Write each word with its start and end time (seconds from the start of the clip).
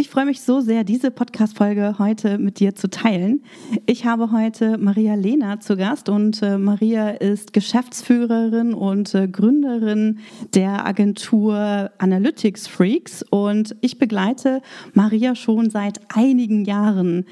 Ich 0.00 0.08
freue 0.08 0.24
mich 0.24 0.40
so 0.40 0.62
sehr, 0.62 0.82
diese 0.82 1.10
Podcast-Folge 1.10 1.96
heute 1.98 2.38
mit 2.38 2.58
dir 2.58 2.74
zu 2.74 2.88
teilen. 2.88 3.44
Ich 3.84 4.06
habe 4.06 4.32
heute 4.32 4.78
Maria 4.78 5.14
Lehner 5.14 5.60
zu 5.60 5.76
Gast 5.76 6.08
und 6.08 6.40
äh, 6.40 6.56
Maria 6.56 7.10
ist 7.10 7.52
Geschäftsführerin 7.52 8.72
und 8.72 9.14
äh, 9.14 9.28
Gründerin 9.28 10.20
der 10.54 10.86
Agentur 10.86 11.90
Analytics 11.98 12.66
Freaks 12.66 13.22
und 13.28 13.76
ich 13.82 13.98
begleite 13.98 14.62
Maria 14.94 15.34
schon 15.34 15.68
seit 15.68 16.00
einigen 16.08 16.64
Jahren. 16.64 17.26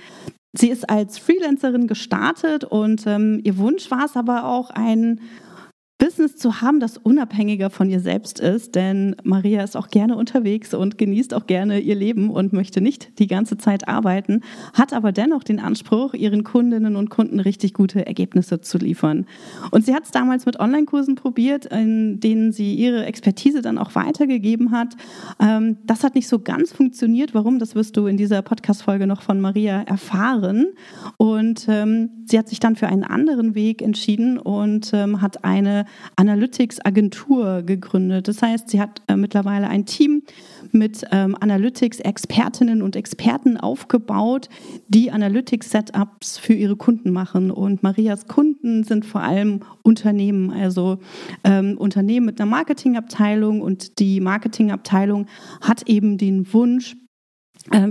Sie 0.52 0.68
ist 0.68 0.90
als 0.90 1.16
Freelancerin 1.16 1.86
gestartet 1.86 2.64
und 2.64 3.06
ähm, 3.06 3.40
ihr 3.44 3.56
Wunsch 3.56 3.90
war 3.90 4.04
es 4.04 4.14
aber 4.14 4.44
auch, 4.44 4.68
ein 4.68 5.20
Business 5.98 6.36
zu 6.36 6.60
haben, 6.60 6.78
das 6.78 6.96
unabhängiger 6.96 7.70
von 7.70 7.90
ihr 7.90 7.98
selbst 7.98 8.38
ist, 8.38 8.76
denn 8.76 9.16
Maria 9.24 9.64
ist 9.64 9.76
auch 9.76 9.88
gerne 9.88 10.16
unterwegs 10.16 10.72
und 10.72 10.96
genießt 10.96 11.34
auch 11.34 11.48
gerne 11.48 11.80
ihr 11.80 11.96
Leben 11.96 12.30
und 12.30 12.52
möchte 12.52 12.80
nicht 12.80 13.18
die 13.18 13.26
ganze 13.26 13.58
Zeit 13.58 13.88
arbeiten, 13.88 14.42
hat 14.74 14.92
aber 14.92 15.10
dennoch 15.10 15.42
den 15.42 15.58
Anspruch, 15.58 16.14
ihren 16.14 16.44
Kundinnen 16.44 16.94
und 16.94 17.10
Kunden 17.10 17.40
richtig 17.40 17.74
gute 17.74 18.06
Ergebnisse 18.06 18.60
zu 18.60 18.78
liefern. 18.78 19.26
Und 19.72 19.86
sie 19.86 19.94
hat 19.94 20.04
es 20.04 20.12
damals 20.12 20.46
mit 20.46 20.60
Online-Kursen 20.60 21.16
probiert, 21.16 21.66
in 21.66 22.20
denen 22.20 22.52
sie 22.52 22.74
ihre 22.74 23.04
Expertise 23.04 23.60
dann 23.60 23.76
auch 23.76 23.96
weitergegeben 23.96 24.70
hat. 24.70 24.94
Ähm, 25.40 25.78
das 25.84 26.04
hat 26.04 26.14
nicht 26.14 26.28
so 26.28 26.38
ganz 26.38 26.72
funktioniert. 26.72 27.34
Warum? 27.34 27.58
Das 27.58 27.74
wirst 27.74 27.96
du 27.96 28.06
in 28.06 28.16
dieser 28.16 28.42
Podcast-Folge 28.42 29.08
noch 29.08 29.22
von 29.22 29.40
Maria 29.40 29.82
erfahren. 29.82 30.66
Und 31.16 31.66
ähm, 31.68 32.10
sie 32.26 32.38
hat 32.38 32.48
sich 32.48 32.60
dann 32.60 32.76
für 32.76 32.86
einen 32.86 33.02
anderen 33.02 33.56
Weg 33.56 33.82
entschieden 33.82 34.38
und 34.38 34.92
ähm, 34.94 35.20
hat 35.20 35.44
eine 35.44 35.87
Analytics-Agentur 36.16 37.62
gegründet. 37.62 38.28
Das 38.28 38.42
heißt, 38.42 38.70
sie 38.70 38.80
hat 38.80 39.02
äh, 39.08 39.16
mittlerweile 39.16 39.68
ein 39.68 39.86
Team 39.86 40.22
mit 40.72 41.04
ähm, 41.10 41.36
Analytics-Expertinnen 41.38 42.82
und 42.82 42.96
Experten 42.96 43.56
aufgebaut, 43.56 44.48
die 44.88 45.10
Analytics-Setups 45.10 46.38
für 46.38 46.54
ihre 46.54 46.76
Kunden 46.76 47.10
machen. 47.10 47.50
Und 47.50 47.82
Marias 47.82 48.26
Kunden 48.26 48.84
sind 48.84 49.06
vor 49.06 49.22
allem 49.22 49.60
Unternehmen, 49.82 50.50
also 50.50 50.98
ähm, 51.44 51.76
Unternehmen 51.78 52.26
mit 52.26 52.40
einer 52.40 52.50
Marketingabteilung. 52.50 53.60
Und 53.60 53.98
die 53.98 54.20
Marketingabteilung 54.20 55.26
hat 55.60 55.88
eben 55.88 56.18
den 56.18 56.52
Wunsch, 56.52 56.96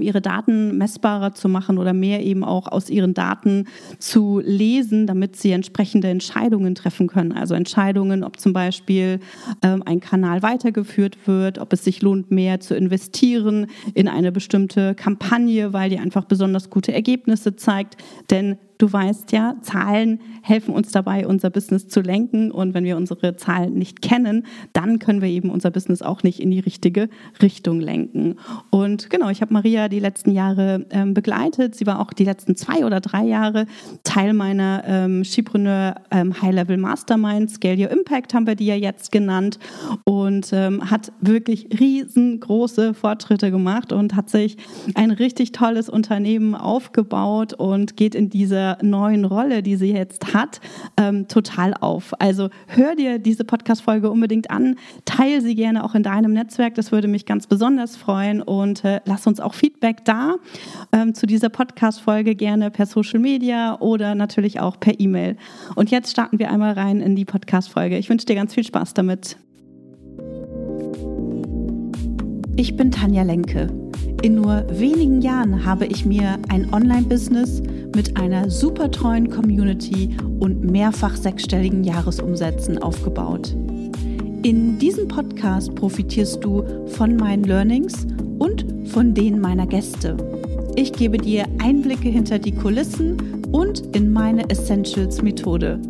ihre 0.02 0.22
Daten 0.22 0.78
messbarer 0.78 1.34
zu 1.34 1.50
machen 1.50 1.78
oder 1.78 1.94
mehr 1.94 2.24
eben 2.24 2.44
auch 2.44 2.68
aus 2.68 2.90
ihren 2.90 3.14
Daten 3.14 3.66
zu 4.00 4.42
lesen, 4.44 5.08
damit 5.08 5.36
sie 5.36 5.52
entsprechende 5.52 6.08
Entscheidungen 6.08 6.76
treffen 6.76 7.08
können. 7.08 7.32
Also 7.32 7.54
Entscheidungen, 7.54 8.24
ob 8.24 8.40
zum 8.40 8.54
Beispiel 8.54 9.20
ähm, 9.62 9.84
ein 9.86 10.00
Kanal 10.00 10.42
weitergeführt 10.44 11.18
wird, 11.26 11.60
ob 11.60 11.74
es 11.74 11.84
sich 11.84 12.02
lohnt, 12.02 12.32
mehr 12.32 12.60
zu 12.60 12.76
investieren 12.76 13.68
in 13.94 14.08
eine 14.08 14.32
bestimmte 14.32 14.96
Kampagne, 14.96 15.74
weil 15.74 15.90
die 15.90 16.00
einfach 16.00 16.26
besonders 16.26 16.70
gute 16.70 16.94
Ergebnisse 16.94 17.56
zeigt. 17.56 17.98
Denn 18.30 18.58
Du 18.78 18.92
weißt 18.92 19.32
ja, 19.32 19.56
Zahlen 19.62 20.20
helfen 20.44 20.74
uns 20.74 20.92
dabei, 20.92 21.26
unser 21.26 21.50
Business 21.50 21.88
zu 21.88 22.02
lenken. 22.02 22.52
Und 22.52 22.74
wenn 22.74 22.84
wir 22.84 22.96
unsere 22.96 23.36
Zahlen 23.36 23.74
nicht 23.74 24.02
kennen, 24.02 24.46
dann 24.74 25.00
können 25.00 25.22
wir 25.22 25.30
eben 25.30 25.50
unser 25.50 25.72
Business 25.72 26.02
auch 26.02 26.22
nicht 26.22 26.40
in 26.40 26.52
die 26.52 26.60
richtige 26.60 27.10
Richtung 27.42 27.80
lenken. 27.80 28.36
Und 28.70 29.10
genau, 29.10 29.30
ich 29.30 29.42
habe 29.42 29.54
Maria 29.54 29.90
die 29.90 30.00
letzten 30.00 30.32
Jahre 30.32 30.86
ähm, 30.92 31.14
begleitet. 31.14 31.76
Sie 31.76 31.88
war 31.88 32.00
auch 32.00 32.14
die 32.14 32.24
letzten 32.24 32.56
zwei 32.56 32.86
oder 32.86 33.02
drei 33.02 33.24
Jahre 33.26 33.66
Teil 34.04 34.34
meiner 34.34 34.84
ähm, 34.86 35.24
Skipreneur 35.24 35.96
ähm, 36.12 36.40
High-Level 36.40 36.78
Mastermind. 36.78 37.50
Scale 37.50 37.78
Your 37.78 37.92
Impact 37.92 38.34
haben 38.34 38.46
wir 38.46 38.56
die 38.56 38.68
ja 38.68 38.76
jetzt 38.76 39.12
genannt. 39.12 39.58
Und 40.04 40.52
ähm, 40.54 40.90
hat 40.90 41.12
wirklich 41.20 41.68
riesengroße 41.80 42.94
Fortschritte 42.94 43.50
gemacht 43.50 43.92
und 43.92 44.16
hat 44.16 44.30
sich 44.30 44.58
ein 44.94 45.10
richtig 45.10 45.52
tolles 45.52 45.90
Unternehmen 45.90 46.54
aufgebaut 46.54 47.54
und 47.54 47.98
geht 47.98 48.14
in 48.14 48.30
diese 48.30 48.67
neuen 48.82 49.24
Rolle, 49.24 49.64
die 49.64 49.76
sie 49.76 49.94
jetzt 49.94 50.34
hat, 50.34 50.60
ähm, 50.98 51.28
total 51.28 51.74
auf. 51.74 52.14
Also 52.20 52.50
hör 52.68 52.96
dir 52.96 53.20
diese 53.20 53.46
Podcast-Folge 53.46 54.10
unbedingt 54.10 54.52
an, 54.52 54.76
teile 55.06 55.42
sie 55.42 55.56
gerne 55.56 55.84
auch 55.84 55.96
in 55.96 56.04
deinem 56.04 56.34
Netzwerk, 56.34 56.76
das 56.76 56.92
würde 56.92 57.08
mich 57.08 57.26
ganz 57.26 57.48
besonders 57.48 57.96
freuen 57.96 58.42
und 58.42 58.84
äh, 58.84 59.00
lass 59.06 59.28
uns 59.28 59.40
auch 59.40 59.54
Feedback 59.54 60.04
da 60.04 60.36
ähm, 60.92 61.14
zu 61.14 61.26
dieser 61.26 61.50
Podcast-Folge 61.50 62.36
gerne 62.36 62.72
per 62.72 62.86
Social 62.86 63.20
Media 63.20 63.80
oder 63.80 64.16
natürlich 64.16 64.60
auch 64.60 64.80
per 64.80 65.00
E-Mail. 65.00 65.38
Und 65.76 65.92
jetzt 65.92 66.12
starten 66.12 66.40
wir 66.40 66.52
einmal 66.52 66.74
rein 66.74 67.00
in 67.00 67.16
die 67.16 67.26
Podcast-Folge. 67.26 67.98
Ich 67.98 68.10
wünsche 68.10 68.26
dir 68.26 68.36
ganz 68.36 68.54
viel 68.54 68.64
Spaß 68.64 68.94
damit. 68.94 69.38
Ich 72.60 72.76
bin 72.76 72.90
Tanja 72.90 73.22
Lenke. 73.22 73.68
In 74.24 74.34
nur 74.34 74.66
wenigen 74.72 75.22
Jahren 75.22 75.64
habe 75.64 75.86
ich 75.86 76.06
mir 76.06 76.40
ein 76.50 76.74
Online-Business 76.74 77.62
mit 77.96 78.18
einer 78.18 78.50
super 78.50 78.92
treuen 78.92 79.30
Community 79.30 80.16
und 80.40 80.64
mehrfach 80.64 81.16
sechsstelligen 81.16 81.84
Jahresumsätzen 81.84 82.78
aufgebaut. 82.78 83.56
In 84.44 84.78
diesem 84.80 85.08
Podcast 85.08 85.74
profitierst 85.76 86.44
du 86.44 86.64
von 86.88 87.16
meinen 87.16 87.44
Learnings 87.44 88.06
und 88.40 88.66
von 88.90 89.14
denen 89.14 89.42
meiner 89.42 89.66
Gäste. 89.66 90.16
Ich 90.76 90.94
gebe 90.94 91.18
dir 91.18 91.46
Einblicke 91.60 92.10
hinter 92.10 92.40
die 92.40 92.54
Kulissen 92.54 93.44
und 93.52 93.96
in 93.96 94.12
meine 94.12 94.50
Essentials-Methode. 94.50 95.82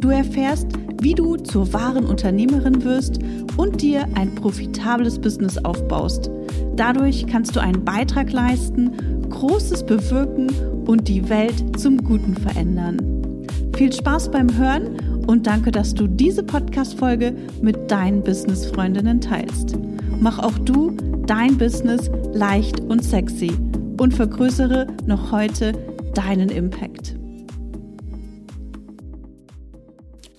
Du 0.00 0.08
erfährst, 0.08 0.68
wie 1.00 1.14
du 1.14 1.36
zur 1.36 1.72
wahren 1.72 2.06
Unternehmerin 2.06 2.82
wirst 2.84 3.18
und 3.56 3.82
dir 3.82 4.06
ein 4.14 4.34
profitables 4.34 5.18
Business 5.18 5.58
aufbaust– 5.58 6.30
Dadurch 6.76 7.26
kannst 7.26 7.54
du 7.54 7.60
einen 7.60 7.84
Beitrag 7.84 8.32
leisten, 8.32 8.92
Großes 9.32 9.84
bewirken 9.84 10.48
und 10.86 11.08
die 11.08 11.28
Welt 11.28 11.78
zum 11.78 11.96
Guten 11.98 12.36
verändern. 12.36 13.46
Viel 13.76 13.92
Spaß 13.92 14.30
beim 14.30 14.56
Hören 14.56 15.24
und 15.26 15.46
danke, 15.46 15.72
dass 15.72 15.94
du 15.94 16.06
diese 16.06 16.42
Podcast-Folge 16.42 17.34
mit 17.60 17.90
deinen 17.90 18.22
Business-Freundinnen 18.22 19.20
teilst. 19.20 19.76
Mach 20.20 20.38
auch 20.38 20.56
du 20.58 20.96
dein 21.26 21.56
Business 21.56 22.10
leicht 22.32 22.80
und 22.80 23.02
sexy 23.02 23.50
und 23.98 24.14
vergrößere 24.14 24.86
noch 25.06 25.32
heute 25.32 25.72
deinen 26.14 26.50
Impact. 26.50 27.16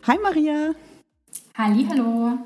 Hi 0.03 0.17
Maria. 0.21 0.71
Hallo. 1.57 2.37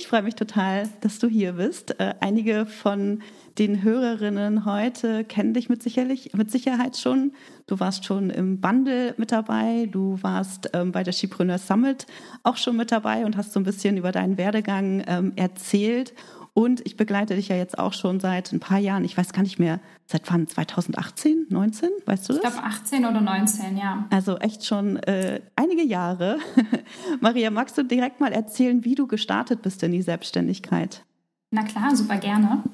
Ich 0.00 0.08
freue 0.08 0.22
mich 0.22 0.34
total, 0.34 0.88
dass 1.02 1.18
du 1.18 1.28
hier 1.28 1.52
bist. 1.52 2.00
Äh, 2.00 2.14
einige 2.20 2.64
von 2.64 3.20
den 3.58 3.82
Hörerinnen 3.82 4.64
heute 4.64 5.24
kennen 5.24 5.52
dich 5.52 5.68
mit, 5.68 5.82
sicherlich, 5.82 6.32
mit 6.32 6.50
Sicherheit 6.50 6.96
schon. 6.96 7.32
Du 7.70 7.78
warst 7.78 8.04
schon 8.04 8.30
im 8.30 8.60
Bundle 8.60 9.14
mit 9.16 9.30
dabei, 9.30 9.88
du 9.88 10.18
warst 10.22 10.70
ähm, 10.72 10.90
bei 10.90 11.04
der 11.04 11.12
Skipreneur 11.12 11.56
Summit 11.56 12.04
auch 12.42 12.56
schon 12.56 12.76
mit 12.76 12.90
dabei 12.90 13.24
und 13.24 13.36
hast 13.36 13.52
so 13.52 13.60
ein 13.60 13.62
bisschen 13.62 13.96
über 13.96 14.10
deinen 14.10 14.38
Werdegang 14.38 15.04
ähm, 15.06 15.34
erzählt. 15.36 16.12
Und 16.52 16.84
ich 16.84 16.96
begleite 16.96 17.36
dich 17.36 17.46
ja 17.46 17.54
jetzt 17.54 17.78
auch 17.78 17.92
schon 17.92 18.18
seit 18.18 18.50
ein 18.50 18.58
paar 18.58 18.80
Jahren. 18.80 19.04
Ich 19.04 19.16
weiß 19.16 19.32
gar 19.32 19.42
nicht 19.42 19.60
mehr, 19.60 19.78
seit 20.06 20.28
wann? 20.32 20.48
2018, 20.48 21.46
19? 21.48 21.90
Weißt 22.06 22.28
du 22.28 22.32
das? 22.32 22.42
Ich 22.42 22.50
glaube 22.50 22.66
18 22.66 23.04
oder 23.04 23.20
19, 23.20 23.76
ja. 23.76 24.04
Also 24.10 24.36
echt 24.38 24.66
schon 24.66 24.96
äh, 25.04 25.40
einige 25.54 25.84
Jahre. 25.84 26.38
Maria, 27.20 27.50
magst 27.50 27.78
du 27.78 27.84
direkt 27.84 28.18
mal 28.18 28.32
erzählen, 28.32 28.84
wie 28.84 28.96
du 28.96 29.06
gestartet 29.06 29.62
bist 29.62 29.84
in 29.84 29.92
die 29.92 30.02
Selbstständigkeit? 30.02 31.04
Na 31.52 31.62
klar, 31.62 31.94
super 31.94 32.16
gerne. 32.16 32.64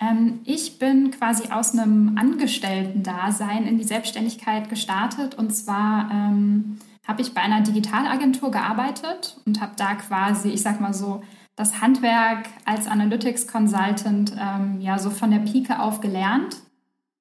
Ähm, 0.00 0.40
ich 0.44 0.78
bin 0.78 1.10
quasi 1.10 1.50
aus 1.50 1.72
einem 1.72 2.16
Angestellten-Dasein 2.16 3.66
in 3.66 3.78
die 3.78 3.84
Selbstständigkeit 3.84 4.68
gestartet. 4.68 5.36
Und 5.36 5.54
zwar 5.54 6.10
ähm, 6.10 6.78
habe 7.06 7.22
ich 7.22 7.34
bei 7.34 7.42
einer 7.42 7.60
Digitalagentur 7.60 8.50
gearbeitet 8.50 9.36
und 9.46 9.60
habe 9.60 9.72
da 9.76 9.94
quasi, 9.94 10.50
ich 10.50 10.62
sag 10.62 10.80
mal 10.80 10.94
so, 10.94 11.22
das 11.56 11.80
Handwerk 11.82 12.48
als 12.64 12.86
Analytics 12.86 13.46
Consultant 13.46 14.32
ähm, 14.38 14.80
ja 14.80 14.98
so 14.98 15.10
von 15.10 15.30
der 15.30 15.40
Pike 15.40 15.80
auf 15.80 16.00
gelernt 16.00 16.56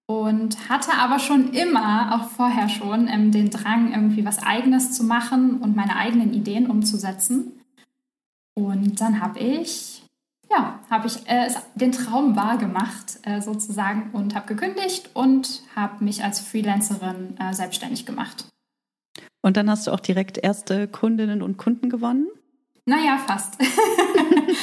und 0.05 0.69
hatte 0.69 0.93
aber 0.97 1.19
schon 1.19 1.53
immer, 1.53 2.15
auch 2.15 2.29
vorher 2.29 2.69
schon, 2.69 3.07
ähm, 3.07 3.31
den 3.31 3.49
Drang, 3.49 3.91
irgendwie 3.91 4.25
was 4.25 4.41
Eigenes 4.41 4.93
zu 4.93 5.03
machen 5.03 5.57
und 5.57 5.75
meine 5.75 5.95
eigenen 5.97 6.33
Ideen 6.33 6.67
umzusetzen. 6.67 7.51
Und 8.55 9.01
dann 9.01 9.21
habe 9.21 9.39
ich, 9.39 9.98
ja, 10.49 10.79
habe 10.89 11.07
ich 11.07 11.27
äh, 11.27 11.49
den 11.75 11.91
Traum 11.91 12.35
wahr 12.35 12.57
gemacht 12.57 13.19
äh, 13.23 13.41
sozusagen 13.41 14.11
und 14.13 14.35
habe 14.35 14.47
gekündigt 14.47 15.11
und 15.13 15.61
habe 15.75 16.03
mich 16.03 16.23
als 16.23 16.39
Freelancerin 16.39 17.37
äh, 17.39 17.53
selbstständig 17.53 18.05
gemacht. 18.05 18.45
Und 19.41 19.57
dann 19.57 19.69
hast 19.69 19.87
du 19.87 19.91
auch 19.91 19.99
direkt 19.99 20.37
erste 20.37 20.87
Kundinnen 20.87 21.41
und 21.41 21.57
Kunden 21.57 21.89
gewonnen? 21.89 22.27
Naja, 22.85 23.17
fast. 23.25 23.57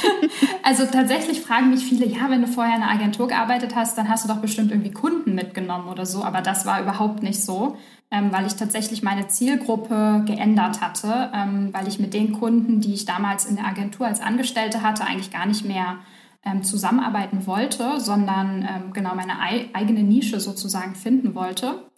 also 0.63 0.87
tatsächlich 0.87 1.41
fragen 1.41 1.71
mich 1.71 1.85
viele, 1.85 2.07
ja, 2.07 2.29
wenn 2.29 2.43
du 2.43 2.49
vorher 2.49 2.77
in 2.77 2.83
einer 2.83 2.93
Agentur 2.93 3.29
gearbeitet 3.29 3.75
hast, 3.75 3.97
dann 3.99 4.09
hast 4.09 4.25
du 4.25 4.29
doch 4.33 4.41
bestimmt 4.41 4.71
irgendwie 4.71 4.93
Kunden 4.93 5.35
mitgenommen 5.35 5.89
oder 5.89 6.07
so. 6.07 6.25
Aber 6.25 6.41
das 6.41 6.67
war 6.67 6.81
überhaupt 6.83 7.23
nicht 7.23 7.43
so, 7.43 7.77
ähm, 8.11 8.33
weil 8.33 8.47
ich 8.47 8.55
tatsächlich 8.55 9.03
meine 9.03 9.29
Zielgruppe 9.29 10.25
geändert 10.27 10.81
hatte, 10.81 11.31
ähm, 11.35 11.71
weil 11.73 11.89
ich 11.89 11.99
mit 11.99 12.15
den 12.15 12.33
Kunden, 12.33 12.81
die 12.81 12.95
ich 12.95 13.05
damals 13.05 13.47
in 13.47 13.57
der 13.57 13.67
Agentur 13.67 14.07
als 14.07 14.21
Angestellte 14.21 14.83
hatte, 14.83 15.05
eigentlich 15.05 15.31
gar 15.31 15.47
nicht 15.47 15.65
mehr 15.65 15.99
ähm, 16.45 16.63
zusammenarbeiten 16.63 17.47
wollte, 17.47 18.01
sondern 18.01 18.63
ähm, 18.63 18.93
genau 18.93 19.15
meine 19.15 19.41
ei 19.41 19.69
eigene 19.73 20.03
Nische 20.03 20.41
sozusagen 20.41 20.95
finden 20.95 21.35
wollte. 21.35 21.91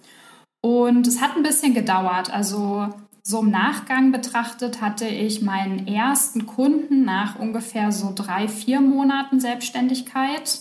Und 0.60 1.06
es 1.06 1.20
hat 1.20 1.36
ein 1.36 1.42
bisschen 1.42 1.74
gedauert. 1.74 2.32
Also 2.32 2.88
so 3.28 3.40
im 3.40 3.50
Nachgang 3.50 4.10
betrachtet 4.10 4.80
hatte 4.80 5.06
ich 5.06 5.42
meinen 5.42 5.86
ersten 5.86 6.46
Kunden 6.46 7.04
nach 7.04 7.38
ungefähr 7.38 7.92
so 7.92 8.10
drei, 8.14 8.48
vier 8.48 8.80
Monaten 8.80 9.38
Selbstständigkeit. 9.38 10.60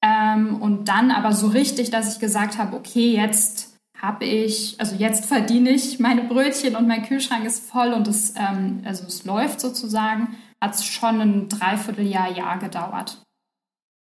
Ähm, 0.00 0.62
und 0.62 0.88
dann 0.88 1.10
aber 1.10 1.32
so 1.32 1.48
richtig, 1.48 1.90
dass 1.90 2.14
ich 2.14 2.20
gesagt 2.20 2.56
habe, 2.56 2.76
okay, 2.76 3.16
jetzt 3.16 3.74
habe 4.00 4.26
ich, 4.26 4.76
also 4.78 4.94
jetzt 4.94 5.26
verdiene 5.26 5.70
ich 5.70 5.98
meine 5.98 6.22
Brötchen 6.22 6.76
und 6.76 6.86
mein 6.86 7.02
Kühlschrank 7.02 7.44
ist 7.44 7.68
voll 7.68 7.92
und 7.92 8.06
es, 8.06 8.34
ähm, 8.36 8.82
also 8.84 9.04
es 9.08 9.24
läuft 9.24 9.60
sozusagen, 9.60 10.36
hat 10.60 10.76
es 10.76 10.84
schon 10.84 11.20
ein 11.20 11.48
Dreivierteljahr, 11.48 12.30
Jahr 12.30 12.60
gedauert. 12.60 13.22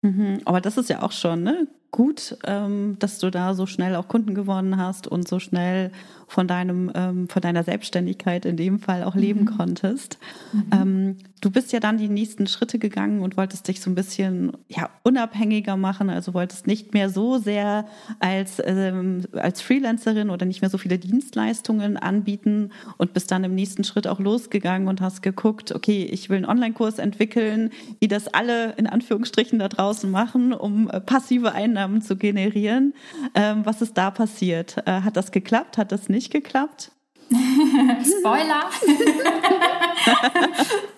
Mhm, 0.04 0.40
aber 0.46 0.62
das 0.62 0.78
ist 0.78 0.90
ja 0.90 1.02
auch 1.02 1.14
schon 1.14 1.42
ne? 1.42 1.68
gut, 1.94 2.38
ähm, 2.46 2.98
dass 3.00 3.20
du 3.20 3.30
da 3.30 3.54
so 3.54 3.66
schnell 3.66 3.96
auch 3.96 4.10
Kunden 4.10 4.36
gewonnen 4.36 4.78
hast 4.78 5.08
und 5.08 5.28
so 5.28 5.40
schnell 5.40 5.92
von 6.34 6.48
deinem, 6.48 6.92
ähm, 6.96 7.30
von 7.30 7.44
deiner 7.44 7.64
Selbstständigkeit 7.64 8.46
in 8.46 8.58
dem 8.58 8.80
Fall 8.80 9.04
auch 9.04 9.14
leben 9.14 9.42
mhm. 9.42 9.56
konntest. 9.56 10.18
Mhm. 10.52 10.64
Ähm, 10.74 11.18
du 11.42 11.52
bist 11.52 11.72
ja 11.74 11.80
dann 11.80 12.00
die 12.00 12.10
nächsten 12.10 12.48
Schritte 12.48 12.80
gegangen 12.80 13.22
und 13.22 13.38
wolltest 13.38 13.68
dich 13.68 13.82
so 13.82 13.92
ein 13.92 13.96
bisschen 13.96 14.52
ja, 14.68 14.90
unabhängiger 15.04 15.78
machen, 15.78 16.10
also 16.10 16.34
wolltest 16.34 16.66
nicht 16.66 16.96
mehr 16.96 17.10
so 17.10 17.38
sehr 17.38 17.86
als, 18.20 18.60
ähm, 18.66 19.26
als 19.34 19.62
Freelancerin 19.62 20.32
oder 20.32 20.48
nicht 20.48 20.62
mehr 20.62 20.72
so 20.72 20.80
viele 20.80 20.98
Dienstleistungen 20.98 21.98
anbieten 21.98 22.72
und 22.98 23.14
bist 23.14 23.30
dann 23.32 23.44
im 23.44 23.54
nächsten 23.54 23.84
Schritt 23.84 24.08
auch 24.08 24.20
losgegangen 24.20 24.88
und 24.88 25.02
hast 25.02 25.22
geguckt, 25.22 25.76
okay, 25.76 26.04
ich 26.04 26.32
will 26.32 26.38
einen 26.38 26.46
Online-Kurs 26.46 26.98
entwickeln, 26.98 27.70
wie 28.00 28.08
das 28.08 28.28
alle 28.28 28.72
in 28.78 28.88
Anführungsstrichen 28.88 29.60
da 29.60 29.68
draußen 29.68 30.10
machen, 30.10 30.52
um 30.52 30.90
äh, 30.90 31.00
passive 31.00 31.52
Einnahmen 31.52 32.02
zu 32.02 32.16
generieren. 32.16 32.96
Ähm, 33.36 33.62
was 33.66 33.84
ist 33.84 34.00
da 34.00 34.10
passiert? 34.10 34.78
Äh, 34.88 35.02
hat 35.02 35.16
das 35.16 35.32
geklappt? 35.32 35.78
Hat 35.78 35.92
das 35.92 36.10
nicht? 36.10 36.23
Nicht 36.24 36.32
geklappt? 36.32 36.92
Spoiler! 37.30 38.70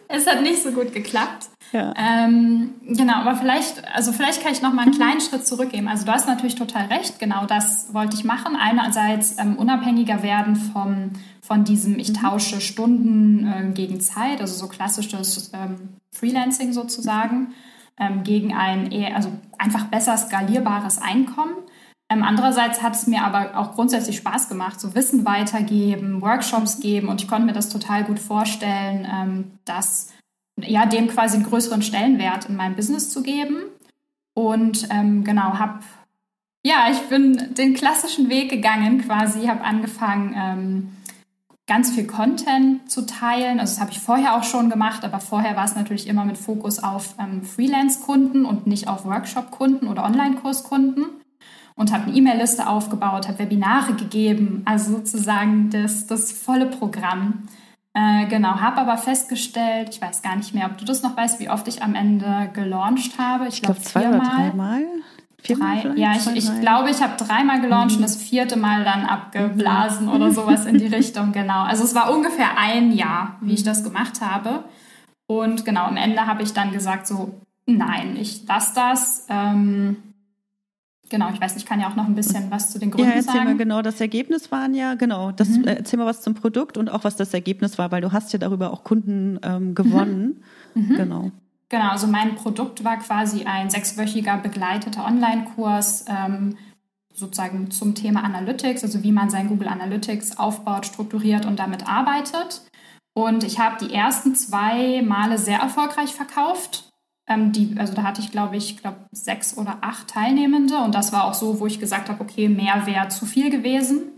es 0.07 0.27
hat 0.27 0.41
nicht 0.41 0.61
so 0.61 0.71
gut 0.71 0.93
geklappt. 0.93 1.47
Ja. 1.71 1.93
Ähm, 1.97 2.75
genau, 2.83 3.15
aber 3.15 3.35
vielleicht, 3.35 3.83
also 3.93 4.11
vielleicht 4.11 4.43
kann 4.43 4.53
ich 4.53 4.61
noch 4.61 4.71
mal 4.71 4.83
einen 4.83 4.93
kleinen 4.93 5.19
Schritt 5.19 5.47
zurückgeben. 5.47 5.87
Also 5.87 6.05
du 6.05 6.11
hast 6.11 6.27
natürlich 6.27 6.55
total 6.55 6.85
recht, 6.85 7.19
genau 7.19 7.45
das 7.45 7.93
wollte 7.93 8.15
ich 8.15 8.23
machen. 8.23 8.55
Einerseits 8.55 9.37
ähm, 9.39 9.57
unabhängiger 9.57 10.21
werden 10.21 10.55
vom, 10.55 11.11
von 11.41 11.63
diesem, 11.63 11.97
ich 11.97 12.09
mhm. 12.09 12.15
tausche 12.15 12.61
Stunden 12.61 13.51
ähm, 13.51 13.73
gegen 13.73 13.99
Zeit, 13.99 14.41
also 14.41 14.53
so 14.53 14.67
klassisches 14.67 15.51
ähm, 15.53 15.95
Freelancing 16.13 16.71
sozusagen, 16.71 17.55
ähm, 17.97 18.23
gegen 18.23 18.53
ein 18.53 18.91
eher, 18.91 19.15
also 19.15 19.31
einfach 19.57 19.85
besser 19.85 20.15
skalierbares 20.17 21.01
Einkommen. 21.01 21.55
Ähm, 22.09 22.23
andererseits 22.23 22.83
hat 22.83 22.95
es 22.95 23.07
mir 23.07 23.23
aber 23.23 23.57
auch 23.57 23.73
grundsätzlich 23.73 24.17
Spaß 24.17 24.47
gemacht, 24.47 24.79
so 24.79 24.93
Wissen 24.93 25.25
weitergeben, 25.25 26.21
Workshops 26.21 26.79
geben 26.79 27.07
und 27.07 27.21
ich 27.21 27.27
konnte 27.27 27.47
mir 27.47 27.53
das 27.53 27.69
total 27.69 28.03
gut 28.03 28.19
vorstellen, 28.19 29.07
ähm, 29.11 29.51
dass 29.65 30.13
ja 30.61 30.85
dem 30.85 31.07
quasi 31.07 31.37
einen 31.37 31.45
größeren 31.45 31.81
Stellenwert 31.81 32.45
in 32.45 32.55
meinem 32.55 32.75
Business 32.75 33.09
zu 33.09 33.23
geben. 33.23 33.63
Und 34.35 34.87
ähm, 34.91 35.23
genau, 35.23 35.57
habe 35.57 35.79
ja, 36.65 36.87
ich 36.91 36.99
bin 37.09 37.53
den 37.53 37.75
klassischen 37.75 38.27
Weg 38.27 38.49
gegangen, 38.49 38.99
quasi, 39.05 39.45
habe 39.45 39.63
angefangen, 39.63 40.35
ähm, 40.35 40.89
ganz 41.67 41.91
viel 41.91 42.07
Content 42.07 42.89
zu 42.89 43.05
teilen. 43.05 43.59
Also 43.59 43.73
das 43.73 43.81
habe 43.81 43.91
ich 43.91 43.99
vorher 43.99 44.35
auch 44.35 44.43
schon 44.43 44.69
gemacht, 44.69 45.03
aber 45.03 45.19
vorher 45.19 45.55
war 45.55 45.65
es 45.65 45.75
natürlich 45.75 46.07
immer 46.07 46.25
mit 46.25 46.37
Fokus 46.37 46.83
auf 46.83 47.15
ähm, 47.19 47.43
Freelance-Kunden 47.43 48.45
und 48.45 48.65
nicht 48.65 48.87
auf 48.87 49.05
Workshop-Kunden 49.05 49.87
oder 49.87 50.03
Online-Kurs-Kunden 50.05 51.05
und 51.75 51.91
habe 51.91 52.05
eine 52.05 52.15
E-Mail-Liste 52.15 52.67
aufgebaut, 52.67 53.27
habe 53.27 53.39
Webinare 53.39 53.93
gegeben, 53.93 54.61
also 54.65 54.93
sozusagen 54.93 55.69
das, 55.69 56.07
das 56.07 56.31
volle 56.31 56.67
Programm. 56.67 57.43
Äh, 57.93 58.27
genau, 58.27 58.59
habe 58.59 58.81
aber 58.81 58.97
festgestellt, 58.97 59.89
ich 59.91 60.01
weiß 60.01 60.21
gar 60.21 60.35
nicht 60.35 60.53
mehr, 60.53 60.65
ob 60.65 60.77
du 60.77 60.85
das 60.85 61.01
noch 61.03 61.15
weißt, 61.15 61.39
wie 61.39 61.49
oft 61.49 61.67
ich 61.67 61.81
am 61.81 61.95
Ende 61.95 62.49
gelauncht 62.53 63.17
habe. 63.17 63.47
Ich, 63.47 63.55
ich 63.55 63.61
glaube 63.61 63.79
glaub, 63.79 63.87
zwei 63.87 64.01
viermal. 64.01 64.19
oder 64.19 64.29
dreimal. 64.29 64.85
Drei, 65.47 65.93
ja, 65.95 66.13
ich, 66.15 66.27
ich 66.35 66.61
glaube, 66.61 66.89
ich 66.89 67.03
habe 67.03 67.13
dreimal 67.17 67.61
gelauncht 67.61 67.91
mhm. 67.91 67.97
und 67.97 68.01
das 68.03 68.15
vierte 68.15 68.57
Mal 68.57 68.83
dann 68.83 69.05
abgeblasen 69.05 70.07
mhm. 70.07 70.13
oder 70.13 70.31
sowas 70.31 70.65
in 70.65 70.79
die 70.79 70.87
Richtung, 70.95 71.33
genau. 71.33 71.63
Also 71.63 71.83
es 71.83 71.93
war 71.93 72.11
ungefähr 72.11 72.57
ein 72.57 72.91
Jahr, 72.91 73.37
wie 73.41 73.53
ich 73.53 73.63
das 73.63 73.83
gemacht 73.83 74.21
habe. 74.21 74.63
Und 75.27 75.65
genau, 75.65 75.85
am 75.85 75.97
Ende 75.97 76.25
habe 76.25 76.41
ich 76.41 76.53
dann 76.53 76.71
gesagt, 76.71 77.05
so, 77.05 77.39
nein, 77.65 78.17
ich 78.19 78.47
lasse 78.47 78.73
das. 78.75 79.27
Ähm, 79.29 79.97
Genau, 81.09 81.29
ich 81.31 81.39
weiß 81.39 81.53
nicht, 81.53 81.63
ich 81.63 81.69
kann 81.69 81.79
ja 81.79 81.87
auch 81.89 81.95
noch 81.95 82.05
ein 82.05 82.15
bisschen 82.15 82.49
was 82.49 82.71
zu 82.71 82.79
den 82.79 82.89
Gründen 82.89 83.09
ja, 83.09 83.15
erzähl 83.15 83.33
sagen. 83.33 83.45
Mal 83.45 83.57
genau, 83.57 83.81
das 83.81 84.01
Ergebnis 84.01 84.51
waren 84.51 84.73
ja, 84.73 84.95
genau, 84.95 85.31
das, 85.31 85.49
mhm. 85.49 85.67
Äh, 85.67 85.75
erzähl 85.75 85.99
mal 85.99 86.05
was 86.05 86.21
zum 86.21 86.33
Produkt 86.33 86.77
und 86.77 86.89
auch 86.89 87.03
was 87.03 87.15
das 87.15 87.33
Ergebnis 87.33 87.77
war, 87.77 87.91
weil 87.91 88.01
du 88.01 88.11
hast 88.11 88.33
ja 88.33 88.39
darüber 88.39 88.71
auch 88.73 88.83
Kunden 88.83 89.39
ähm, 89.43 89.75
gewonnen. 89.75 90.43
Mhm. 90.73 90.87
mhm. 90.89 90.95
Genau. 90.95 91.31
Genau, 91.69 91.89
also 91.89 92.05
mein 92.05 92.35
Produkt 92.35 92.83
war 92.83 92.97
quasi 92.97 93.45
ein 93.45 93.71
sechswöchiger 93.71 94.37
begleiteter 94.37 95.03
Online-Kurs, 95.03 96.05
ähm, 96.07 96.57
sozusagen 97.11 97.71
zum 97.71 97.95
Thema 97.95 98.23
Analytics, 98.23 98.83
also 98.83 99.03
wie 99.03 99.11
man 99.11 99.29
sein 99.29 99.47
Google 99.47 99.69
Analytics 99.69 100.37
aufbaut, 100.37 100.85
strukturiert 100.85 101.45
und 101.45 101.57
damit 101.57 101.87
arbeitet. 101.87 102.61
Und 103.13 103.43
ich 103.43 103.59
habe 103.59 103.83
die 103.83 103.93
ersten 103.93 104.35
zwei 104.35 105.01
Male 105.01 105.37
sehr 105.37 105.59
erfolgreich 105.59 106.13
verkauft. 106.13 106.91
Ähm, 107.27 107.51
die, 107.51 107.75
also 107.77 107.93
da 107.93 108.03
hatte 108.03 108.21
ich, 108.21 108.31
glaube 108.31 108.55
ich, 108.55 108.77
glaub, 108.77 109.07
sechs 109.11 109.57
oder 109.57 109.79
acht 109.81 110.07
Teilnehmende 110.09 110.77
und 110.77 110.93
das 110.93 111.11
war 111.11 111.25
auch 111.25 111.33
so, 111.33 111.59
wo 111.59 111.65
ich 111.65 111.79
gesagt 111.79 112.09
habe, 112.09 112.21
okay, 112.21 112.49
mehr 112.49 112.85
wäre 112.85 113.07
zu 113.09 113.25
viel 113.25 113.49
gewesen. 113.49 114.11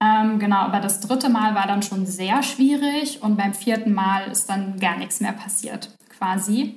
Ähm, 0.00 0.38
genau, 0.38 0.58
aber 0.58 0.80
das 0.80 1.00
dritte 1.00 1.28
Mal 1.28 1.54
war 1.54 1.66
dann 1.66 1.82
schon 1.82 2.06
sehr 2.06 2.42
schwierig 2.42 3.22
und 3.22 3.36
beim 3.36 3.54
vierten 3.54 3.92
Mal 3.92 4.30
ist 4.30 4.48
dann 4.48 4.78
gar 4.78 4.96
nichts 4.96 5.20
mehr 5.20 5.32
passiert, 5.32 5.96
quasi. 6.08 6.76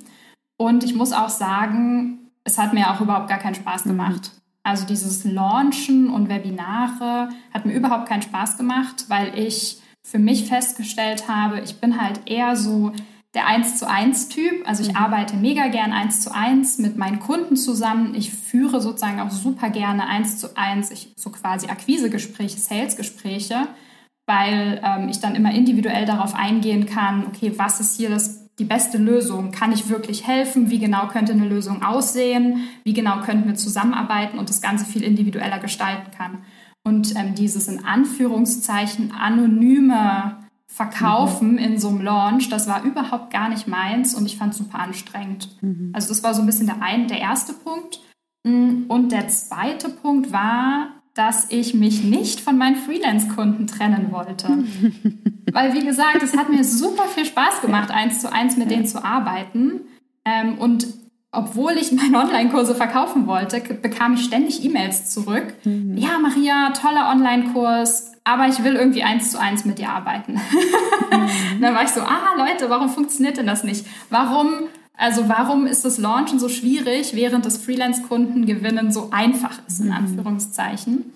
Und 0.57 0.83
ich 0.83 0.95
muss 0.95 1.13
auch 1.13 1.29
sagen, 1.29 2.31
es 2.43 2.57
hat 2.57 2.73
mir 2.73 2.91
auch 2.91 3.01
überhaupt 3.01 3.27
gar 3.27 3.39
keinen 3.39 3.55
Spaß 3.55 3.85
mhm. 3.85 3.89
gemacht. 3.89 4.31
Also 4.63 4.85
dieses 4.85 5.23
Launchen 5.23 6.09
und 6.09 6.29
Webinare 6.29 7.29
hat 7.51 7.65
mir 7.65 7.73
überhaupt 7.73 8.07
keinen 8.07 8.21
Spaß 8.21 8.57
gemacht, 8.57 9.05
weil 9.07 9.37
ich 9.37 9.81
für 10.03 10.19
mich 10.19 10.47
festgestellt 10.47 11.27
habe, 11.27 11.59
ich 11.61 11.79
bin 11.79 11.99
halt 12.01 12.21
eher 12.29 12.55
so 12.55 12.91
der 13.33 13.47
1 13.47 13.77
zu 13.77 13.89
1 13.89 14.29
Typ. 14.29 14.67
Also 14.67 14.83
ich 14.83 14.89
mhm. 14.89 14.97
arbeite 14.97 15.37
mega 15.37 15.67
gern 15.67 15.93
1 15.93 16.21
zu 16.21 16.33
1 16.33 16.79
mit 16.79 16.97
meinen 16.97 17.19
Kunden 17.19 17.55
zusammen. 17.55 18.13
Ich 18.15 18.31
führe 18.31 18.81
sozusagen 18.81 19.21
auch 19.21 19.31
super 19.31 19.69
gerne 19.69 20.07
1 20.07 20.37
zu 20.37 20.55
1, 20.57 20.91
ich, 20.91 21.13
so 21.15 21.29
quasi 21.29 21.67
Akquisegespräche, 21.67 22.59
Salesgespräche, 22.59 23.67
weil 24.25 24.81
ähm, 24.83 25.07
ich 25.09 25.19
dann 25.19 25.35
immer 25.35 25.53
individuell 25.53 26.05
darauf 26.05 26.35
eingehen 26.35 26.85
kann, 26.85 27.25
okay, 27.25 27.53
was 27.55 27.79
ist 27.79 27.95
hier 27.95 28.09
das, 28.09 28.49
die 28.57 28.65
beste 28.65 28.97
Lösung? 28.97 29.51
Kann 29.51 29.71
ich 29.71 29.87
wirklich 29.87 30.27
helfen? 30.27 30.69
Wie 30.69 30.79
genau 30.79 31.07
könnte 31.07 31.31
eine 31.31 31.47
Lösung 31.47 31.83
aussehen? 31.83 32.67
Wie 32.83 32.93
genau 32.93 33.21
könnten 33.21 33.47
wir 33.47 33.55
zusammenarbeiten 33.55 34.39
und 34.39 34.49
das 34.49 34.61
Ganze 34.61 34.85
viel 34.85 35.03
individueller 35.03 35.59
gestalten 35.59 36.11
kann? 36.17 36.43
Und 36.83 37.15
ähm, 37.15 37.35
dieses 37.35 37.67
in 37.67 37.85
Anführungszeichen 37.85 39.11
anonyme 39.11 40.37
verkaufen 40.73 41.53
mhm. 41.53 41.57
in 41.57 41.79
so 41.79 41.89
einem 41.89 42.01
Launch, 42.01 42.49
das 42.49 42.67
war 42.67 42.83
überhaupt 42.83 43.31
gar 43.31 43.49
nicht 43.49 43.67
meins 43.67 44.15
und 44.15 44.25
ich 44.25 44.37
fand 44.37 44.53
es 44.53 44.59
super 44.59 44.79
anstrengend. 44.79 45.49
Mhm. 45.61 45.91
Also 45.93 46.07
das 46.07 46.23
war 46.23 46.33
so 46.33 46.41
ein 46.41 46.45
bisschen 46.45 46.67
der, 46.67 46.81
ein, 46.81 47.07
der 47.07 47.19
erste 47.19 47.53
Punkt. 47.53 47.99
Mm, 48.43 48.85
und 48.87 49.11
der 49.11 49.27
zweite 49.27 49.89
Punkt 49.89 50.31
war, 50.31 50.87
dass 51.13 51.51
ich 51.51 51.73
mich 51.73 52.03
nicht 52.03 52.39
von 52.39 52.57
meinen 52.57 52.77
Freelance-Kunden 52.77 53.67
trennen 53.67 54.11
wollte. 54.11 54.47
Weil, 55.51 55.73
wie 55.73 55.85
gesagt, 55.85 56.23
es 56.23 56.37
hat 56.37 56.49
mir 56.49 56.63
super 56.63 57.03
viel 57.03 57.25
Spaß 57.25 57.61
gemacht, 57.61 57.91
eins 57.91 58.21
zu 58.21 58.31
eins 58.31 58.55
mit 58.55 58.71
denen 58.71 58.85
zu 58.85 59.03
arbeiten. 59.03 59.81
Ähm, 60.23 60.57
und 60.57 60.87
obwohl 61.33 61.73
ich 61.73 61.91
meine 61.91 62.17
Online-Kurse 62.17 62.75
verkaufen 62.75 63.27
wollte, 63.27 63.59
bekam 63.59 64.13
ich 64.13 64.23
ständig 64.23 64.63
E-Mails 64.63 65.11
zurück. 65.11 65.53
Mhm. 65.65 65.97
Ja, 65.97 66.17
Maria, 66.19 66.71
toller 66.71 67.09
Online-Kurs, 67.09 68.10
aber 68.23 68.47
ich 68.47 68.63
will 68.63 68.75
irgendwie 68.75 69.03
eins 69.03 69.31
zu 69.31 69.39
eins 69.39 69.65
mit 69.65 69.79
dir 69.79 69.89
arbeiten. 69.89 70.33
Mhm. 70.33 71.61
dann 71.61 71.73
war 71.73 71.83
ich 71.83 71.89
so, 71.89 72.01
ah 72.01 72.35
Leute, 72.37 72.69
warum 72.69 72.89
funktioniert 72.89 73.37
denn 73.37 73.47
das 73.47 73.63
nicht? 73.63 73.85
Warum, 74.09 74.49
also 74.95 75.27
warum 75.27 75.65
ist 75.65 75.85
das 75.85 75.97
Launchen 75.97 76.39
so 76.39 76.49
schwierig, 76.49 77.15
während 77.15 77.45
das 77.45 77.57
Freelance-Kundengewinnen 77.57 78.91
so 78.91 79.09
einfach 79.11 79.59
ist, 79.67 79.79
in 79.79 79.87
mhm. 79.87 79.93
Anführungszeichen? 79.93 81.13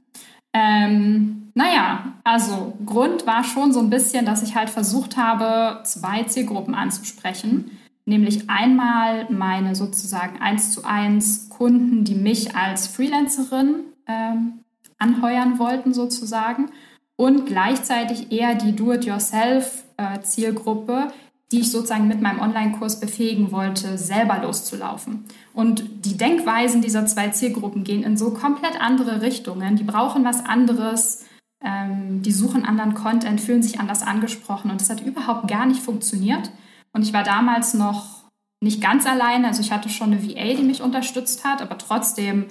Ähm, 0.53 1.51
naja, 1.53 2.13
also 2.23 2.77
Grund 2.85 3.27
war 3.27 3.43
schon 3.43 3.71
so 3.71 3.79
ein 3.79 3.89
bisschen, 3.89 4.25
dass 4.25 4.43
ich 4.43 4.55
halt 4.55 4.69
versucht 4.69 5.17
habe, 5.17 5.81
zwei 5.83 6.23
Zielgruppen 6.23 6.75
anzusprechen. 6.75 7.71
Nämlich 8.05 8.49
einmal 8.49 9.27
meine 9.31 9.75
sozusagen 9.75 10.39
eins 10.41 10.71
zu 10.71 10.85
eins 10.85 11.49
Kunden, 11.49 12.03
die 12.03 12.15
mich 12.15 12.55
als 12.55 12.87
Freelancerin 12.87 13.81
ähm, 14.07 14.59
anheuern 14.99 15.59
wollten 15.59 15.93
sozusagen 15.93 16.69
und 17.17 17.45
gleichzeitig 17.45 18.31
eher 18.31 18.55
die 18.55 18.75
Do-it-yourself-Zielgruppe, 18.75 21.09
die 21.51 21.59
ich 21.59 21.71
sozusagen 21.71 22.07
mit 22.07 22.21
meinem 22.21 22.39
Online-Kurs 22.39 22.99
befähigen 22.99 23.51
wollte, 23.51 23.97
selber 23.97 24.39
loszulaufen. 24.39 25.25
Und 25.53 26.05
die 26.05 26.17
Denkweisen 26.17 26.81
dieser 26.81 27.05
zwei 27.05 27.29
Zielgruppen 27.29 27.83
gehen 27.83 28.03
in 28.03 28.17
so 28.17 28.31
komplett 28.31 28.81
andere 28.81 29.21
Richtungen. 29.21 29.75
Die 29.75 29.83
brauchen 29.83 30.25
was 30.25 30.43
anderes, 30.43 31.25
ähm, 31.63 32.23
die 32.23 32.31
suchen 32.31 32.65
anderen 32.65 32.95
Content, 32.95 33.39
fühlen 33.39 33.63
sich 33.63 33.79
anders 33.79 34.01
angesprochen 34.01 34.71
und 34.71 34.81
das 34.81 34.89
hat 34.89 35.01
überhaupt 35.01 35.47
gar 35.47 35.65
nicht 35.65 35.81
funktioniert. 35.81 36.51
Und 36.93 37.03
ich 37.03 37.13
war 37.13 37.23
damals 37.23 37.73
noch 37.73 38.25
nicht 38.61 38.81
ganz 38.81 39.05
alleine, 39.05 39.47
also 39.47 39.61
ich 39.61 39.71
hatte 39.71 39.89
schon 39.89 40.11
eine 40.11 40.23
VA, 40.23 40.55
die 40.55 40.63
mich 40.63 40.81
unterstützt 40.81 41.45
hat, 41.45 41.61
aber 41.61 41.77
trotzdem 41.77 42.47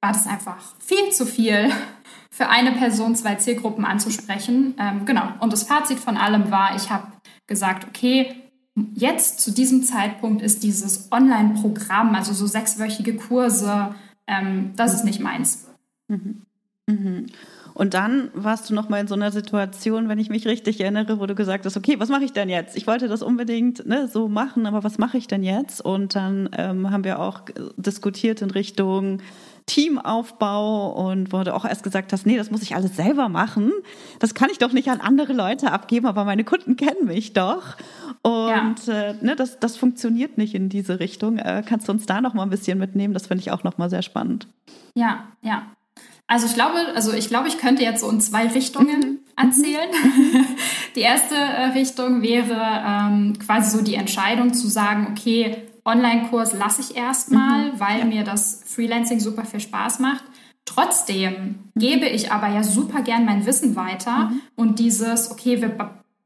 war 0.00 0.12
das 0.12 0.26
einfach 0.26 0.74
viel 0.78 1.10
zu 1.10 1.26
viel 1.26 1.70
für 2.30 2.48
eine 2.48 2.72
Person 2.72 3.16
zwei 3.16 3.34
Zielgruppen 3.36 3.84
anzusprechen. 3.84 4.74
Ähm, 4.78 5.04
genau. 5.04 5.28
Und 5.40 5.52
das 5.52 5.64
Fazit 5.64 5.98
von 5.98 6.16
allem 6.16 6.50
war, 6.50 6.76
ich 6.76 6.90
habe 6.90 7.08
gesagt, 7.46 7.86
okay, 7.88 8.36
jetzt 8.94 9.40
zu 9.40 9.50
diesem 9.50 9.82
Zeitpunkt 9.82 10.42
ist 10.42 10.62
dieses 10.62 11.10
Online-Programm, 11.10 12.14
also 12.14 12.32
so 12.32 12.46
sechswöchige 12.46 13.16
Kurse, 13.16 13.94
ähm, 14.26 14.72
das 14.76 14.94
ist 14.94 15.04
nicht 15.04 15.20
meins. 15.20 15.66
Mhm. 16.08 16.42
Mhm. 16.86 17.26
Und 17.74 17.94
dann 17.94 18.30
warst 18.34 18.68
du 18.68 18.74
noch 18.74 18.88
mal 18.88 19.00
in 19.00 19.06
so 19.06 19.14
einer 19.14 19.30
Situation, 19.30 20.08
wenn 20.08 20.18
ich 20.18 20.30
mich 20.30 20.48
richtig 20.48 20.80
erinnere, 20.80 21.20
wo 21.20 21.26
du 21.26 21.36
gesagt 21.36 21.64
hast, 21.64 21.76
okay, 21.76 22.00
was 22.00 22.08
mache 22.08 22.24
ich 22.24 22.32
denn 22.32 22.48
jetzt? 22.48 22.76
Ich 22.76 22.88
wollte 22.88 23.06
das 23.06 23.22
unbedingt 23.22 23.86
ne, 23.86 24.08
so 24.08 24.28
machen, 24.28 24.66
aber 24.66 24.82
was 24.82 24.98
mache 24.98 25.16
ich 25.16 25.28
denn 25.28 25.44
jetzt? 25.44 25.80
Und 25.80 26.16
dann 26.16 26.50
ähm, 26.56 26.90
haben 26.90 27.04
wir 27.04 27.20
auch 27.20 27.42
diskutiert 27.76 28.42
in 28.42 28.50
Richtung 28.50 29.20
Teamaufbau 29.68 30.90
und 30.92 31.32
du 31.32 31.54
auch 31.54 31.64
erst 31.64 31.84
gesagt 31.84 32.12
hast, 32.12 32.26
nee, 32.26 32.36
das 32.36 32.50
muss 32.50 32.62
ich 32.62 32.74
alles 32.74 32.96
selber 32.96 33.28
machen. 33.28 33.72
Das 34.18 34.34
kann 34.34 34.48
ich 34.50 34.58
doch 34.58 34.72
nicht 34.72 34.88
an 34.88 35.00
andere 35.00 35.34
Leute 35.34 35.70
abgeben, 35.70 36.06
aber 36.06 36.24
meine 36.24 36.42
Kunden 36.42 36.76
kennen 36.76 37.06
mich 37.06 37.34
doch. 37.34 37.76
Und 38.22 38.86
ja. 38.86 39.10
äh, 39.10 39.14
ne, 39.20 39.36
das, 39.36 39.60
das 39.60 39.76
funktioniert 39.76 40.38
nicht 40.38 40.54
in 40.54 40.68
diese 40.68 40.98
Richtung. 40.98 41.38
Äh, 41.38 41.62
kannst 41.64 41.86
du 41.86 41.92
uns 41.92 42.06
da 42.06 42.20
noch 42.20 42.34
mal 42.34 42.42
ein 42.42 42.50
bisschen 42.50 42.78
mitnehmen? 42.78 43.14
Das 43.14 43.28
finde 43.28 43.42
ich 43.42 43.52
auch 43.52 43.62
noch 43.62 43.78
mal 43.78 43.90
sehr 43.90 44.02
spannend. 44.02 44.48
Ja, 44.94 45.24
ja. 45.42 45.66
Also 46.26 46.46
ich 46.46 46.54
glaube, 46.54 46.78
also 46.94 47.12
ich 47.12 47.28
glaube, 47.28 47.48
ich 47.48 47.58
könnte 47.58 47.82
jetzt 47.82 48.00
so 48.00 48.10
in 48.10 48.20
zwei 48.20 48.48
Richtungen 48.48 49.00
mhm. 49.00 49.18
erzählen. 49.36 49.88
Die 50.96 51.00
erste 51.00 51.34
äh, 51.34 51.66
Richtung 51.68 52.22
wäre 52.22 52.82
ähm, 52.86 53.38
quasi 53.38 53.76
so 53.76 53.84
die 53.84 53.94
Entscheidung 53.94 54.52
zu 54.52 54.66
sagen, 54.66 55.08
okay, 55.10 55.68
Online-Kurs 55.88 56.52
lasse 56.52 56.82
ich 56.82 56.96
erstmal, 56.96 57.72
mhm. 57.72 57.80
weil 57.80 57.98
ja. 58.00 58.04
mir 58.04 58.24
das 58.24 58.62
Freelancing 58.66 59.20
super 59.20 59.44
viel 59.44 59.60
Spaß 59.60 59.98
macht. 59.98 60.24
Trotzdem 60.64 61.70
gebe 61.76 62.06
ich 62.06 62.30
aber 62.30 62.48
ja 62.48 62.62
super 62.62 63.02
gern 63.02 63.24
mein 63.24 63.46
Wissen 63.46 63.74
weiter 63.74 64.30
mhm. 64.30 64.40
und 64.54 64.78
dieses, 64.78 65.30
okay, 65.30 65.62
wir 65.62 65.74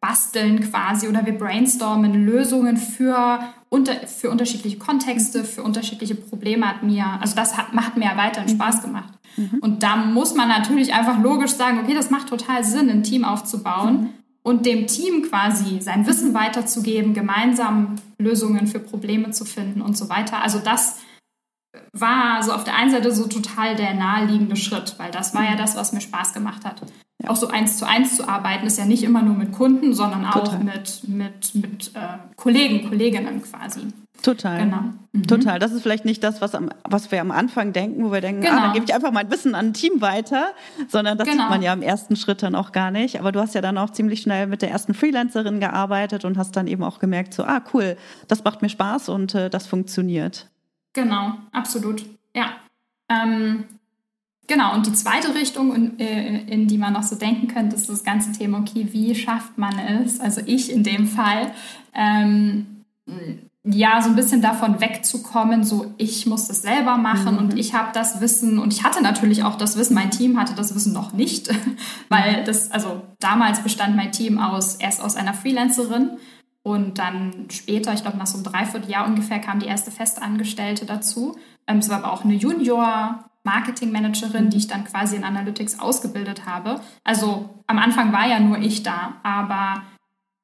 basteln 0.01 0.69
quasi 0.69 1.07
oder 1.07 1.25
wir 1.25 1.39
brainstormen 1.39 2.27
Lösungen 2.27 2.77
für, 2.77 3.39
unter, 3.69 3.95
für 4.09 4.31
unterschiedliche 4.31 4.79
Kontexte, 4.79 5.45
für 5.45 5.63
unterschiedliche 5.63 6.17
Probleme 6.17 6.69
hat 6.69 6.83
mir, 6.83 7.07
also 7.21 7.37
das 7.37 7.57
hat, 7.57 7.73
macht 7.73 7.97
mir 7.97 8.07
ja 8.07 8.17
weiterhin 8.17 8.53
mhm. 8.53 8.57
Spaß 8.57 8.83
gemacht. 8.83 9.15
Mhm. 9.37 9.61
Und 9.61 9.85
da 9.85 9.97
muss 9.97 10.35
man 10.35 10.49
natürlich 10.49 10.93
einfach 10.93 11.21
logisch 11.21 11.53
sagen, 11.53 11.79
okay, 11.81 11.95
das 11.95 12.11
macht 12.11 12.29
total 12.29 12.65
Sinn, 12.65 12.91
ein 12.91 13.05
Team 13.05 13.25
aufzubauen. 13.25 14.11
Mhm 14.45 14.53
und 14.53 14.67
dem 14.67 14.87
Team 14.87 15.23
quasi 15.23 15.81
sein 15.81 16.07
Wissen 16.07 16.35
weiterzugeben, 16.35 17.15
gemeinsam 17.15 17.97
Lösungen 18.19 18.67
für 18.67 18.81
Probleme 18.81 19.31
zu 19.31 19.45
finden 19.45 19.83
und 19.83 19.97
so 19.97 20.09
weiter. 20.09 20.43
Also 20.43 20.59
das 20.59 20.99
war 21.93 22.43
so 22.43 22.53
auf 22.53 22.65
der 22.65 22.77
einen 22.77 22.91
Seite 22.91 23.13
so 23.13 23.27
total 23.27 23.77
der 23.77 23.95
naheliegende 23.95 24.57
Schritt, 24.57 24.99
weil 24.99 25.11
das 25.11 25.35
war 25.35 25.45
ja 25.45 25.57
das, 25.57 25.77
was 25.77 25.93
mir 25.93 26.01
Spaß 26.01 26.35
gemacht 26.35 26.65
hat. 26.65 26.83
Ja. 27.23 27.31
Auch 27.31 27.37
so 27.37 27.49
eins 27.49 27.79
zu 27.79 27.87
eins 27.87 28.17
zu 28.17 28.29
arbeiten, 28.29 28.67
ist 28.67 28.79
ja 28.79 28.85
nicht 28.85 29.05
immer 29.05 29.23
nur 29.23 29.35
mit 29.35 29.53
Kunden, 29.53 29.95
sondern 29.95 30.27
auch 30.27 30.45
total. 30.45 30.65
mit, 30.65 31.09
mit, 31.09 31.55
mit 31.55 31.93
äh, 31.95 32.19
Kollegen, 32.37 32.89
Kolleginnen 32.89 33.43
quasi. 33.43 33.87
Total. 34.21 34.65
Genau. 34.65 34.83
Mhm. 35.13 35.27
Total. 35.27 35.59
Das 35.59 35.73
ist 35.73 35.83
vielleicht 35.83 36.05
nicht 36.05 36.23
das, 36.23 36.41
was, 36.41 36.55
am, 36.55 36.71
was 36.85 37.11
wir 37.11 37.21
am 37.21 37.31
Anfang 37.31 37.73
denken, 37.73 38.05
wo 38.05 38.13
wir 38.13 38.21
denken, 38.21 38.43
genau. 38.43 38.57
ah, 38.57 38.61
dann 38.61 38.73
gebe 38.73 38.85
ich 38.85 38.95
einfach 38.95 39.11
mein 39.11 39.31
Wissen 39.31 39.55
an 39.55 39.69
ein 39.69 39.75
Team 39.75 40.01
weiter, 40.01 40.53
sondern 40.89 41.19
das 41.19 41.29
genau. 41.29 41.45
sieht 41.45 41.51
man 41.51 41.63
ja 41.63 41.73
im 41.73 41.83
ersten 41.83 42.17
Schritt 42.17 42.43
dann 42.43 42.55
auch 42.55 42.73
gar 42.73 42.91
nicht. 42.91 43.19
Aber 43.19 43.33
du 43.33 43.41
hast 43.41 43.55
ja 43.55 43.61
dann 43.61 43.79
auch 43.79 43.91
ziemlich 43.91 44.23
schnell 44.23 44.47
mit 44.47 44.63
der 44.63 44.71
ersten 44.71 44.95
Freelancerin 44.95 45.61
gearbeitet 45.61 46.25
und 46.25 46.39
hast 46.39 46.57
dann 46.57 46.67
eben 46.67 46.85
auch 46.85 46.99
gemerkt, 46.99 47.35
so, 47.35 47.45
ah, 47.45 47.63
cool, 47.75 47.97
das 48.29 48.45
macht 48.45 48.63
mir 48.63 48.69
Spaß 48.69 49.09
und 49.09 49.35
äh, 49.35 49.51
das 49.51 49.67
funktioniert. 49.67 50.49
Genau, 50.93 51.33
absolut. 51.53 52.05
Ja. 52.35 52.53
Ähm, 53.09 53.65
genau, 54.47 54.75
und 54.75 54.87
die 54.87 54.93
zweite 54.93 55.35
Richtung, 55.35 55.75
in, 55.75 55.99
äh, 55.99 56.43
in, 56.43 56.69
die 56.69 56.79
man 56.79 56.93
noch 56.93 57.03
so 57.03 57.17
denken 57.17 57.49
könnte, 57.49 57.77
ist 57.77 57.89
das 57.89 58.05
ganze 58.05 58.33
Thema, 58.33 58.61
okay, 58.61 58.87
wie 58.93 59.15
schafft 59.15 59.59
man 59.59 59.79
es, 59.79 60.21
also 60.21 60.43
ich 60.47 60.71
in 60.71 60.85
dem 60.85 61.07
Fall, 61.07 61.53
ähm, 61.95 62.85
ja, 63.65 64.03
so 64.03 64.11
ein 64.11 64.17
bisschen 64.17 64.43
davon 64.43 64.81
wegzukommen, 64.81 65.63
so 65.63 65.95
ich 65.97 66.27
muss 66.27 66.49
das 66.49 66.63
selber 66.63 66.97
machen 66.97 67.35
mhm. 67.35 67.39
und 67.39 67.59
ich 67.59 67.75
habe 67.75 67.91
das 67.93 68.21
Wissen 68.21 68.59
und 68.59 68.73
ich 68.73 68.83
hatte 68.83 69.03
natürlich 69.03 69.45
auch 69.45 69.57
das 69.57 69.77
Wissen, 69.77 69.95
mein 69.95 70.11
Team 70.11 70.39
hatte 70.39 70.55
das 70.55 70.75
Wissen 70.75 70.93
noch 70.93 71.13
nicht, 71.13 71.49
weil 72.09 72.41
mhm. 72.41 72.45
das, 72.45 72.73
also 72.73 73.03
damals 73.21 73.61
bestand 73.61 73.95
mein 73.95 74.11
Team 74.11 74.39
aus 74.39 74.77
erst 74.77 75.01
aus 75.01 75.15
einer 75.15 75.35
Freelancerin 75.35 76.11
und 76.65 76.99
dann 76.99 77.47
später, 77.51 77.93
ich 77.93 78.03
glaube 78.03 78.19
nach 78.19 78.27
so 78.27 78.37
einem 78.37 78.45
Dreivierteljahr 78.45 79.07
ungefähr, 79.07 79.39
kam 79.39 79.61
die 79.61 79.67
erste 79.67 79.91
Festangestellte 79.91 80.85
dazu. 80.85 81.37
Ähm, 81.67 81.79
es 81.79 81.89
war 81.89 81.99
aber 81.99 82.13
auch 82.13 82.25
eine 82.25 82.35
Junior 82.35 83.25
Marketingmanagerin, 83.45 84.51
die 84.51 84.59
ich 84.59 84.69
dann 84.69 84.85
quasi 84.85 85.17
in 85.17 85.25
Analytics 85.25 85.81
ausgebildet 85.81 86.47
habe. 86.47 86.81
Also 87.03 87.51
am 87.67 87.79
Anfang 87.79 88.13
war 88.13 88.29
ja 88.29 88.39
nur 88.39 88.59
ich 88.59 88.85
da, 88.85 89.15
aber 89.25 89.83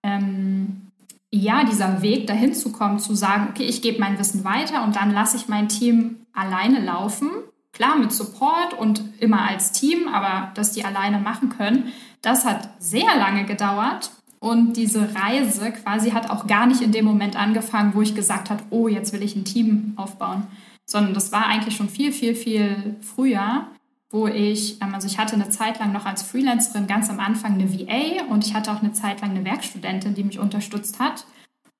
ähm, 0.02 0.87
ja, 1.30 1.64
dieser 1.64 2.02
Weg 2.02 2.26
dahin 2.26 2.54
zu 2.54 2.72
kommen, 2.72 2.98
zu 2.98 3.14
sagen, 3.14 3.48
okay, 3.50 3.64
ich 3.64 3.82
gebe 3.82 4.00
mein 4.00 4.18
Wissen 4.18 4.44
weiter 4.44 4.82
und 4.84 4.96
dann 4.96 5.12
lasse 5.12 5.36
ich 5.36 5.48
mein 5.48 5.68
Team 5.68 6.26
alleine 6.32 6.80
laufen. 6.80 7.30
Klar, 7.72 7.96
mit 7.96 8.12
Support 8.12 8.74
und 8.78 9.02
immer 9.20 9.42
als 9.42 9.72
Team, 9.72 10.08
aber 10.08 10.52
dass 10.54 10.72
die 10.72 10.84
alleine 10.84 11.18
machen 11.18 11.50
können, 11.50 11.92
das 12.22 12.44
hat 12.44 12.70
sehr 12.78 13.14
lange 13.16 13.44
gedauert. 13.44 14.10
Und 14.40 14.76
diese 14.76 15.14
Reise 15.14 15.72
quasi 15.72 16.10
hat 16.12 16.30
auch 16.30 16.46
gar 16.46 16.66
nicht 16.66 16.80
in 16.80 16.92
dem 16.92 17.04
Moment 17.04 17.36
angefangen, 17.36 17.94
wo 17.94 18.02
ich 18.02 18.14
gesagt 18.14 18.50
habe, 18.50 18.62
oh, 18.70 18.88
jetzt 18.88 19.12
will 19.12 19.22
ich 19.22 19.34
ein 19.34 19.44
Team 19.44 19.94
aufbauen, 19.96 20.46
sondern 20.86 21.12
das 21.12 21.32
war 21.32 21.46
eigentlich 21.46 21.76
schon 21.76 21.88
viel, 21.88 22.12
viel, 22.12 22.34
viel 22.36 22.96
früher 23.00 23.66
wo 24.10 24.26
ich, 24.26 24.80
ähm, 24.80 24.94
also 24.94 25.06
ich 25.06 25.18
hatte 25.18 25.34
eine 25.34 25.50
Zeit 25.50 25.78
lang 25.78 25.92
noch 25.92 26.06
als 26.06 26.22
Freelancerin 26.22 26.86
ganz 26.86 27.10
am 27.10 27.20
Anfang 27.20 27.54
eine 27.54 27.72
VA 27.72 28.24
und 28.30 28.46
ich 28.46 28.54
hatte 28.54 28.72
auch 28.72 28.82
eine 28.82 28.92
Zeit 28.92 29.20
lang 29.20 29.30
eine 29.30 29.44
Werkstudentin, 29.44 30.14
die 30.14 30.24
mich 30.24 30.38
unterstützt 30.38 30.98
hat. 30.98 31.24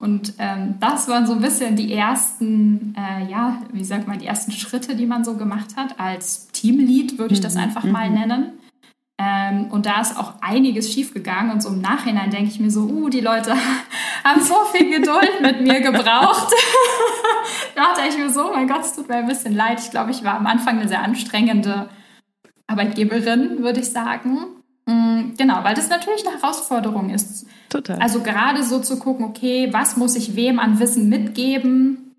Und 0.00 0.34
ähm, 0.38 0.76
das 0.78 1.08
waren 1.08 1.26
so 1.26 1.32
ein 1.32 1.40
bisschen 1.40 1.74
die 1.74 1.92
ersten, 1.92 2.94
äh, 2.96 3.28
ja, 3.28 3.62
wie 3.72 3.82
sagt 3.82 4.06
man, 4.06 4.18
die 4.18 4.26
ersten 4.26 4.52
Schritte, 4.52 4.94
die 4.94 5.06
man 5.06 5.24
so 5.24 5.36
gemacht 5.36 5.76
hat. 5.76 5.98
Als 5.98 6.48
Teamlead 6.48 7.18
würde 7.18 7.34
ich 7.34 7.40
das 7.40 7.54
mhm. 7.54 7.62
einfach 7.62 7.82
mhm. 7.82 7.92
mal 7.92 8.08
nennen. 8.08 8.52
Ähm, 9.20 9.66
und 9.72 9.86
da 9.86 10.00
ist 10.00 10.16
auch 10.16 10.34
einiges 10.40 10.92
schiefgegangen. 10.92 11.50
Und 11.50 11.62
so 11.62 11.70
im 11.70 11.80
Nachhinein 11.80 12.30
denke 12.30 12.50
ich 12.50 12.60
mir 12.60 12.70
so, 12.70 12.82
uh, 12.82 13.08
die 13.08 13.20
Leute 13.20 13.54
haben 14.24 14.40
so 14.40 14.54
viel 14.72 14.88
Geduld 14.88 15.40
mit 15.42 15.62
mir 15.62 15.80
gebraucht. 15.80 16.52
da 17.74 17.94
dachte 17.94 18.08
ich 18.08 18.16
mir 18.16 18.30
so, 18.30 18.52
mein 18.54 18.68
Gott, 18.68 18.82
es 18.82 18.94
tut 18.94 19.08
mir 19.08 19.16
ein 19.16 19.26
bisschen 19.26 19.56
leid. 19.56 19.80
Ich 19.80 19.90
glaube, 19.90 20.12
ich 20.12 20.22
war 20.22 20.36
am 20.36 20.46
Anfang 20.46 20.78
eine 20.78 20.86
sehr 20.86 21.02
anstrengende 21.02 21.88
Arbeitgeberin, 22.68 23.62
würde 23.62 23.80
ich 23.80 23.90
sagen. 23.90 24.38
Mm, 24.86 25.34
genau, 25.36 25.64
weil 25.64 25.74
das 25.74 25.88
natürlich 25.88 26.26
eine 26.26 26.40
Herausforderung 26.40 27.10
ist. 27.10 27.46
Total. 27.68 27.98
Also 27.98 28.20
gerade 28.20 28.62
so 28.62 28.78
zu 28.78 28.98
gucken, 28.98 29.26
okay, 29.26 29.68
was 29.72 29.96
muss 29.96 30.14
ich 30.14 30.36
wem 30.36 30.60
an 30.60 30.78
Wissen 30.78 31.08
mitgeben, 31.08 32.14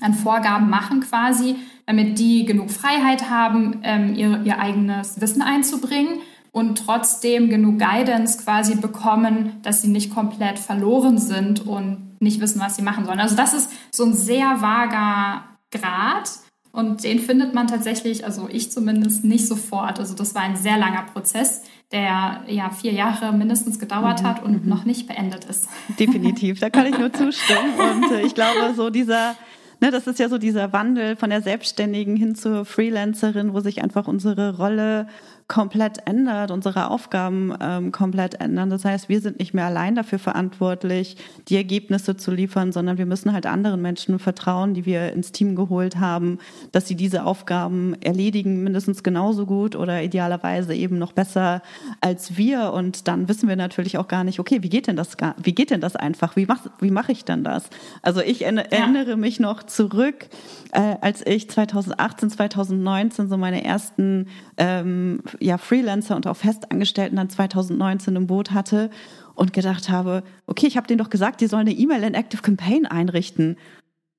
an 0.00 0.14
Vorgaben 0.14 0.70
machen 0.70 1.00
quasi, 1.00 1.56
damit 1.86 2.18
die 2.18 2.44
genug 2.44 2.70
Freiheit 2.70 3.28
haben, 3.30 3.80
ähm, 3.82 4.14
ihr, 4.14 4.42
ihr 4.44 4.58
eigenes 4.58 5.20
Wissen 5.20 5.42
einzubringen 5.42 6.20
und 6.52 6.78
trotzdem 6.78 7.50
genug 7.50 7.78
Guidance 7.78 8.42
quasi 8.42 8.76
bekommen, 8.76 9.60
dass 9.62 9.82
sie 9.82 9.88
nicht 9.88 10.14
komplett 10.14 10.58
verloren 10.58 11.18
sind 11.18 11.66
und 11.66 12.16
nicht 12.20 12.40
wissen, 12.40 12.60
was 12.60 12.76
sie 12.76 12.82
machen 12.82 13.04
sollen. 13.04 13.20
Also 13.20 13.36
das 13.36 13.52
ist 13.52 13.70
so 13.90 14.04
ein 14.04 14.14
sehr 14.14 14.62
vager 14.62 15.44
Grad. 15.70 16.30
Und 16.76 17.04
den 17.04 17.20
findet 17.20 17.54
man 17.54 17.68
tatsächlich, 17.68 18.26
also 18.26 18.50
ich 18.50 18.70
zumindest, 18.70 19.24
nicht 19.24 19.48
sofort. 19.48 19.98
Also 19.98 20.14
das 20.14 20.34
war 20.34 20.42
ein 20.42 20.56
sehr 20.56 20.76
langer 20.76 21.04
Prozess, 21.10 21.62
der 21.90 22.42
ja 22.48 22.68
vier 22.68 22.92
Jahre 22.92 23.32
mindestens 23.32 23.78
gedauert 23.78 24.22
mhm. 24.22 24.26
hat 24.26 24.42
und 24.42 24.64
mhm. 24.64 24.68
noch 24.68 24.84
nicht 24.84 25.08
beendet 25.08 25.46
ist. 25.46 25.70
Definitiv, 25.98 26.60
da 26.60 26.68
kann 26.68 26.84
ich 26.84 26.98
nur 26.98 27.10
zustimmen. 27.10 27.72
Und 27.78 28.12
äh, 28.12 28.20
ich 28.26 28.34
glaube, 28.34 28.74
so 28.76 28.90
dieser 28.90 29.36
ne, 29.80 29.90
das 29.90 30.06
ist 30.06 30.18
ja 30.18 30.28
so 30.28 30.36
dieser 30.36 30.74
Wandel 30.74 31.16
von 31.16 31.30
der 31.30 31.40
Selbstständigen 31.40 32.14
hin 32.14 32.34
zur 32.34 32.66
Freelancerin, 32.66 33.54
wo 33.54 33.60
sich 33.60 33.82
einfach 33.82 34.06
unsere 34.06 34.58
Rolle 34.58 35.08
komplett 35.48 35.98
ändert, 36.06 36.50
unsere 36.50 36.90
Aufgaben 36.90 37.54
ähm, 37.60 37.92
komplett 37.92 38.40
ändern. 38.40 38.68
Das 38.68 38.84
heißt, 38.84 39.08
wir 39.08 39.20
sind 39.20 39.38
nicht 39.38 39.54
mehr 39.54 39.66
allein 39.66 39.94
dafür 39.94 40.18
verantwortlich, 40.18 41.16
die 41.48 41.54
Ergebnisse 41.54 42.16
zu 42.16 42.32
liefern, 42.32 42.72
sondern 42.72 42.98
wir 42.98 43.06
müssen 43.06 43.32
halt 43.32 43.46
anderen 43.46 43.80
Menschen 43.80 44.18
vertrauen, 44.18 44.74
die 44.74 44.86
wir 44.86 45.12
ins 45.12 45.30
Team 45.30 45.54
geholt 45.54 45.96
haben, 45.98 46.38
dass 46.72 46.88
sie 46.88 46.96
diese 46.96 47.24
Aufgaben 47.24 47.94
erledigen, 48.02 48.64
mindestens 48.64 49.04
genauso 49.04 49.46
gut 49.46 49.76
oder 49.76 50.02
idealerweise 50.02 50.74
eben 50.74 50.98
noch 50.98 51.12
besser 51.12 51.62
als 52.00 52.36
wir. 52.36 52.72
Und 52.72 53.06
dann 53.06 53.28
wissen 53.28 53.48
wir 53.48 53.56
natürlich 53.56 53.98
auch 53.98 54.08
gar 54.08 54.24
nicht, 54.24 54.40
okay, 54.40 54.64
wie 54.64 54.68
geht 54.68 54.88
denn 54.88 54.96
das, 54.96 55.16
wie 55.40 55.54
geht 55.54 55.70
denn 55.70 55.80
das 55.80 55.94
einfach? 55.94 56.34
Wie 56.34 56.46
mache 56.46 56.70
wie 56.80 56.90
mach 56.90 57.08
ich 57.08 57.24
denn 57.24 57.44
das? 57.44 57.70
Also 58.02 58.20
ich 58.20 58.44
erinnere 58.44 59.10
ja. 59.10 59.16
mich 59.16 59.38
noch 59.38 59.62
zurück, 59.62 60.26
äh, 60.72 60.96
als 61.00 61.24
ich 61.24 61.48
2018, 61.48 62.30
2019 62.30 63.28
so 63.28 63.36
meine 63.36 63.64
ersten 63.64 64.26
ähm, 64.56 65.20
ja, 65.40 65.58
Freelancer 65.58 66.16
und 66.16 66.26
auch 66.26 66.36
Festangestellten 66.36 67.16
dann 67.16 67.30
2019 67.30 68.16
im 68.16 68.26
Boot 68.26 68.52
hatte 68.52 68.90
und 69.34 69.52
gedacht 69.52 69.88
habe, 69.88 70.22
okay, 70.46 70.66
ich 70.66 70.76
habe 70.76 70.86
denen 70.86 70.98
doch 70.98 71.10
gesagt, 71.10 71.40
die 71.40 71.46
sollen 71.46 71.68
eine 71.68 71.76
E-Mail 71.76 72.02
in 72.02 72.14
Active 72.14 72.42
Campaign 72.42 72.86
einrichten 72.86 73.56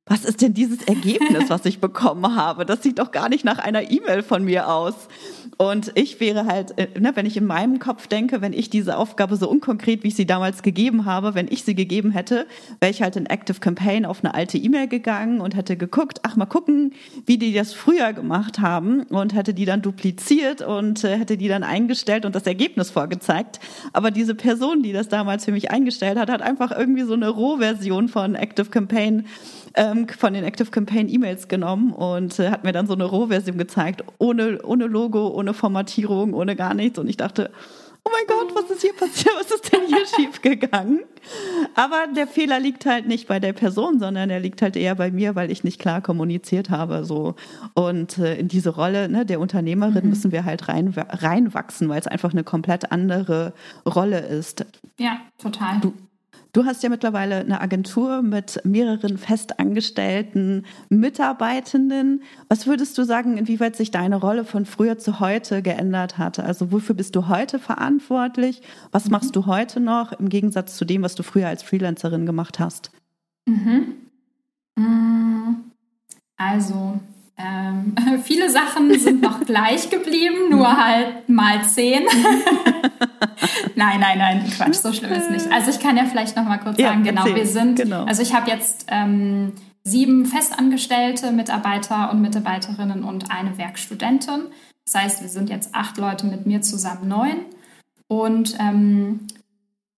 was 0.08 0.26
ist 0.26 0.42
denn 0.42 0.54
dieses 0.54 0.84
Ergebnis, 0.84 1.50
was 1.50 1.66
ich 1.66 1.80
bekommen 1.80 2.36
habe? 2.36 2.66
Das 2.66 2.82
sieht 2.84 3.00
doch 3.00 3.12
gar 3.12 3.30
nicht 3.30 3.44
nach 3.44 3.60
einer 3.60 3.92
E-Mail 3.92 4.24
von 4.24 4.44
mir 4.44 4.70
aus. 4.70 4.96
Und 5.58 5.92
ich 5.96 6.20
wäre 6.20 6.46
halt, 6.46 6.78
äh, 6.78 6.88
ne, 7.00 7.12
wenn 7.16 7.26
ich 7.26 7.36
in 7.36 7.46
meinem 7.46 7.80
Kopf 7.80 8.08
denke, 8.08 8.42
wenn 8.42 8.54
ich 8.54 8.70
diese 8.70 8.98
Aufgabe 8.98 9.36
so 9.38 9.50
unkonkret, 9.50 10.04
wie 10.04 10.10
ich 10.10 10.16
sie 10.16 10.26
damals 10.26 10.62
gegeben 10.62 11.06
habe, 11.06 11.36
wenn 11.36 11.48
ich 11.50 11.64
sie 11.64 11.74
gegeben 11.74 12.12
hätte, 12.12 12.46
wäre 12.80 12.92
ich 12.92 13.02
halt 13.02 13.16
in 13.16 13.26
Active 13.26 13.60
Campaign 13.60 14.06
auf 14.06 14.24
eine 14.24 14.34
alte 14.34 14.58
E-Mail 14.58 14.88
gegangen 14.88 15.42
und 15.42 15.56
hätte 15.56 15.76
geguckt, 15.76 16.20
ach 16.24 16.36
mal 16.36 16.46
gucken, 16.46 16.94
wie 17.26 17.38
die 17.38 17.54
das 17.54 17.74
früher 17.74 18.14
gemacht 18.14 18.60
haben 18.60 19.04
und 19.04 19.34
hätte 19.34 19.54
die 19.54 19.66
dann 19.66 19.82
dupliziert 19.82 20.62
und 20.62 21.04
äh, 21.04 21.18
hätte 21.18 21.38
die 21.38 21.48
dann 21.48 21.64
eingestellt 21.64 22.26
und 22.26 22.36
das 22.36 22.46
Ergebnis 22.46 22.92
vorgezeigt. 22.92 23.60
Aber 23.94 24.12
diese 24.12 24.36
Person, 24.36 24.84
die 24.84 24.94
das 24.94 25.10
damals 25.10 25.46
für 25.46 25.52
mich 25.52 25.72
eingestellt 25.72 26.20
hat, 26.20 26.30
hat 26.30 26.42
einfach 26.42 26.72
irgendwie 26.72 27.04
so 27.04 27.14
eine 27.14 27.30
Rohversion 27.30 28.10
von 28.10 28.36
Active 28.36 28.70
Campaign 28.70 29.26
ähm, 29.77 30.07
von 30.10 30.34
den 30.34 30.43
Active 30.43 30.69
Campaign 30.69 31.07
E-Mails 31.07 31.48
genommen 31.48 31.93
und 31.93 32.38
äh, 32.39 32.50
hat 32.50 32.63
mir 32.63 32.74
dann 32.74 32.88
so 32.88 32.93
eine 32.93 33.05
Rohversion 33.05 33.57
gezeigt, 33.57 34.03
ohne, 34.17 34.62
ohne 34.63 34.88
Logo, 34.88 35.27
ohne 35.29 35.53
Formatierung, 35.53 36.34
ohne 36.34 36.55
gar 36.55 36.74
nichts. 36.74 37.00
Und 37.00 37.07
ich 37.07 37.17
dachte, 37.17 37.51
oh 38.03 38.10
mein 38.12 38.27
Gott, 38.27 38.55
was 38.55 38.72
ist 38.72 38.81
hier 38.81 38.93
passiert? 38.93 39.36
Was 39.39 39.51
ist 39.51 39.72
denn 39.72 39.81
hier 39.88 40.05
schiefgegangen? 40.15 41.01
Aber 41.75 42.07
der 42.15 42.27
Fehler 42.27 42.60
liegt 42.60 42.86
halt 42.86 43.07
nicht 43.07 43.27
bei 43.27 43.39
der 43.39 43.53
Person, 43.53 44.00
sondern 44.00 44.29
er 44.29 44.39
liegt 44.39 44.62
halt 44.62 44.75
eher 44.75 44.96
bei 44.96 45.12
mir, 45.12 45.36
weil 45.36 45.51
ich 45.51 45.63
nicht 45.63 45.79
klar 45.79 46.01
kommuniziert 46.01 46.69
habe. 46.69 47.05
So. 47.05 47.36
Und 47.74 48.17
äh, 48.17 48.36
in 48.36 48.48
diese 48.48 48.69
Rolle 48.72 49.10
ne, 49.10 49.25
der 49.25 49.39
Unternehmerin 49.39 50.03
mhm. 50.03 50.10
müssen 50.10 50.31
wir 50.31 50.46
halt 50.46 50.67
rein, 50.69 50.93
reinwachsen, 50.98 51.88
weil 51.89 52.00
es 52.00 52.07
einfach 52.07 52.31
eine 52.31 52.43
komplett 52.43 52.91
andere 52.91 53.53
Rolle 53.86 54.19
ist. 54.19 54.65
Ja, 54.98 55.19
total. 55.38 55.79
Du, 55.81 55.93
Du 56.54 56.66
hast 56.66 56.84
ja 56.84 56.89
mittlerweile 56.89 57.38
eine 57.38 57.62
Agentur 57.62 58.22
mit 58.22 58.62
mehreren 58.63 59.18
festangestellten 59.18 60.66
Mitarbeitenden. 60.89 62.24
Was 62.50 62.68
würdest 62.68 62.98
du 62.98 63.04
sagen, 63.04 63.38
inwieweit 63.38 63.75
sich 63.75 63.92
deine 63.92 64.16
Rolle 64.16 64.46
von 64.46 64.66
früher 64.66 64.98
zu 64.98 65.20
heute 65.20 65.62
geändert 65.62 66.18
hat? 66.18 66.39
Also 66.39 66.72
wofür 66.72 66.96
bist 66.96 67.16
du 67.16 67.27
heute 67.27 67.60
verantwortlich? 67.60 68.62
Was 68.92 69.06
mhm. 69.06 69.12
machst 69.12 69.36
du 69.36 69.46
heute 69.46 69.80
noch 69.80 70.13
im 70.13 70.30
Gegensatz 70.30 70.77
zu 70.77 70.86
dem, 70.86 71.04
was 71.04 71.16
du 71.16 71.24
früher 71.24 71.48
als 71.48 71.63
Freelancerin 71.63 72.25
gemacht 72.25 72.60
hast? 72.60 72.92
Mhm. 73.46 73.96
Mm, 74.75 75.56
also 76.38 77.00
ähm, 77.38 77.96
viele 78.24 78.50
Sachen 78.50 78.98
sind 79.00 79.22
noch 79.22 79.41
gleich 79.41 79.89
geblieben, 79.89 80.50
nur 80.50 80.67
mhm. 80.67 80.77
halt 80.77 81.29
mal 81.29 81.63
zehn. 81.63 82.03
nein, 83.75 84.00
nein, 84.00 84.17
nein, 84.17 84.50
Quatsch, 84.56 84.75
so 84.75 84.91
schlimm 84.91 85.12
ist 85.12 85.29
nicht. 85.29 85.51
Also 85.51 85.70
ich 85.70 85.79
kann 85.79 85.98
ja 85.98 86.06
vielleicht 86.06 86.36
noch 86.36 86.46
mal 86.46 86.58
kurz 86.58 86.79
ja, 86.79 86.89
sagen, 86.89 87.03
genau, 87.03 87.25
wir 87.25 87.46
sind, 87.46 87.77
genau. 87.77 88.06
also 88.06 88.22
ich 88.22 88.34
habe 88.34 88.50
jetzt 88.50 88.88
ähm, 88.89 89.53
sieben 89.84 90.25
festangestellte 90.25 91.32
Mitarbeiter 91.32 92.12
und 92.12 92.22
Mitarbeiterinnen 92.22 93.03
und 93.03 93.32
eine 93.32 93.58
Werkstudentin. 93.58 94.48
Das 94.86 94.96
heißt, 94.96 95.22
wir 95.22 95.29
sind 95.29 95.50
jetzt 95.50 95.75
acht 95.75 95.98
Leute 95.98 96.25
mit 96.25 96.46
mir 96.46 96.62
zusammen 96.62 97.08
neun. 97.08 97.46
Und 98.08 98.58
ähm, 98.60 99.27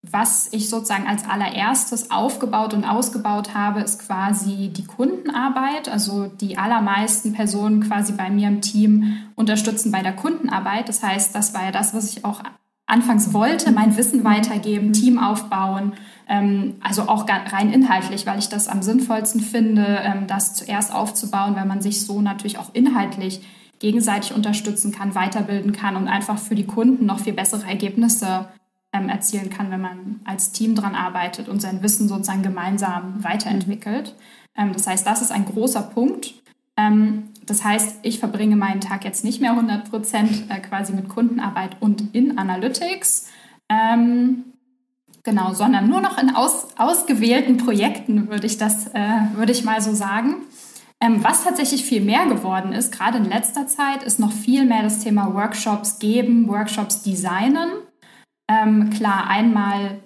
was 0.02 0.48
ich 0.54 0.70
sozusagen 0.70 1.08
als 1.08 1.28
allererstes 1.28 2.10
aufgebaut 2.10 2.74
und 2.74 2.86
ausgebaut 2.86 3.54
habe, 3.54 3.82
ist 3.82 4.00
quasi 4.00 4.70
die 4.70 4.86
Kundenarbeit. 4.86 5.90
Also 5.90 6.28
die 6.28 6.58
allermeisten 6.58 7.34
Personen 7.34 7.82
quasi 7.82 8.14
bei 8.14 8.30
mir 8.30 8.48
im 8.48 8.62
Team 8.62 9.18
unterstützen 9.36 9.92
bei 9.92 10.02
der 10.02 10.14
Kundenarbeit. 10.14 10.88
Das 10.88 11.04
heißt, 11.04 11.36
das 11.36 11.54
war 11.54 11.66
ja 11.66 11.72
das, 11.72 11.94
was 11.94 12.14
ich 12.16 12.24
auch 12.24 12.42
anfangs 12.86 13.34
wollte, 13.34 13.72
mein 13.72 13.98
Wissen 13.98 14.24
weitergeben, 14.24 14.94
Team 14.94 15.20
aufbauen. 15.20 15.94
Ähm, 16.30 16.76
also 16.82 17.04
auch 17.04 17.28
rein 17.28 17.72
inhaltlich, 17.72 18.26
weil 18.26 18.40
ich 18.40 18.48
das 18.48 18.70
am 18.70 18.82
sinnvollsten 18.82 19.42
finde, 19.42 20.00
ähm, 20.02 20.28
das 20.28 20.56
zuerst 20.56 20.94
aufzubauen, 20.94 21.56
weil 21.56 21.66
man 21.66 21.82
sich 21.82 22.06
so 22.06 22.22
natürlich 22.22 22.58
auch 22.58 22.74
inhaltlich 22.74 23.42
gegenseitig 23.80 24.34
unterstützen 24.34 24.92
kann, 24.92 25.14
weiterbilden 25.14 25.72
kann 25.74 25.96
und 25.96 26.08
einfach 26.08 26.38
für 26.38 26.56
die 26.56 26.66
Kunden 26.66 27.06
noch 27.06 27.20
viel 27.20 27.34
bessere 27.34 27.68
Ergebnisse 27.68 28.48
ähm, 28.94 29.10
erzielen 29.10 29.50
kann, 29.50 29.72
wenn 29.72 29.82
man 29.82 30.22
als 30.26 30.52
Team 30.52 30.76
dran 30.76 30.96
arbeitet 30.96 31.48
und 31.50 31.62
sein 31.62 31.84
Wissen 31.84 32.08
sozusagen 32.08 32.42
gemeinsam 32.42 33.24
weiterentwickelt. 33.24 34.16
Ähm, 34.58 34.74
das 34.74 34.88
heißt, 34.88 35.06
das 35.06 35.22
ist 35.22 35.32
ein 35.32 35.46
großer 35.46 35.84
Punkt. 35.84 36.34
Ähm, 36.78 37.30
das 37.46 37.64
heißt, 37.64 38.00
ich 38.04 38.20
verbringe 38.20 38.56
meinen 38.56 38.82
Tag 38.82 39.04
jetzt 39.06 39.24
nicht 39.24 39.42
mehr 39.42 39.52
100 39.52 39.90
Prozent 39.90 40.50
äh, 40.50 40.60
quasi 40.60 40.94
mit 40.94 41.10
Kundenarbeit 41.10 41.78
und 41.80 42.16
in 42.16 42.38
Analytics. 42.38 43.28
Ähm, 43.70 44.46
genau, 45.24 45.54
sondern 45.54 45.90
nur 45.90 46.02
noch 46.02 46.18
in 46.18 46.36
aus, 46.36 46.68
ausgewählten 46.78 47.58
Projekten, 47.58 48.30
würde 48.30 48.48
ich 48.48 48.58
das, 48.58 48.88
äh, 48.88 49.10
würde 49.36 49.52
ich 49.52 49.64
mal 49.64 49.82
so 49.82 49.94
sagen. 49.94 50.36
Ähm, 51.02 51.24
was 51.24 51.44
tatsächlich 51.44 51.86
viel 51.86 52.02
mehr 52.02 52.26
geworden 52.26 52.74
ist, 52.74 52.92
gerade 52.92 53.20
in 53.20 53.26
letzter 53.26 53.68
Zeit, 53.68 54.04
ist 54.04 54.20
noch 54.20 54.32
viel 54.32 54.66
mehr 54.66 54.84
das 54.84 55.00
Thema 55.00 55.34
Workshops 55.34 56.00
geben, 56.00 56.48
Workshops 56.48 57.04
designen. 57.04 57.70
Ähm, 58.50 58.90
klar, 58.90 59.28
einmal, 59.30 60.00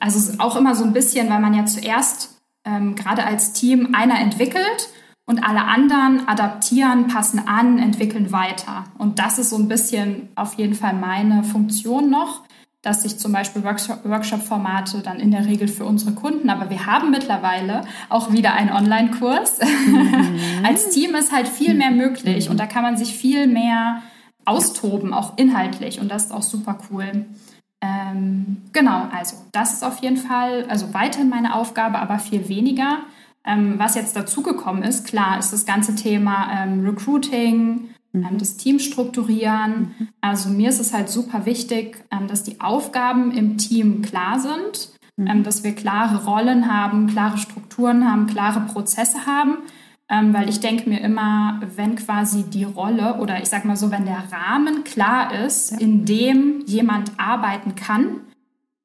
also 0.00 0.18
es 0.18 0.30
ist 0.30 0.40
auch 0.40 0.56
immer 0.56 0.74
so 0.74 0.84
ein 0.84 0.94
bisschen, 0.94 1.28
weil 1.28 1.40
man 1.40 1.54
ja 1.54 1.66
zuerst 1.66 2.40
ähm, 2.64 2.94
gerade 2.94 3.24
als 3.24 3.52
Team 3.52 3.94
einer 3.94 4.18
entwickelt 4.18 4.88
und 5.26 5.46
alle 5.46 5.64
anderen 5.64 6.26
adaptieren, 6.26 7.08
passen 7.08 7.46
an, 7.46 7.78
entwickeln 7.78 8.32
weiter. 8.32 8.84
Und 8.96 9.18
das 9.18 9.38
ist 9.38 9.50
so 9.50 9.56
ein 9.56 9.68
bisschen 9.68 10.28
auf 10.36 10.54
jeden 10.54 10.74
Fall 10.74 10.94
meine 10.94 11.44
Funktion 11.44 12.08
noch, 12.10 12.44
dass 12.80 13.04
ich 13.04 13.18
zum 13.18 13.32
Beispiel 13.32 13.64
Workshop-Formate 13.64 15.00
dann 15.00 15.18
in 15.18 15.32
der 15.32 15.44
Regel 15.44 15.66
für 15.66 15.84
unsere 15.84 16.12
Kunden, 16.12 16.48
aber 16.48 16.70
wir 16.70 16.86
haben 16.86 17.10
mittlerweile 17.10 17.82
auch 18.08 18.32
wieder 18.32 18.54
einen 18.54 18.70
Online-Kurs. 18.70 19.58
Mhm. 19.58 20.30
Als 20.64 20.90
Team 20.90 21.16
ist 21.16 21.32
halt 21.32 21.48
viel 21.48 21.74
mehr 21.74 21.90
möglich 21.90 22.48
und 22.48 22.60
da 22.60 22.66
kann 22.66 22.84
man 22.84 22.96
sich 22.96 23.12
viel 23.14 23.48
mehr 23.48 24.02
austoben, 24.44 25.12
auch 25.12 25.36
inhaltlich 25.36 26.00
und 26.00 26.08
das 26.08 26.26
ist 26.26 26.32
auch 26.32 26.42
super 26.42 26.78
cool. 26.90 27.26
Ähm, 27.80 28.62
genau, 28.72 29.08
also 29.12 29.36
das 29.52 29.74
ist 29.74 29.84
auf 29.84 29.98
jeden 29.98 30.16
Fall, 30.16 30.64
also 30.68 30.94
weiterhin 30.94 31.28
meine 31.28 31.54
Aufgabe, 31.54 31.98
aber 31.98 32.18
viel 32.18 32.48
weniger. 32.48 32.98
Ähm, 33.44 33.78
was 33.78 33.94
jetzt 33.94 34.16
dazugekommen 34.16 34.82
ist, 34.82 35.06
klar, 35.06 35.38
ist 35.38 35.52
das 35.52 35.66
ganze 35.66 35.94
Thema 35.94 36.48
ähm, 36.52 36.84
Recruiting, 36.84 37.90
ähm, 38.12 38.20
mhm. 38.20 38.38
das 38.38 38.56
Team 38.56 38.78
strukturieren. 38.78 39.94
Mhm. 39.98 40.08
Also 40.20 40.48
mir 40.48 40.68
ist 40.68 40.80
es 40.80 40.92
halt 40.92 41.08
super 41.08 41.46
wichtig, 41.46 42.04
ähm, 42.10 42.26
dass 42.26 42.42
die 42.42 42.60
Aufgaben 42.60 43.30
im 43.30 43.58
Team 43.58 44.02
klar 44.02 44.40
sind, 44.40 44.90
mhm. 45.16 45.26
Ähm, 45.28 45.42
dass 45.44 45.62
wir 45.62 45.74
klare 45.74 46.24
Rollen 46.24 46.72
haben, 46.72 47.06
klare 47.06 47.38
Strukturen 47.38 48.10
haben, 48.10 48.26
klare 48.26 48.60
Prozesse 48.60 49.26
haben 49.26 49.58
ähm, 50.08 50.32
weil 50.32 50.48
ich 50.48 50.60
denke 50.60 50.88
mir 50.88 51.00
immer, 51.00 51.60
wenn 51.74 51.96
quasi 51.96 52.44
die 52.44 52.64
Rolle 52.64 53.14
oder 53.14 53.40
ich 53.40 53.48
sag 53.48 53.64
mal 53.64 53.76
so, 53.76 53.90
wenn 53.90 54.06
der 54.06 54.24
Rahmen 54.30 54.84
klar 54.84 55.34
ist, 55.34 55.80
in 55.80 56.04
dem 56.04 56.62
jemand 56.66 57.12
arbeiten 57.18 57.74
kann, 57.74 58.20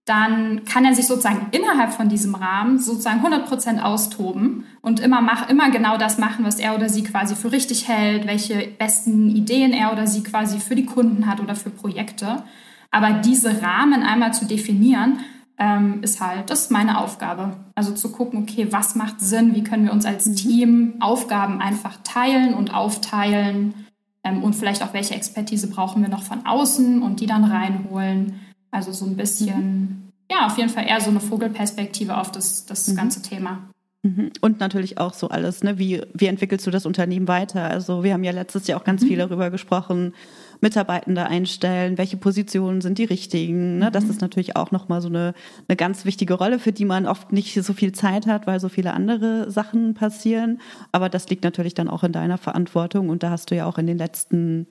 dann 0.05 0.65
kann 0.65 0.83
er 0.83 0.95
sich 0.95 1.05
sozusagen 1.05 1.47
innerhalb 1.51 1.93
von 1.93 2.09
diesem 2.09 2.33
Rahmen 2.33 2.79
sozusagen 2.79 3.19
100 3.19 3.45
Prozent 3.47 3.83
austoben 3.83 4.65
und 4.81 4.99
immer, 4.99 5.21
mach, 5.21 5.47
immer 5.47 5.69
genau 5.69 5.97
das 5.97 6.17
machen, 6.17 6.43
was 6.43 6.59
er 6.59 6.75
oder 6.75 6.89
sie 6.89 7.03
quasi 7.03 7.35
für 7.35 7.51
richtig 7.51 7.87
hält, 7.87 8.25
welche 8.25 8.67
besten 8.79 9.29
Ideen 9.29 9.73
er 9.73 9.91
oder 9.91 10.07
sie 10.07 10.23
quasi 10.23 10.59
für 10.59 10.75
die 10.75 10.85
Kunden 10.85 11.27
hat 11.27 11.39
oder 11.39 11.55
für 11.55 11.69
Projekte. 11.69 12.43
Aber 12.89 13.11
diese 13.11 13.61
Rahmen 13.61 14.01
einmal 14.01 14.33
zu 14.33 14.45
definieren, 14.45 15.19
ähm, 15.61 16.01
ist 16.01 16.19
halt, 16.19 16.49
das 16.49 16.63
ist 16.63 16.71
meine 16.71 16.99
Aufgabe. 16.99 17.53
Also 17.75 17.91
zu 17.91 18.11
gucken, 18.11 18.41
okay, 18.41 18.67
was 18.71 18.95
macht 18.95 19.21
Sinn, 19.21 19.53
wie 19.53 19.63
können 19.63 19.85
wir 19.85 19.93
uns 19.93 20.05
als 20.05 20.25
mhm. 20.25 20.35
Team 20.35 20.93
Aufgaben 20.99 21.61
einfach 21.61 21.99
teilen 22.03 22.55
und 22.55 22.73
aufteilen 22.73 23.75
ähm, 24.23 24.43
und 24.43 24.55
vielleicht 24.55 24.81
auch 24.81 24.93
welche 24.93 25.13
Expertise 25.13 25.67
brauchen 25.67 26.01
wir 26.01 26.09
noch 26.09 26.23
von 26.23 26.47
außen 26.47 27.03
und 27.03 27.19
die 27.19 27.27
dann 27.27 27.43
reinholen. 27.43 28.39
Also 28.71 28.91
so 28.91 29.05
ein 29.05 29.15
bisschen, 29.15 29.59
mhm. 29.59 30.11
ja, 30.31 30.47
auf 30.47 30.57
jeden 30.57 30.69
Fall 30.69 30.87
eher 30.87 30.99
so 30.99 31.11
eine 31.11 31.19
Vogelperspektive 31.19 32.17
auf 32.17 32.31
das, 32.31 32.65
das 32.65 32.87
mhm. 32.87 32.95
ganze 32.95 33.21
Thema. 33.21 33.59
Mhm. 34.01 34.31
Und 34.41 34.59
natürlich 34.59 34.97
auch 34.97 35.13
so 35.13 35.29
alles, 35.29 35.61
ne? 35.61 35.77
Wie, 35.77 36.01
wie 36.15 36.25
entwickelst 36.25 36.65
du 36.65 36.71
das 36.71 36.87
Unternehmen 36.87 37.27
weiter? 37.27 37.69
Also 37.69 38.03
wir 38.03 38.13
haben 38.13 38.23
ja 38.23 38.31
letztes 38.31 38.65
Jahr 38.65 38.79
auch 38.79 38.83
ganz 38.83 39.03
mhm. 39.03 39.09
viel 39.09 39.17
darüber 39.19 39.51
gesprochen, 39.51 40.15
Mitarbeitende 40.61 41.25
einstellen, 41.25 41.97
welche 41.97 42.17
Positionen 42.17 42.81
sind 42.81 42.99
die 42.99 43.03
richtigen. 43.03 43.79
Ne? 43.79 43.91
Das 43.91 44.05
mhm. 44.05 44.09
ist 44.11 44.21
natürlich 44.21 44.55
auch 44.55 44.71
nochmal 44.71 45.01
so 45.01 45.09
eine, 45.09 45.33
eine 45.67 45.75
ganz 45.75 46.05
wichtige 46.05 46.35
Rolle, 46.35 46.59
für 46.59 46.71
die 46.71 46.85
man 46.85 47.07
oft 47.07 47.31
nicht 47.31 47.61
so 47.61 47.73
viel 47.73 47.91
Zeit 47.91 48.27
hat, 48.27 48.47
weil 48.47 48.59
so 48.59 48.69
viele 48.69 48.93
andere 48.93 49.49
Sachen 49.49 49.95
passieren. 49.95 50.61
Aber 50.91 51.09
das 51.09 51.27
liegt 51.29 51.43
natürlich 51.43 51.73
dann 51.73 51.89
auch 51.89 52.03
in 52.03 52.11
deiner 52.11 52.37
Verantwortung 52.37 53.09
und 53.09 53.23
da 53.23 53.31
hast 53.31 53.51
du 53.51 53.55
ja 53.55 53.65
auch 53.65 53.77
in 53.79 53.87
den 53.87 53.97
letzten 53.97 54.67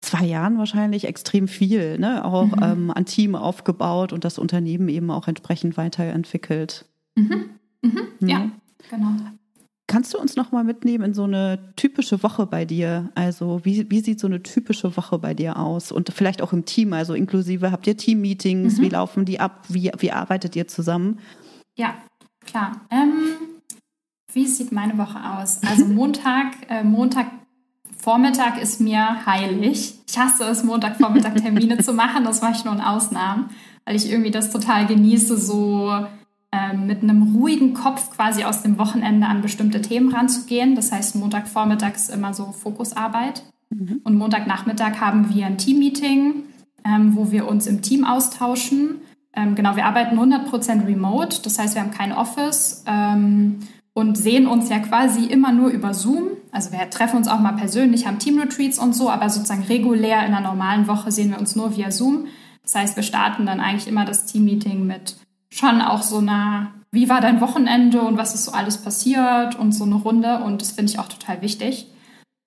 zwei 0.00 0.24
Jahren 0.24 0.56
wahrscheinlich 0.58 1.06
extrem 1.06 1.48
viel, 1.48 1.98
ne? 1.98 2.24
auch 2.24 2.56
mhm. 2.56 2.62
ähm, 2.62 2.90
an 2.90 3.04
Team 3.04 3.34
aufgebaut 3.34 4.12
und 4.12 4.24
das 4.24 4.38
Unternehmen 4.38 4.88
eben 4.88 5.10
auch 5.10 5.28
entsprechend 5.28 5.76
weiterentwickelt. 5.76 6.86
Mhm. 7.16 7.50
Mhm. 7.82 8.00
mhm. 8.20 8.28
Ja, 8.28 8.50
genau. 8.90 9.08
Kannst 9.88 10.14
du 10.14 10.18
uns 10.18 10.34
noch 10.34 10.50
mal 10.50 10.64
mitnehmen 10.64 11.04
in 11.04 11.14
so 11.14 11.24
eine 11.24 11.72
typische 11.76 12.22
Woche 12.24 12.46
bei 12.46 12.64
dir? 12.64 13.10
Also 13.14 13.60
wie, 13.64 13.88
wie 13.88 14.00
sieht 14.00 14.18
so 14.18 14.26
eine 14.26 14.42
typische 14.42 14.96
Woche 14.96 15.18
bei 15.18 15.32
dir 15.32 15.58
aus? 15.58 15.92
Und 15.92 16.12
vielleicht 16.12 16.42
auch 16.42 16.52
im 16.52 16.64
Team, 16.64 16.92
also 16.92 17.14
inklusive, 17.14 17.70
habt 17.70 17.86
ihr 17.86 17.96
Teammeetings? 17.96 18.78
Mhm. 18.78 18.82
Wie 18.82 18.88
laufen 18.88 19.24
die 19.24 19.38
ab? 19.38 19.64
Wie, 19.68 19.92
wie 19.98 20.10
arbeitet 20.10 20.56
ihr 20.56 20.66
zusammen? 20.66 21.20
Ja, 21.76 21.94
klar. 22.44 22.80
Ähm, 22.90 23.36
wie 24.32 24.46
sieht 24.46 24.72
meine 24.72 24.98
Woche 24.98 25.18
aus? 25.38 25.60
Also 25.62 25.84
Montag, 25.86 26.54
äh, 26.68 26.82
Montag 26.82 27.26
Vormittag 27.96 28.60
ist 28.60 28.80
mir 28.80 29.24
heilig. 29.24 29.94
Ich 30.08 30.18
hasse 30.18 30.44
es, 30.44 30.64
Montagvormittag 30.64 31.34
Termine 31.36 31.78
zu 31.78 31.92
machen. 31.92 32.24
Das 32.24 32.40
mache 32.40 32.52
ich 32.52 32.64
nur 32.64 32.74
in 32.74 32.80
Ausnahmen, 32.80 33.50
weil 33.84 33.96
ich 33.96 34.10
irgendwie 34.10 34.30
das 34.30 34.50
total 34.50 34.86
genieße, 34.86 35.36
so 35.36 36.06
mit 36.74 37.02
einem 37.02 37.34
ruhigen 37.36 37.74
Kopf 37.74 38.10
quasi 38.16 38.44
aus 38.44 38.62
dem 38.62 38.78
Wochenende 38.78 39.26
an 39.26 39.42
bestimmte 39.42 39.82
Themen 39.82 40.10
ranzugehen. 40.14 40.74
Das 40.74 40.90
heißt, 40.90 41.16
Montagvormittag 41.16 41.96
ist 41.96 42.08
immer 42.08 42.32
so 42.32 42.52
Fokusarbeit. 42.52 43.42
Mhm. 43.70 44.00
Und 44.04 44.16
Montagnachmittag 44.16 45.00
haben 45.00 45.34
wir 45.34 45.46
ein 45.46 45.58
Teammeeting, 45.58 46.44
ähm, 46.84 47.16
wo 47.16 47.30
wir 47.30 47.48
uns 47.48 47.66
im 47.66 47.82
Team 47.82 48.04
austauschen. 48.04 48.96
Ähm, 49.34 49.54
genau, 49.54 49.76
wir 49.76 49.84
arbeiten 49.84 50.18
100% 50.18 50.86
remote, 50.86 51.42
das 51.42 51.58
heißt, 51.58 51.74
wir 51.74 51.82
haben 51.82 51.90
kein 51.90 52.12
Office 52.12 52.84
ähm, 52.86 53.60
und 53.92 54.16
sehen 54.16 54.46
uns 54.46 54.70
ja 54.70 54.78
quasi 54.78 55.26
immer 55.26 55.52
nur 55.52 55.68
über 55.68 55.92
Zoom. 55.92 56.28
Also 56.52 56.72
wir 56.72 56.88
treffen 56.88 57.18
uns 57.18 57.28
auch 57.28 57.40
mal 57.40 57.52
persönlich, 57.52 58.06
haben 58.06 58.18
Teamretreats 58.18 58.78
und 58.78 58.94
so, 58.94 59.10
aber 59.10 59.28
sozusagen 59.28 59.64
regulär 59.64 60.24
in 60.26 60.32
einer 60.32 60.40
normalen 60.40 60.86
Woche 60.86 61.12
sehen 61.12 61.30
wir 61.30 61.38
uns 61.38 61.54
nur 61.54 61.76
via 61.76 61.90
Zoom. 61.90 62.26
Das 62.62 62.74
heißt, 62.74 62.96
wir 62.96 63.02
starten 63.02 63.46
dann 63.46 63.60
eigentlich 63.60 63.88
immer 63.88 64.04
das 64.04 64.24
Teammeeting 64.26 64.86
mit 64.86 65.16
schon 65.50 65.80
auch 65.80 66.02
so 66.02 66.18
einer, 66.18 66.72
wie 66.90 67.08
war 67.08 67.20
dein 67.20 67.40
Wochenende 67.40 68.00
und 68.02 68.16
was 68.16 68.34
ist 68.34 68.44
so 68.44 68.52
alles 68.52 68.78
passiert 68.78 69.56
und 69.56 69.72
so 69.72 69.84
eine 69.84 69.96
Runde. 69.96 70.38
Und 70.38 70.60
das 70.60 70.72
finde 70.72 70.92
ich 70.92 70.98
auch 70.98 71.08
total 71.08 71.42
wichtig. 71.42 71.88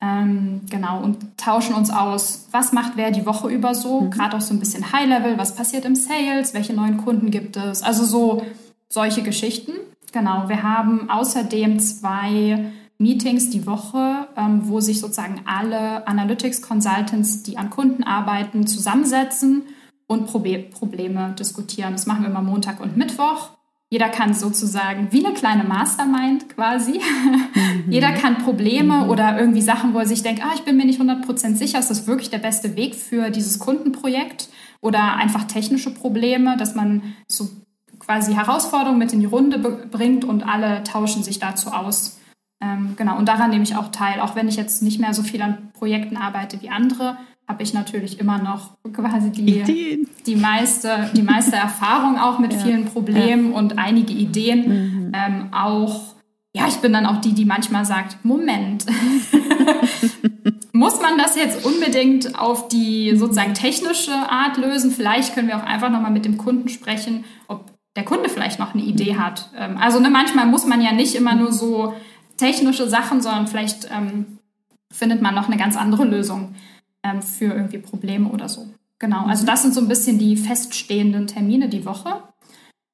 Ähm, 0.02 0.62
genau, 0.70 1.02
und 1.04 1.38
tauschen 1.38 1.76
uns 1.76 1.90
aus, 1.90 2.48
was 2.52 2.72
macht 2.72 2.94
wer 2.96 3.12
die 3.12 3.26
Woche 3.26 3.50
über 3.50 3.76
so, 3.76 4.02
mhm. 4.02 4.12
gerade 4.12 4.38
auch 4.38 4.42
so 4.42 4.54
ein 4.54 4.60
bisschen 4.60 4.94
High-Level, 4.94 5.38
was 5.38 5.56
passiert 5.56 5.84
im 5.84 5.96
Sales, 5.96 6.54
welche 6.54 6.74
neuen 6.74 6.98
Kunden 6.98 7.32
gibt 7.32 7.58
es, 7.58 7.84
also 7.84 8.06
so 8.06 8.46
solche 8.88 9.24
Geschichten. 9.24 9.74
Genau, 10.14 10.48
wir 10.48 10.64
haben 10.64 11.10
außerdem 11.10 11.80
zwei 11.80 12.72
Meetings 12.98 13.50
die 13.50 13.68
Woche, 13.68 14.28
ähm, 14.38 14.62
wo 14.70 14.80
sich 14.80 15.02
sozusagen 15.02 15.42
alle 15.46 16.08
Analytics 16.08 16.62
Consultants, 16.62 17.44
die 17.44 17.58
an 17.58 17.70
Kunden 17.70 18.04
arbeiten, 18.04 18.68
zusammensetzen 18.68 19.64
und 20.10 20.26
Probleme 20.26 21.36
diskutieren. 21.38 21.94
Das 21.94 22.08
machen 22.08 22.24
wir 22.24 22.30
immer 22.30 22.42
Montag 22.42 22.82
und 22.82 22.98
Mittwoch. 22.98 23.52
Jeder 23.92 24.10
kann 24.10 24.34
sozusagen 24.34 25.08
wie 25.12 25.24
eine 25.24 25.36
kleine 25.36 25.64
Mastermind 25.64 26.50
quasi. 26.50 27.00
Mhm. 27.60 27.92
Jeder 27.92 28.12
kann 28.14 28.38
Probleme 28.38 29.04
mhm. 29.04 29.10
oder 29.10 29.38
irgendwie 29.38 29.62
Sachen, 29.62 29.94
wo 29.94 30.00
er 30.00 30.06
sich 30.06 30.24
denkt, 30.24 30.42
ah, 30.44 30.52
ich 30.56 30.62
bin 30.62 30.78
mir 30.78 30.86
nicht 30.86 31.02
100% 31.02 31.56
sicher, 31.56 31.80
ist 31.80 31.90
das 31.90 32.08
wirklich 32.08 32.30
der 32.30 32.38
beste 32.38 32.76
Weg 32.76 32.96
für 32.96 33.32
dieses 33.32 33.60
Kundenprojekt 33.60 34.50
oder 34.82 35.16
einfach 35.16 35.44
technische 35.44 35.94
Probleme, 35.94 36.56
dass 36.58 36.74
man 36.74 37.16
so 37.28 37.50
quasi 38.00 38.34
Herausforderungen 38.34 38.98
mit 38.98 39.12
in 39.12 39.20
die 39.20 39.26
Runde 39.26 39.60
bringt 39.60 40.24
und 40.24 40.44
alle 40.44 40.84
tauschen 40.84 41.24
sich 41.24 41.40
dazu 41.40 41.72
aus. 41.72 42.20
Ähm, 42.62 42.94
genau, 42.98 43.18
und 43.18 43.28
daran 43.28 43.50
nehme 43.50 43.64
ich 43.64 43.76
auch 43.76 43.90
teil, 43.92 44.22
auch 44.22 44.36
wenn 44.36 44.48
ich 44.48 44.56
jetzt 44.56 44.82
nicht 44.84 45.00
mehr 45.00 45.14
so 45.14 45.24
viel 45.24 45.42
an 45.42 45.72
Projekten 45.74 46.16
arbeite 46.16 46.62
wie 46.62 46.70
andere, 46.70 47.18
habe 47.50 47.64
ich 47.64 47.74
natürlich 47.74 48.20
immer 48.20 48.38
noch 48.38 48.78
quasi 48.94 49.32
die, 49.32 50.06
die, 50.28 50.36
meiste, 50.36 51.10
die 51.16 51.24
meiste 51.24 51.56
Erfahrung 51.56 52.20
auch 52.20 52.38
mit 52.38 52.54
ja. 52.54 52.60
vielen 52.60 52.86
Problemen 52.86 53.52
ja. 53.52 53.58
und 53.58 53.80
einige 53.80 54.14
Ideen. 54.14 54.68
Mhm. 54.68 55.12
Ähm, 55.16 55.48
auch, 55.52 56.14
ja, 56.56 56.68
ich 56.68 56.76
bin 56.76 56.94
dann 56.94 57.08
auch 57.08 57.20
die, 57.22 57.34
die 57.34 57.46
manchmal 57.46 57.86
sagt, 57.86 58.24
Moment, 58.24 58.86
muss 60.74 61.02
man 61.02 61.18
das 61.18 61.36
jetzt 61.36 61.66
unbedingt 61.66 62.40
auf 62.40 62.68
die 62.68 63.16
sozusagen 63.16 63.56
technische 63.56 64.14
Art 64.14 64.58
lösen? 64.58 64.92
Vielleicht 64.92 65.34
können 65.34 65.48
wir 65.48 65.58
auch 65.58 65.66
einfach 65.66 65.90
nochmal 65.90 66.12
mit 66.12 66.26
dem 66.26 66.38
Kunden 66.38 66.70
sprechen, 66.70 67.24
ob 67.48 67.66
der 67.96 68.06
Kunde 68.06 68.30
vielleicht 68.30 68.60
noch 68.60 68.76
eine 68.76 68.84
Idee 68.84 69.18
hat. 69.18 69.50
Ähm, 69.58 69.76
also 69.80 70.00
ne, 70.00 70.12
manchmal 70.12 70.46
muss 70.46 70.68
man 70.68 70.84
ja 70.84 70.92
nicht 70.92 71.16
immer 71.16 71.34
nur 71.34 71.52
so 71.52 71.96
technische 72.38 72.88
Sachen, 72.88 73.24
sondern 73.24 73.48
vielleicht 73.48 73.90
ähm, 73.92 74.38
findet 74.94 75.24
man 75.24 75.34
noch 75.34 75.48
eine 75.48 75.58
ganz 75.58 75.76
andere 75.76 76.06
Lösung 76.06 76.54
ähm, 77.04 77.22
für 77.22 77.54
irgendwie 77.54 77.80
Probleme 77.80 78.30
oder 78.30 78.50
so. 78.50 78.68
Genau, 79.00 79.26
also 79.26 79.46
das 79.46 79.62
sind 79.62 79.74
so 79.74 79.80
ein 79.82 79.88
bisschen 79.88 80.20
die 80.20 80.36
feststehenden 80.36 81.28
Termine 81.28 81.70
die 81.70 81.86
Woche. 81.86 82.22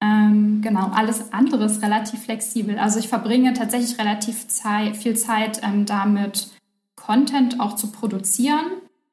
Ähm, 0.02 0.62
genau, 0.62 0.92
alles 0.94 1.34
andere 1.34 1.66
ist 1.66 1.82
relativ 1.82 2.24
flexibel. 2.24 2.78
Also 2.78 3.00
ich 3.00 3.08
verbringe 3.08 3.54
tatsächlich 3.54 3.98
relativ 3.98 4.48
Zeit, 4.48 4.98
viel 4.98 5.18
Zeit 5.18 5.62
ähm, 5.64 5.86
damit, 5.86 6.50
Content 6.96 7.60
auch 7.60 7.76
zu 7.76 7.92
produzieren, 7.92 8.66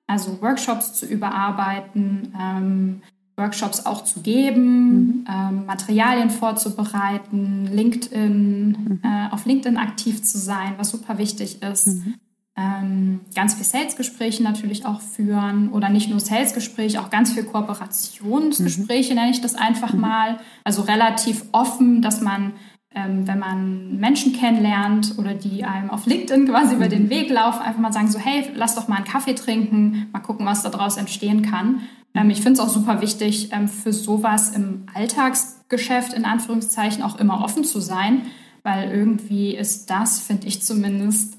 also 0.07 0.41
Workshops 0.43 0.95
zu 0.95 1.07
überarbeiten, 1.07 2.35
ähm, 2.39 3.03
Workshops 3.37 3.87
auch 3.87 4.05
zu 4.05 4.21
geben, 4.21 4.97
mhm. 5.07 5.27
ähm, 5.29 5.67
Materialien 5.67 6.31
vorzubereiten, 6.31 7.67
LinkedIn, 7.73 8.69
mhm. 8.69 9.01
äh, 9.03 9.33
auf 9.33 9.47
LinkedIn 9.47 9.79
aktiv 9.79 10.23
zu 10.23 10.37
sein, 10.39 10.75
was 10.77 10.91
super 10.91 11.17
wichtig 11.17 11.63
ist. 11.63 11.87
Mhm 11.87 12.15
ähm, 12.57 13.21
ganz 13.35 13.55
viel 13.55 13.65
Sales-Gespräche 13.65 14.43
natürlich 14.43 14.85
auch 14.85 15.01
führen 15.01 15.71
oder 15.73 15.89
nicht 15.89 16.11
nur 16.11 16.21
Sales-Gespräche, 16.21 17.01
auch 17.01 17.09
ganz 17.09 17.33
viel 17.33 17.45
Kooperationsgespräche, 17.45 19.13
mhm. 19.13 19.19
nenne 19.19 19.31
ich 19.31 19.41
das 19.41 19.55
einfach 19.55 19.95
mhm. 19.95 20.01
mal. 20.01 20.41
Also 20.65 20.83
relativ 20.83 21.45
offen, 21.53 22.03
dass 22.03 22.21
man, 22.21 22.53
ähm, 22.95 23.27
wenn 23.27 23.39
man 23.39 23.97
Menschen 23.97 24.35
kennenlernt 24.35 25.15
oder 25.19 25.33
die 25.33 25.65
einem 25.65 25.89
auf 25.89 26.05
LinkedIn 26.05 26.47
quasi 26.47 26.75
mhm. 26.75 26.81
über 26.81 26.89
den 26.89 27.09
Weg 27.09 27.31
laufen, 27.31 27.63
einfach 27.63 27.81
mal 27.81 27.93
sagen 27.93 28.11
so, 28.11 28.19
hey, 28.19 28.51
lass 28.55 28.75
doch 28.75 28.87
mal 28.87 28.97
einen 28.97 29.07
Kaffee 29.07 29.35
trinken, 29.35 30.09
mal 30.13 30.21
gucken, 30.21 30.45
was 30.45 30.63
daraus 30.63 30.99
entstehen 30.99 31.41
kann. 31.41 31.81
Ähm, 32.15 32.29
ich 32.29 32.43
finde 32.43 32.61
es 32.61 32.61
auch 32.61 32.69
super 32.69 33.01
wichtig, 33.01 33.51
ähm, 33.53 33.67
für 33.67 33.95
sowas 33.95 34.55
im 34.55 34.85
Alltagsgeschäft 34.93 36.13
in 36.13 36.27
Anführungszeichen 36.27 37.03
auch 37.03 37.19
immer 37.19 37.43
offen 37.43 37.65
zu 37.65 37.81
sein, 37.81 38.27
weil 38.63 38.91
irgendwie 38.91 39.57
ist 39.57 39.89
das, 39.89 40.19
finde 40.21 40.47
ich 40.47 40.63
zumindest, 40.63 41.39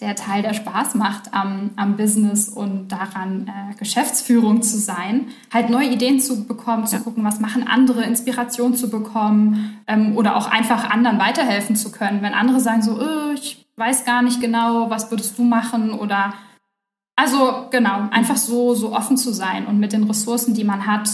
der 0.00 0.14
Teil, 0.14 0.42
der 0.42 0.54
Spaß 0.54 0.94
macht 0.94 1.34
am, 1.34 1.70
am 1.76 1.96
Business 1.96 2.48
und 2.48 2.88
daran 2.88 3.48
äh, 3.48 3.74
Geschäftsführung 3.74 4.62
zu 4.62 4.78
sein, 4.78 5.26
halt 5.52 5.70
neue 5.70 5.90
Ideen 5.90 6.20
zu 6.20 6.46
bekommen, 6.46 6.86
zu 6.86 6.96
ja. 6.96 7.02
gucken, 7.02 7.24
was 7.24 7.40
machen 7.40 7.66
andere, 7.66 8.04
Inspiration 8.04 8.74
zu 8.74 8.90
bekommen 8.90 9.80
ähm, 9.88 10.16
oder 10.16 10.36
auch 10.36 10.46
einfach 10.46 10.88
anderen 10.88 11.18
weiterhelfen 11.18 11.74
zu 11.74 11.90
können. 11.90 12.22
Wenn 12.22 12.32
andere 12.32 12.60
sagen 12.60 12.82
so, 12.82 13.00
oh, 13.00 13.32
ich 13.34 13.66
weiß 13.76 14.04
gar 14.04 14.22
nicht 14.22 14.40
genau, 14.40 14.88
was 14.88 15.10
würdest 15.10 15.36
du 15.38 15.42
machen 15.42 15.92
oder 15.92 16.32
also 17.16 17.66
genau, 17.72 18.08
einfach 18.10 18.36
so, 18.36 18.76
so 18.76 18.94
offen 18.94 19.16
zu 19.16 19.32
sein 19.32 19.66
und 19.66 19.80
mit 19.80 19.92
den 19.92 20.04
Ressourcen, 20.04 20.54
die 20.54 20.62
man 20.62 20.86
hat, 20.86 21.10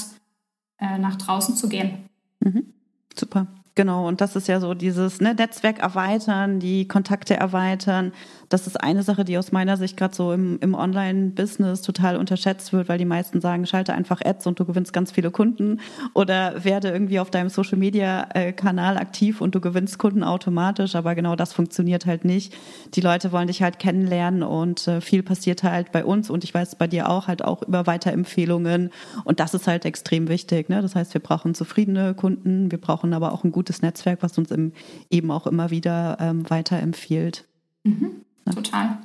äh, 0.78 0.98
nach 0.98 1.16
draußen 1.16 1.56
zu 1.56 1.70
gehen. 1.70 2.10
Mhm. 2.40 2.74
Super. 3.14 3.46
Genau, 3.76 4.06
und 4.06 4.20
das 4.20 4.36
ist 4.36 4.46
ja 4.46 4.60
so 4.60 4.74
dieses 4.74 5.20
ne, 5.20 5.34
Netzwerk 5.34 5.80
erweitern, 5.80 6.60
die 6.60 6.86
Kontakte 6.86 7.36
erweitern. 7.36 8.12
Das 8.48 8.68
ist 8.68 8.80
eine 8.80 9.02
Sache, 9.02 9.24
die 9.24 9.36
aus 9.36 9.50
meiner 9.50 9.76
Sicht 9.76 9.96
gerade 9.96 10.14
so 10.14 10.32
im, 10.32 10.60
im 10.60 10.74
Online-Business 10.74 11.82
total 11.82 12.16
unterschätzt 12.16 12.72
wird, 12.72 12.88
weil 12.88 12.98
die 12.98 13.04
meisten 13.04 13.40
sagen, 13.40 13.66
schalte 13.66 13.92
einfach 13.92 14.20
Ads 14.24 14.46
und 14.46 14.60
du 14.60 14.64
gewinnst 14.64 14.92
ganz 14.92 15.10
viele 15.10 15.32
Kunden 15.32 15.80
oder 16.12 16.62
werde 16.62 16.90
irgendwie 16.90 17.18
auf 17.18 17.32
deinem 17.32 17.48
Social-Media-Kanal 17.48 18.96
aktiv 18.96 19.40
und 19.40 19.56
du 19.56 19.60
gewinnst 19.60 19.98
Kunden 19.98 20.22
automatisch. 20.22 20.94
Aber 20.94 21.16
genau 21.16 21.34
das 21.34 21.52
funktioniert 21.52 22.06
halt 22.06 22.24
nicht. 22.24 22.54
Die 22.94 23.00
Leute 23.00 23.32
wollen 23.32 23.48
dich 23.48 23.60
halt 23.60 23.80
kennenlernen 23.80 24.44
und 24.44 24.86
äh, 24.86 25.00
viel 25.00 25.24
passiert 25.24 25.64
halt 25.64 25.90
bei 25.90 26.04
uns 26.04 26.30
und 26.30 26.44
ich 26.44 26.54
weiß 26.54 26.76
bei 26.76 26.86
dir 26.86 27.10
auch 27.10 27.26
halt 27.26 27.42
auch 27.42 27.62
über 27.62 27.88
Weiterempfehlungen 27.88 28.90
und 29.24 29.40
das 29.40 29.52
ist 29.52 29.66
halt 29.66 29.84
extrem 29.84 30.28
wichtig. 30.28 30.68
Ne? 30.68 30.80
Das 30.80 30.94
heißt, 30.94 31.12
wir 31.12 31.20
brauchen 31.20 31.56
zufriedene 31.56 32.14
Kunden, 32.14 32.70
wir 32.70 32.80
brauchen 32.80 33.12
aber 33.14 33.32
auch 33.32 33.42
ein 33.42 33.50
gutes 33.50 33.63
gutes 33.64 33.80
Netzwerk, 33.80 34.22
was 34.22 34.36
uns 34.36 34.50
im, 34.50 34.72
eben 35.08 35.30
auch 35.30 35.46
immer 35.46 35.70
wieder 35.70 36.18
ähm, 36.20 36.48
weiterempfiehlt. 36.50 37.46
Mhm, 37.84 38.22
ja. 38.46 38.52
Total. 38.52 38.98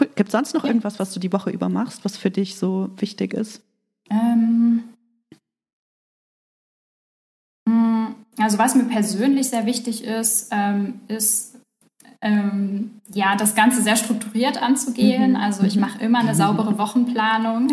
Cool. 0.00 0.08
Gibt 0.14 0.28
es 0.28 0.32
sonst 0.32 0.54
noch 0.54 0.64
ja. 0.64 0.68
irgendwas, 0.68 0.98
was 0.98 1.12
du 1.12 1.20
die 1.20 1.32
Woche 1.32 1.50
über 1.50 1.68
machst, 1.68 2.04
was 2.06 2.16
für 2.16 2.30
dich 2.30 2.56
so 2.56 2.88
wichtig 2.96 3.34
ist? 3.34 3.62
Ähm, 4.08 4.84
mm, 7.68 8.06
also 8.38 8.56
was 8.56 8.74
mir 8.74 8.84
persönlich 8.84 9.50
sehr 9.50 9.66
wichtig 9.66 10.04
ist, 10.04 10.48
ähm, 10.50 11.00
ist 11.08 11.58
ähm, 12.22 12.92
ja 13.12 13.36
das 13.36 13.54
Ganze 13.54 13.82
sehr 13.82 13.96
strukturiert 13.96 14.62
anzugehen. 14.62 15.32
Mhm. 15.32 15.36
Also 15.36 15.64
ich 15.64 15.76
mache 15.76 16.02
immer 16.02 16.20
eine 16.20 16.34
saubere 16.42 16.78
Wochenplanung. 16.78 17.68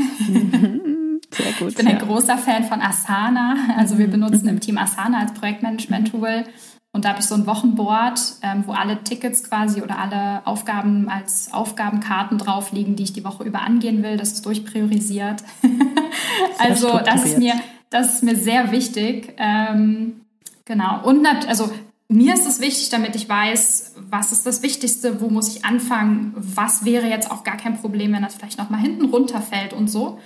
Sehr 1.43 1.53
gut. 1.53 1.69
Ich 1.69 1.75
bin 1.75 1.87
ein 1.87 1.97
großer 1.99 2.37
Fan 2.37 2.65
von 2.65 2.81
Asana. 2.81 3.55
Also 3.77 3.97
wir 3.97 4.07
benutzen 4.07 4.47
im 4.47 4.59
Team 4.59 4.77
Asana 4.77 5.19
als 5.19 5.33
Projektmanagement-Tool. 5.33 6.45
Und 6.91 7.05
da 7.05 7.09
habe 7.09 7.19
ich 7.19 7.25
so 7.25 7.35
ein 7.35 7.45
Wochenboard, 7.45 8.19
ähm, 8.41 8.63
wo 8.65 8.71
alle 8.71 9.03
Tickets 9.03 9.43
quasi 9.43 9.81
oder 9.81 9.99
alle 9.99 10.45
Aufgaben 10.45 11.07
als 11.07 11.53
Aufgabenkarten 11.53 12.39
drauf 12.39 12.71
liegen, 12.71 12.95
die 12.95 13.03
ich 13.03 13.13
die 13.13 13.23
Woche 13.23 13.43
über 13.43 13.61
angehen 13.61 14.01
will. 14.01 14.17
Das 14.17 14.33
ist 14.33 14.45
durchpriorisiert. 14.45 15.43
also 16.57 16.99
das 17.05 17.25
ist 17.25 17.37
mir, 17.37 17.53
das 17.91 18.15
ist 18.15 18.23
mir 18.23 18.35
sehr 18.35 18.71
wichtig. 18.71 19.35
Ähm, 19.37 20.21
genau. 20.65 21.03
Und 21.03 21.27
also 21.47 21.69
mir 22.07 22.33
ist 22.33 22.47
es 22.47 22.59
wichtig, 22.59 22.89
damit 22.89 23.15
ich 23.15 23.29
weiß, 23.29 23.93
was 24.09 24.31
ist 24.31 24.47
das 24.47 24.63
Wichtigste, 24.63 25.21
wo 25.21 25.29
muss 25.29 25.55
ich 25.55 25.63
anfangen, 25.63 26.33
was 26.35 26.85
wäre 26.85 27.07
jetzt 27.07 27.29
auch 27.29 27.43
gar 27.43 27.57
kein 27.57 27.79
Problem, 27.79 28.13
wenn 28.13 28.23
das 28.23 28.33
vielleicht 28.33 28.57
nochmal 28.57 28.81
hinten 28.81 29.05
runterfällt 29.05 29.73
und 29.73 29.91
so. 29.91 30.19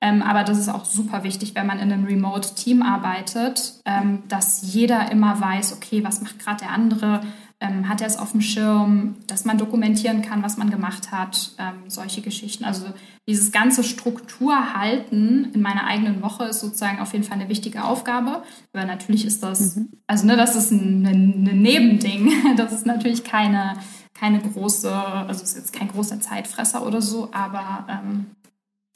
Ähm, 0.00 0.22
aber 0.22 0.44
das 0.44 0.58
ist 0.58 0.68
auch 0.68 0.84
super 0.84 1.24
wichtig, 1.24 1.54
wenn 1.54 1.66
man 1.66 1.78
in 1.78 1.92
einem 1.92 2.06
Remote-Team 2.06 2.82
arbeitet, 2.82 3.74
ähm, 3.84 4.22
dass 4.28 4.72
jeder 4.72 5.12
immer 5.12 5.40
weiß, 5.40 5.74
okay, 5.74 6.02
was 6.04 6.22
macht 6.22 6.38
gerade 6.38 6.60
der 6.60 6.70
andere, 6.70 7.20
ähm, 7.60 7.88
hat 7.88 8.00
er 8.00 8.06
es 8.06 8.16
auf 8.16 8.32
dem 8.32 8.40
Schirm, 8.40 9.16
dass 9.26 9.44
man 9.44 9.58
dokumentieren 9.58 10.22
kann, 10.22 10.42
was 10.42 10.56
man 10.56 10.70
gemacht 10.70 11.12
hat, 11.12 11.52
ähm, 11.58 11.88
solche 11.88 12.22
Geschichten. 12.22 12.64
Also 12.64 12.86
dieses 13.28 13.52
ganze 13.52 13.84
Struktur 13.84 14.74
halten 14.74 15.50
in 15.52 15.60
meiner 15.60 15.86
eigenen 15.86 16.22
Woche 16.22 16.44
ist 16.44 16.60
sozusagen 16.60 17.00
auf 17.00 17.12
jeden 17.12 17.24
Fall 17.24 17.38
eine 17.38 17.50
wichtige 17.50 17.84
Aufgabe. 17.84 18.42
Aber 18.72 18.86
natürlich 18.86 19.26
ist 19.26 19.42
das, 19.42 19.76
mhm. 19.76 19.90
also 20.06 20.26
ne, 20.26 20.38
das 20.38 20.56
ist 20.56 20.70
ein, 20.70 21.06
ein, 21.06 21.46
ein 21.46 21.62
Nebending. 21.62 22.32
Das 22.56 22.72
ist 22.72 22.86
natürlich 22.86 23.24
keine, 23.24 23.74
keine 24.14 24.40
große, 24.40 24.92
also 24.92 25.42
ist 25.42 25.56
jetzt 25.56 25.72
kein 25.72 25.88
großer 25.88 26.20
Zeitfresser 26.20 26.86
oder 26.86 27.02
so, 27.02 27.28
aber 27.32 27.86
ähm, 27.88 28.26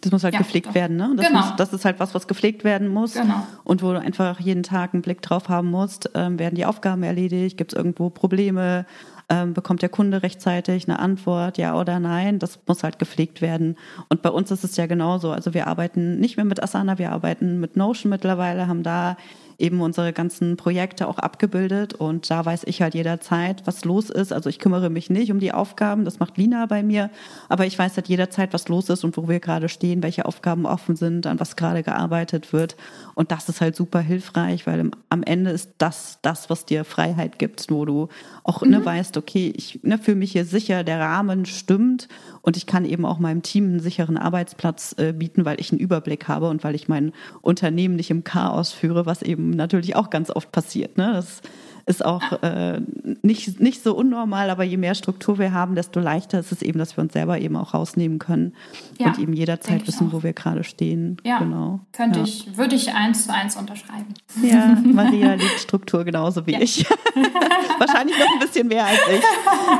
das 0.04 0.12
muss 0.12 0.24
halt 0.24 0.34
ja, 0.34 0.40
gepflegt 0.40 0.68
doch. 0.68 0.74
werden, 0.74 0.96
ne? 0.96 1.12
Das, 1.16 1.26
genau. 1.26 1.40
muss, 1.40 1.56
das 1.56 1.72
ist 1.72 1.84
halt 1.84 1.98
was, 1.98 2.14
was 2.14 2.28
gepflegt 2.28 2.62
werden 2.62 2.88
muss. 2.88 3.14
Genau. 3.14 3.46
Und 3.64 3.82
wo 3.82 3.92
du 3.92 4.00
einfach 4.00 4.38
jeden 4.38 4.62
Tag 4.62 4.92
einen 4.92 5.02
Blick 5.02 5.22
drauf 5.22 5.48
haben 5.48 5.70
musst, 5.70 6.10
ähm, 6.14 6.38
werden 6.38 6.54
die 6.54 6.66
Aufgaben 6.66 7.02
erledigt, 7.02 7.56
gibt 7.56 7.72
es 7.72 7.76
irgendwo 7.76 8.10
Probleme, 8.10 8.84
ähm, 9.30 9.54
bekommt 9.54 9.80
der 9.80 9.88
Kunde 9.88 10.22
rechtzeitig 10.22 10.86
eine 10.86 10.98
Antwort, 10.98 11.56
ja 11.56 11.78
oder 11.78 11.98
nein. 11.98 12.38
Das 12.38 12.58
muss 12.66 12.82
halt 12.82 12.98
gepflegt 12.98 13.40
werden. 13.40 13.76
Und 14.10 14.20
bei 14.20 14.28
uns 14.28 14.50
ist 14.50 14.64
es 14.64 14.76
ja 14.76 14.86
genauso. 14.86 15.30
Also 15.30 15.54
wir 15.54 15.66
arbeiten 15.66 16.20
nicht 16.20 16.36
mehr 16.36 16.44
mit 16.44 16.62
Asana, 16.62 16.98
wir 16.98 17.10
arbeiten 17.10 17.60
mit 17.60 17.76
Notion 17.76 18.10
mittlerweile, 18.10 18.68
haben 18.68 18.82
da 18.82 19.16
eben 19.58 19.80
unsere 19.80 20.12
ganzen 20.12 20.56
Projekte 20.56 21.08
auch 21.08 21.18
abgebildet. 21.18 21.94
Und 21.94 22.30
da 22.30 22.44
weiß 22.44 22.64
ich 22.64 22.82
halt 22.82 22.94
jederzeit, 22.94 23.66
was 23.66 23.84
los 23.84 24.10
ist. 24.10 24.32
Also 24.32 24.50
ich 24.50 24.58
kümmere 24.58 24.90
mich 24.90 25.10
nicht 25.10 25.30
um 25.30 25.40
die 25.40 25.52
Aufgaben, 25.52 26.04
das 26.04 26.18
macht 26.18 26.36
Lina 26.36 26.66
bei 26.66 26.82
mir, 26.82 27.10
aber 27.48 27.66
ich 27.66 27.78
weiß 27.78 27.96
halt 27.96 28.08
jederzeit, 28.08 28.52
was 28.52 28.68
los 28.68 28.88
ist 28.88 29.04
und 29.04 29.16
wo 29.16 29.28
wir 29.28 29.40
gerade 29.40 29.68
stehen, 29.68 30.02
welche 30.02 30.26
Aufgaben 30.26 30.66
offen 30.66 30.96
sind, 30.96 31.26
an 31.26 31.40
was 31.40 31.56
gerade 31.56 31.82
gearbeitet 31.82 32.52
wird 32.52 32.76
und 33.14 33.30
das 33.30 33.48
ist 33.48 33.60
halt 33.60 33.76
super 33.76 34.00
hilfreich, 34.00 34.66
weil 34.66 34.90
am 35.08 35.22
Ende 35.22 35.50
ist 35.50 35.70
das 35.78 36.18
das, 36.22 36.50
was 36.50 36.64
dir 36.64 36.84
Freiheit 36.84 37.38
gibt, 37.38 37.70
wo 37.70 37.84
du 37.84 38.08
auch 38.42 38.62
ne, 38.62 38.68
mhm. 38.68 38.72
ne, 38.74 38.84
weißt, 38.84 39.16
okay, 39.16 39.52
ich 39.56 39.80
ne, 39.82 39.98
fühle 39.98 40.16
mich 40.16 40.32
hier 40.32 40.44
sicher, 40.44 40.84
der 40.84 41.00
Rahmen 41.00 41.46
stimmt 41.46 42.08
und 42.42 42.56
ich 42.56 42.66
kann 42.66 42.84
eben 42.84 43.06
auch 43.06 43.18
meinem 43.18 43.42
Team 43.42 43.64
einen 43.64 43.80
sicheren 43.80 44.16
Arbeitsplatz 44.16 44.94
äh, 44.98 45.12
bieten, 45.12 45.44
weil 45.44 45.60
ich 45.60 45.72
einen 45.72 45.80
Überblick 45.80 46.28
habe 46.28 46.48
und 46.48 46.64
weil 46.64 46.74
ich 46.74 46.88
mein 46.88 47.12
Unternehmen 47.40 47.96
nicht 47.96 48.10
im 48.10 48.24
Chaos 48.24 48.72
führe, 48.72 49.06
was 49.06 49.22
eben 49.22 49.50
natürlich 49.50 49.96
auch 49.96 50.10
ganz 50.10 50.30
oft 50.30 50.52
passiert. 50.52 50.96
Ne? 50.96 51.12
Das 51.14 51.40
ist 51.86 52.04
auch 52.04 52.42
äh, 52.42 52.80
nicht, 53.22 53.60
nicht 53.60 53.82
so 53.82 53.94
unnormal, 53.94 54.50
aber 54.50 54.64
je 54.64 54.76
mehr 54.76 54.94
Struktur 54.94 55.38
wir 55.38 55.52
haben, 55.52 55.74
desto 55.74 56.00
leichter 56.00 56.38
ist 56.38 56.52
es 56.52 56.62
eben, 56.62 56.78
dass 56.78 56.96
wir 56.96 57.02
uns 57.02 57.12
selber 57.12 57.38
eben 57.38 57.56
auch 57.56 57.74
rausnehmen 57.74 58.18
können 58.18 58.54
ja, 58.98 59.08
und 59.08 59.18
eben 59.18 59.32
jederzeit 59.32 59.86
wissen, 59.86 60.12
wo 60.12 60.22
wir 60.22 60.32
gerade 60.32 60.64
stehen. 60.64 61.18
Ja, 61.24 61.38
genau. 61.38 61.80
könnte 61.92 62.20
ja. 62.20 62.24
ich, 62.24 62.56
würde 62.56 62.74
ich 62.74 62.94
eins 62.94 63.26
zu 63.26 63.34
eins 63.34 63.56
unterschreiben. 63.56 64.14
Ja, 64.42 64.78
Maria 64.84 65.34
liebt 65.34 65.60
Struktur 65.60 66.04
genauso 66.04 66.46
wie 66.46 66.52
ja. 66.52 66.60
ich. 66.60 66.86
Wahrscheinlich 67.78 68.18
noch 68.18 68.32
ein 68.32 68.38
bisschen 68.38 68.68
mehr 68.68 68.86
als 68.86 69.00
ich. 69.12 69.24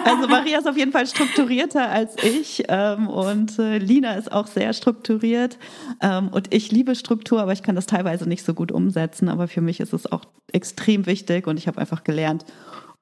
Also 0.05 0.29
Maria 0.29 0.59
ist 0.59 0.69
auf 0.69 0.77
jeden 0.77 0.93
Fall 0.93 1.07
strukturierter 1.07 1.91
als 1.91 2.17
ich 2.23 2.65
ähm, 2.69 3.09
und 3.09 3.59
äh, 3.59 3.79
Lina 3.79 4.15
ist 4.15 4.31
auch 4.31 4.47
sehr 4.47 4.73
strukturiert 4.73 5.59
ähm, 6.01 6.29
und 6.29 6.53
ich 6.53 6.71
liebe 6.71 6.95
Struktur, 6.95 7.41
aber 7.41 7.53
ich 7.53 7.63
kann 7.63 7.75
das 7.75 7.87
teilweise 7.87 8.29
nicht 8.29 8.45
so 8.45 8.53
gut 8.53 8.73
umsetzen, 8.73 9.29
aber 9.29 9.49
für 9.49 9.61
mich 9.61 9.81
ist 9.81 9.93
es 9.93 10.11
auch 10.11 10.25
extrem 10.55 11.07
wichtig 11.07 11.47
und 11.47 11.59
ich 11.59 11.67
habe 11.69 11.81
einfach 11.81 12.05
gelernt, 12.05 12.45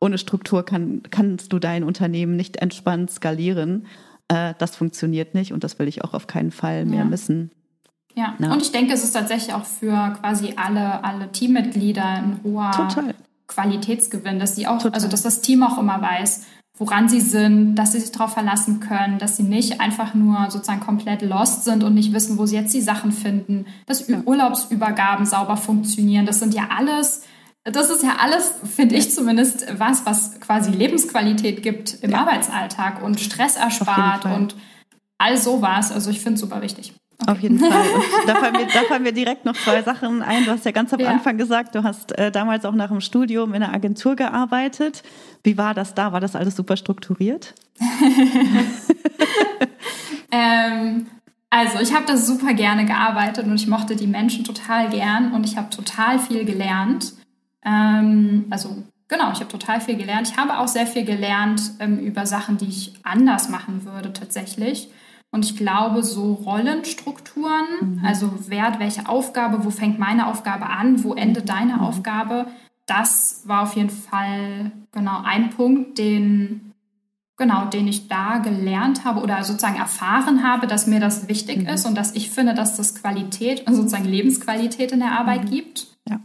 ohne 0.01 0.19
Struktur 0.19 0.65
kann, 0.65 1.03
kannst 1.11 1.53
du 1.53 1.59
dein 1.59 1.85
Unternehmen 1.85 2.35
nicht 2.35 2.57
entspannt 2.57 3.11
skalieren. 3.11 3.87
Äh, 4.29 4.55
das 4.59 4.75
funktioniert 4.75 5.35
nicht 5.35 5.53
und 5.53 5.63
das 5.63 5.79
will 5.79 5.87
ich 5.87 6.03
auch 6.03 6.15
auf 6.15 6.27
keinen 6.27 6.51
Fall 6.51 6.85
mehr 6.85 7.01
ja. 7.01 7.05
missen. 7.05 7.53
Ja. 8.15 8.35
ja. 8.39 8.53
und 8.53 8.61
ich 8.61 8.73
denke, 8.73 8.93
es 8.93 9.05
ist 9.05 9.13
tatsächlich 9.13 9.55
auch 9.55 9.65
für 9.65 10.17
quasi 10.21 10.55
alle, 10.57 11.03
alle 11.05 11.31
Teammitglieder 11.31 12.05
ein 12.05 12.41
hoher 12.43 12.73
Total. 12.73 13.15
Qualitätsgewinn, 13.47 14.39
dass 14.39 14.57
sie 14.57 14.67
auch, 14.67 14.79
Total. 14.79 14.95
also 14.95 15.09
dass 15.09 15.23
das 15.23 15.41
Team 15.41 15.63
auch 15.63 15.79
immer 15.79 16.03
weiß, 16.03 16.47
woran 16.79 17.09
sie 17.09 17.21
sind, 17.21 17.77
dass 17.77 17.93
sie 17.93 18.01
sich 18.01 18.13
darauf 18.13 18.33
verlassen 18.33 18.81
können, 18.81 19.19
dass 19.19 19.37
sie 19.37 19.43
nicht 19.43 19.81
einfach 19.81 20.15
nur 20.15 20.51
sozusagen 20.51 20.81
komplett 20.81 21.23
lost 21.23 21.65
sind 21.65 21.85
und 21.85 21.95
nicht 21.95 22.13
wissen, 22.13 22.39
wo 22.39 22.47
sie 22.47 22.57
jetzt 22.57 22.75
die 22.75 22.81
Sachen 22.81 23.13
finden, 23.13 23.67
dass. 23.87 24.09
Urlaubsübergaben 24.09 25.27
sauber 25.27 25.57
funktionieren. 25.57 26.27
Das 26.27 26.41
sind 26.41 26.55
ja 26.55 26.69
alles 26.77 27.23
das 27.65 27.91
ist 27.91 28.03
ja 28.03 28.17
alles, 28.21 28.55
finde 28.75 28.97
ich 28.97 29.13
zumindest, 29.13 29.67
was, 29.79 30.05
was 30.05 30.41
quasi 30.41 30.73
Lebensqualität 30.73 31.63
gibt 31.63 32.03
im 32.03 32.11
ja. 32.11 32.19
Arbeitsalltag 32.19 33.03
und 33.03 33.21
Stress 33.21 33.57
erspart 33.57 34.25
und 34.25 34.57
all 35.19 35.37
sowas. 35.37 35.93
Also 35.93 36.11
ich 36.11 36.21
finde 36.21 36.35
es 36.35 36.41
super 36.41 36.61
wichtig. 36.63 36.93
Okay. 37.21 37.31
Auf 37.31 37.41
jeden 37.41 37.59
Fall. 37.61 37.71
Da 38.27 38.37
fallen, 38.37 38.53
mir, 38.53 38.67
da 38.67 38.83
fallen 38.89 39.03
mir 39.03 39.13
direkt 39.13 39.45
noch 39.45 39.55
zwei 39.57 39.83
Sachen 39.83 40.23
ein. 40.23 40.45
Du 40.45 40.51
hast 40.51 40.65
ja 40.65 40.71
ganz 40.73 40.93
am 40.93 41.01
ja. 41.01 41.11
Anfang 41.11 41.39
gesagt, 41.39 41.75
du 41.75 41.83
hast 41.83 42.17
äh, 42.19 42.31
damals 42.31 42.65
auch 42.65 42.75
nach 42.75 42.89
dem 42.89 43.01
Studium 43.01 43.55
in 43.55 43.63
einer 43.63 43.73
Agentur 43.73 44.17
gearbeitet. 44.17 45.03
Wie 45.43 45.59
war 45.59 45.75
das 45.75 45.95
da? 45.95 46.13
War 46.13 46.21
das 46.21 46.37
alles 46.37 46.57
super 46.57 46.77
strukturiert? 46.77 47.55
ähm, 50.31 51.07
also 51.51 51.81
ich 51.81 51.95
habe 51.95 52.07
das 52.07 52.27
super 52.27 52.55
gerne 52.55 52.87
gearbeitet 52.87 53.47
und 53.47 53.55
ich 53.55 53.67
mochte 53.67 53.95
die 53.95 54.07
Menschen 54.07 54.45
total 54.45 54.89
gern 54.89 55.33
und 55.33 55.45
ich 55.45 55.57
habe 55.57 55.71
total 55.71 56.19
viel 56.19 56.45
gelernt. 56.45 57.13
Ähm, 57.65 58.47
also 58.51 58.83
genau, 59.09 59.33
ich 59.33 59.41
habe 59.41 59.49
total 59.49 59.81
viel 59.81 59.97
gelernt. 59.97 60.29
Ich 60.29 60.37
habe 60.37 60.59
auch 60.59 60.69
sehr 60.69 60.87
viel 60.87 61.05
gelernt 61.05 61.63
ähm, 61.79 61.99
über 61.99 62.27
Sachen, 62.27 62.59
die 62.59 62.67
ich 62.67 62.95
anders 63.03 63.49
machen 63.49 63.85
würde 63.85 64.13
tatsächlich. 64.13 64.91
Und 65.31 65.47
ich 65.47 65.57
glaube, 65.57 66.03
so 66.03 66.35
Rollenstrukturen, 66.35 67.65
mhm. 67.81 68.05
also 68.05 68.31
wer 68.49 68.65
hat 68.65 68.79
welche 68.81 69.09
Aufgabe, 69.09 69.65
wo 69.65 69.71
fängt 69.71 69.99
meine 69.99 70.27
Aufgabe 70.27 70.67
an, 70.67 71.03
wo 71.05 71.15
endet 71.15 71.49
deine 71.49 71.77
mhm. 71.77 71.81
Aufgabe, 71.81 72.47
das 72.87 73.43
war 73.47 73.63
auf 73.63 73.75
jeden 73.75 73.91
Fall 73.91 74.73
genau 74.93 75.23
ein 75.25 75.51
Punkt, 75.51 75.97
den, 75.97 76.73
genau, 77.39 77.65
den 77.67 77.89
ich 77.89 78.09
da 78.09 78.39
gelernt 78.39 79.07
habe 79.07 79.23
oder 79.23 79.43
sozusagen 79.43 79.79
erfahren 79.79 80.43
habe, 80.43 80.67
dass 80.67 80.87
mir 80.87 81.01
das 81.01 81.29
wichtig 81.29 81.63
mhm. 81.63 81.69
ist 81.69 81.87
und 81.87 81.95
dass 81.95 82.15
ich 82.15 82.31
finde, 82.31 82.53
dass 82.53 82.77
das 82.77 82.95
Qualität, 82.95 83.65
sozusagen 83.67 84.05
Lebensqualität 84.05 84.93
in 84.93 85.01
der 85.01 85.13
Arbeit 85.13 85.45
mhm. 85.45 85.51
gibt. 85.51 85.87
Ja. 86.07 86.21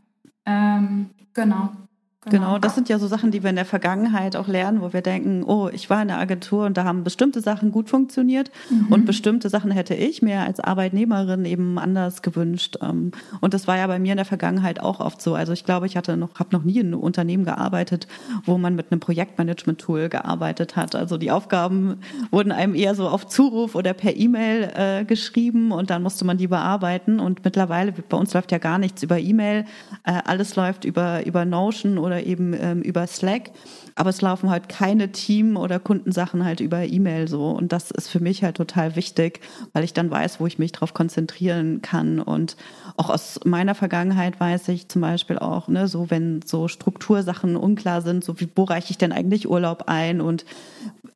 Ähm, 0.46 1.12
Genau. 1.38 1.87
Genau, 2.30 2.60
das 2.60 2.76
sind 2.76 2.90
ja 2.90 3.00
so 3.00 3.08
Sachen, 3.08 3.32
die 3.32 3.44
wir 3.44 3.50
in 3.50 3.56
der 3.56 3.66
Vergangenheit 3.66 4.36
auch 4.36 4.48
lernen, 4.48 4.82
wo 4.82 4.94
wir 4.94 5.02
denken, 5.02 5.44
oh, 5.44 5.70
ich 5.72 5.90
war 5.90 6.02
in 6.02 6.08
der 6.08 6.18
Agentur 6.18 6.66
und 6.66 6.78
da 6.78 6.84
haben 6.84 7.04
bestimmte 7.04 7.42
Sachen 7.42 7.72
gut 7.72 7.90
funktioniert 7.90 8.52
mhm. 8.70 8.88
und 8.92 9.06
bestimmte 9.06 9.50
Sachen 9.50 9.72
hätte 9.72 9.96
ich 9.96 10.22
mir 10.22 10.42
als 10.42 10.60
Arbeitnehmerin 10.60 11.46
eben 11.46 11.78
anders 11.80 12.22
gewünscht. 12.22 12.78
Ähm, 12.82 13.12
und 13.42 13.54
das 13.54 13.68
war 13.68 13.78
ja 13.78 13.88
bei 13.88 14.00
mir 14.00 14.12
in 14.12 14.18
der 14.18 14.26
Vergangenheit 14.26 14.80
auch 14.80 15.00
oft 15.00 15.22
so. 15.22 15.36
Also 15.36 15.54
ich 15.54 15.64
glaube, 15.64 15.86
ich 15.86 15.98
hatte 15.98 16.18
noch, 16.18 16.40
habe 16.40 16.56
noch 16.56 16.64
nie 16.64 16.80
in 16.80 16.88
einem 16.88 17.00
Unternehmen 17.00 17.46
gearbeitet, 17.46 18.08
wo 18.46 18.58
man 18.58 18.76
mit 18.76 18.92
einem 18.92 19.00
Projektmanagement-Tool 19.00 20.10
gearbeitet 20.10 20.76
hat. 20.76 20.96
Also 20.96 21.18
die 21.18 21.32
Aufgaben 21.32 22.00
wurden 22.32 22.52
einem 22.52 22.76
eher 22.76 22.96
so 22.96 23.08
auf 23.08 23.28
Zuruf 23.28 23.76
oder 23.76 23.94
per 23.94 24.16
E-Mail 24.16 24.72
äh, 24.76 25.06
geschrieben 25.06 25.72
und 25.72 25.90
dann 25.90 26.04
musste 26.04 26.26
man 26.26 26.38
die 26.38 26.48
bearbeiten. 26.48 27.20
Und 27.20 27.44
mittlerweile, 27.44 27.92
bei 27.92 28.18
uns 28.18 28.34
läuft 28.34 28.52
ja 28.52 28.58
gar 28.58 28.78
nichts 28.78 29.04
über 29.04 29.20
E-Mail, 29.20 29.66
äh, 30.04 30.22
alles 30.26 30.56
läuft 30.56 30.86
über, 30.86 31.26
über 31.26 31.46
Notion 31.46 31.98
oder 31.98 32.17
oder 32.18 32.26
eben 32.26 32.54
ähm, 32.60 32.82
über 32.82 33.06
Slack. 33.08 33.52
Aber 33.96 34.10
es 34.10 34.22
laufen 34.22 34.50
halt 34.50 34.70
keine 34.70 35.12
Team- 35.12 35.58
oder 35.58 35.80
Kundensachen 35.80 36.44
halt 36.44 36.60
über 36.60 36.84
E-Mail 36.84 37.28
so. 37.28 37.50
Und 37.50 37.72
das 37.72 37.92
ist 37.92 38.10
für 38.10 38.20
mich 38.20 38.44
halt 38.44 38.58
total 38.58 38.96
wichtig, 38.96 39.40
weil 39.74 39.84
ich 39.84 39.94
dann 39.94 40.12
weiß, 40.12 40.40
wo 40.40 40.48
ich 40.48 40.60
mich 40.60 40.72
drauf 40.72 40.94
konzentrieren 40.94 41.82
kann. 41.82 42.20
Und 42.20 42.58
auch 42.96 43.10
aus 43.10 43.40
meiner 43.46 43.76
Vergangenheit 43.76 44.40
weiß 44.40 44.68
ich 44.70 44.88
zum 44.88 45.02
Beispiel 45.02 45.38
auch, 45.40 45.68
ne, 45.68 45.88
so 45.88 46.10
wenn 46.10 46.42
so 46.44 46.68
Struktursachen 46.68 47.56
unklar 47.56 48.02
sind, 48.02 48.24
so 48.24 48.40
wie, 48.40 48.50
wo 48.56 48.64
reiche 48.64 48.92
ich 48.92 48.98
denn 48.98 49.12
eigentlich 49.12 49.50
Urlaub 49.50 49.84
ein 49.88 50.22
und 50.22 50.46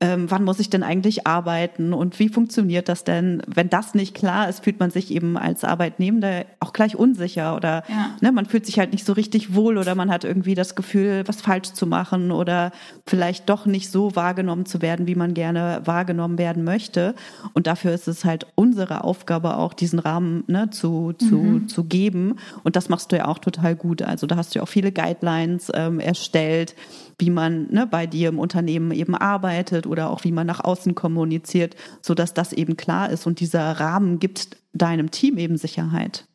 ähm, 0.01 0.31
wann 0.31 0.43
muss 0.43 0.59
ich 0.59 0.71
denn 0.71 0.81
eigentlich 0.81 1.27
arbeiten 1.27 1.93
und 1.93 2.17
wie 2.17 2.27
funktioniert 2.27 2.89
das 2.89 3.03
denn? 3.03 3.43
Wenn 3.45 3.69
das 3.69 3.93
nicht 3.93 4.15
klar 4.15 4.49
ist, 4.49 4.63
fühlt 4.63 4.79
man 4.79 4.89
sich 4.89 5.11
eben 5.11 5.37
als 5.37 5.63
Arbeitnehmender 5.63 6.45
auch 6.59 6.73
gleich 6.73 6.95
unsicher 6.95 7.55
oder 7.55 7.83
ja. 7.87 8.09
ne, 8.19 8.31
man 8.31 8.47
fühlt 8.47 8.65
sich 8.65 8.79
halt 8.79 8.93
nicht 8.93 9.05
so 9.05 9.13
richtig 9.13 9.53
wohl 9.53 9.77
oder 9.77 9.93
man 9.93 10.09
hat 10.09 10.23
irgendwie 10.23 10.55
das 10.55 10.75
Gefühl, 10.75 11.23
was 11.27 11.41
falsch 11.41 11.73
zu 11.73 11.85
machen 11.85 12.31
oder 12.31 12.71
vielleicht 13.05 13.47
doch 13.47 13.67
nicht 13.67 13.91
so 13.91 14.15
wahrgenommen 14.15 14.65
zu 14.65 14.81
werden, 14.81 15.05
wie 15.05 15.13
man 15.13 15.35
gerne 15.35 15.81
wahrgenommen 15.85 16.39
werden 16.39 16.63
möchte. 16.63 17.13
Und 17.53 17.67
dafür 17.67 17.93
ist 17.93 18.07
es 18.07 18.25
halt 18.25 18.47
unsere 18.55 19.03
Aufgabe 19.03 19.57
auch, 19.57 19.73
diesen 19.73 19.99
Rahmen 19.99 20.43
ne, 20.47 20.71
zu, 20.71 21.13
zu, 21.13 21.35
mhm. 21.35 21.67
zu 21.67 21.83
geben. 21.83 22.37
Und 22.63 22.75
das 22.75 22.89
machst 22.89 23.11
du 23.11 23.17
ja 23.17 23.27
auch 23.27 23.37
total 23.37 23.75
gut. 23.75 24.01
Also 24.01 24.25
da 24.25 24.35
hast 24.35 24.55
du 24.55 24.59
ja 24.59 24.63
auch 24.63 24.69
viele 24.69 24.91
Guidelines 24.91 25.71
ähm, 25.75 25.99
erstellt, 25.99 26.75
wie 27.21 27.29
man 27.29 27.67
ne, 27.71 27.87
bei 27.87 28.07
dir 28.07 28.29
im 28.29 28.39
Unternehmen 28.39 28.91
eben 28.91 29.15
arbeitet 29.15 29.87
oder 29.87 30.09
auch 30.09 30.23
wie 30.23 30.31
man 30.31 30.47
nach 30.47 30.59
außen 30.59 30.95
kommuniziert, 30.95 31.75
so 32.01 32.13
dass 32.13 32.33
das 32.33 32.51
eben 32.51 32.75
klar 32.75 33.09
ist 33.09 33.25
und 33.25 33.39
dieser 33.39 33.79
Rahmen 33.79 34.19
gibt 34.19 34.57
deinem 34.73 35.11
Team 35.11 35.37
eben 35.37 35.57
Sicherheit. 35.57 36.25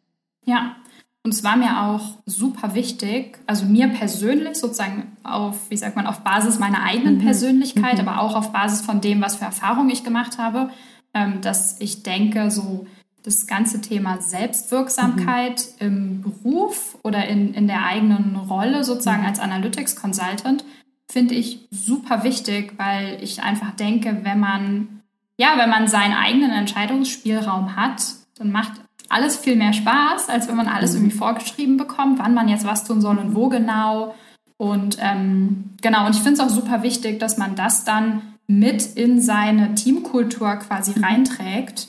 Ja, 0.45 0.77
und 1.25 1.35
es 1.35 1.43
war 1.43 1.57
mir 1.57 1.83
auch 1.83 2.19
super 2.25 2.75
wichtig, 2.75 3.41
also 3.49 3.67
mir 3.67 3.89
persönlich 3.89 4.59
sozusagen 4.59 5.17
auf, 5.25 5.71
wie 5.71 5.77
sagt 5.77 5.97
man, 5.97 6.07
auf 6.07 6.21
Basis 6.21 6.61
meiner 6.61 6.85
eigenen 6.85 7.17
mhm. 7.17 7.23
Persönlichkeit, 7.23 8.01
mhm. 8.01 8.07
aber 8.07 8.21
auch 8.21 8.37
auf 8.37 8.53
Basis 8.53 8.81
von 8.81 9.01
dem, 9.01 9.21
was 9.21 9.35
für 9.35 9.45
Erfahrungen 9.45 9.91
ich 9.91 10.05
gemacht 10.05 10.39
habe, 10.39 10.71
ähm, 11.15 11.41
dass 11.41 11.81
ich 11.81 12.05
denke, 12.05 12.53
so 12.53 12.87
das 13.27 13.49
ganze 13.49 13.81
Thema 13.81 14.21
Selbstwirksamkeit 14.21 15.67
mhm. 15.81 15.87
im 15.87 16.23
Beruf 16.23 16.97
oder 17.03 17.27
in, 17.27 17.55
in 17.55 17.67
der 17.67 17.85
eigenen 17.85 18.37
Rolle 18.37 18.85
sozusagen 18.85 19.23
mhm. 19.23 19.27
als 19.27 19.41
Analytics 19.41 19.97
Consultant 19.97 20.65
finde 21.11 21.35
ich 21.35 21.67
super 21.71 22.23
wichtig, 22.23 22.75
weil 22.77 23.23
ich 23.23 23.43
einfach 23.43 23.73
denke, 23.73 24.21
wenn 24.23 24.39
man, 24.39 25.03
ja, 25.39 25.55
wenn 25.57 25.71
man 25.71 25.89
seinen 25.89 26.15
eigenen 26.15 26.53
Entscheidungsspielraum 26.53 27.77
hat, 27.77 28.03
dann 28.39 28.53
macht 28.53 28.73
alles 29.09 29.37
viel 29.37 29.57
mehr 29.57 29.73
Spaß, 29.73 30.29
als 30.29 30.49
wenn 30.49 30.57
man 30.57 30.69
alles 30.69 30.93
mhm. 30.93 30.99
irgendwie 30.99 31.17
vorgeschrieben 31.17 31.77
bekommt, 31.77 32.21
wann 32.21 32.35
man 32.35 32.49
jetzt 32.49 32.67
was 32.67 32.85
tun 32.85 33.01
soll 33.01 33.19
und 33.19 33.35
wo 33.35 33.49
genau. 33.49 34.15
Und 34.57 34.99
ähm, 35.01 35.75
genau, 35.83 36.07
und 36.07 36.15
ich 36.15 36.23
finde 36.23 36.35
es 36.35 36.41
auch 36.41 36.49
super 36.49 36.83
wichtig, 36.83 37.19
dass 37.19 37.39
man 37.39 37.57
das 37.57 37.85
dann 37.85 38.23
mit 38.47 38.85
in 38.95 39.21
seine 39.21 39.75
Teamkultur 39.75 40.57
quasi 40.57 40.97
mhm. 40.97 41.05
reinträgt 41.05 41.89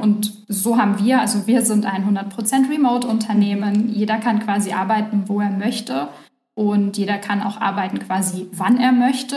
und 0.00 0.32
so 0.48 0.78
haben 0.78 0.98
wir, 0.98 1.20
also 1.20 1.46
wir 1.46 1.62
sind 1.62 1.84
ein 1.84 2.04
100% 2.08 2.70
Remote-Unternehmen. 2.70 3.90
Jeder 3.90 4.16
kann 4.16 4.40
quasi 4.40 4.72
arbeiten, 4.72 5.24
wo 5.26 5.40
er 5.40 5.50
möchte. 5.50 6.08
Und 6.54 6.96
jeder 6.96 7.18
kann 7.18 7.42
auch 7.42 7.60
arbeiten 7.60 7.98
quasi, 7.98 8.48
wann 8.52 8.78
er 8.78 8.92
möchte. 8.92 9.36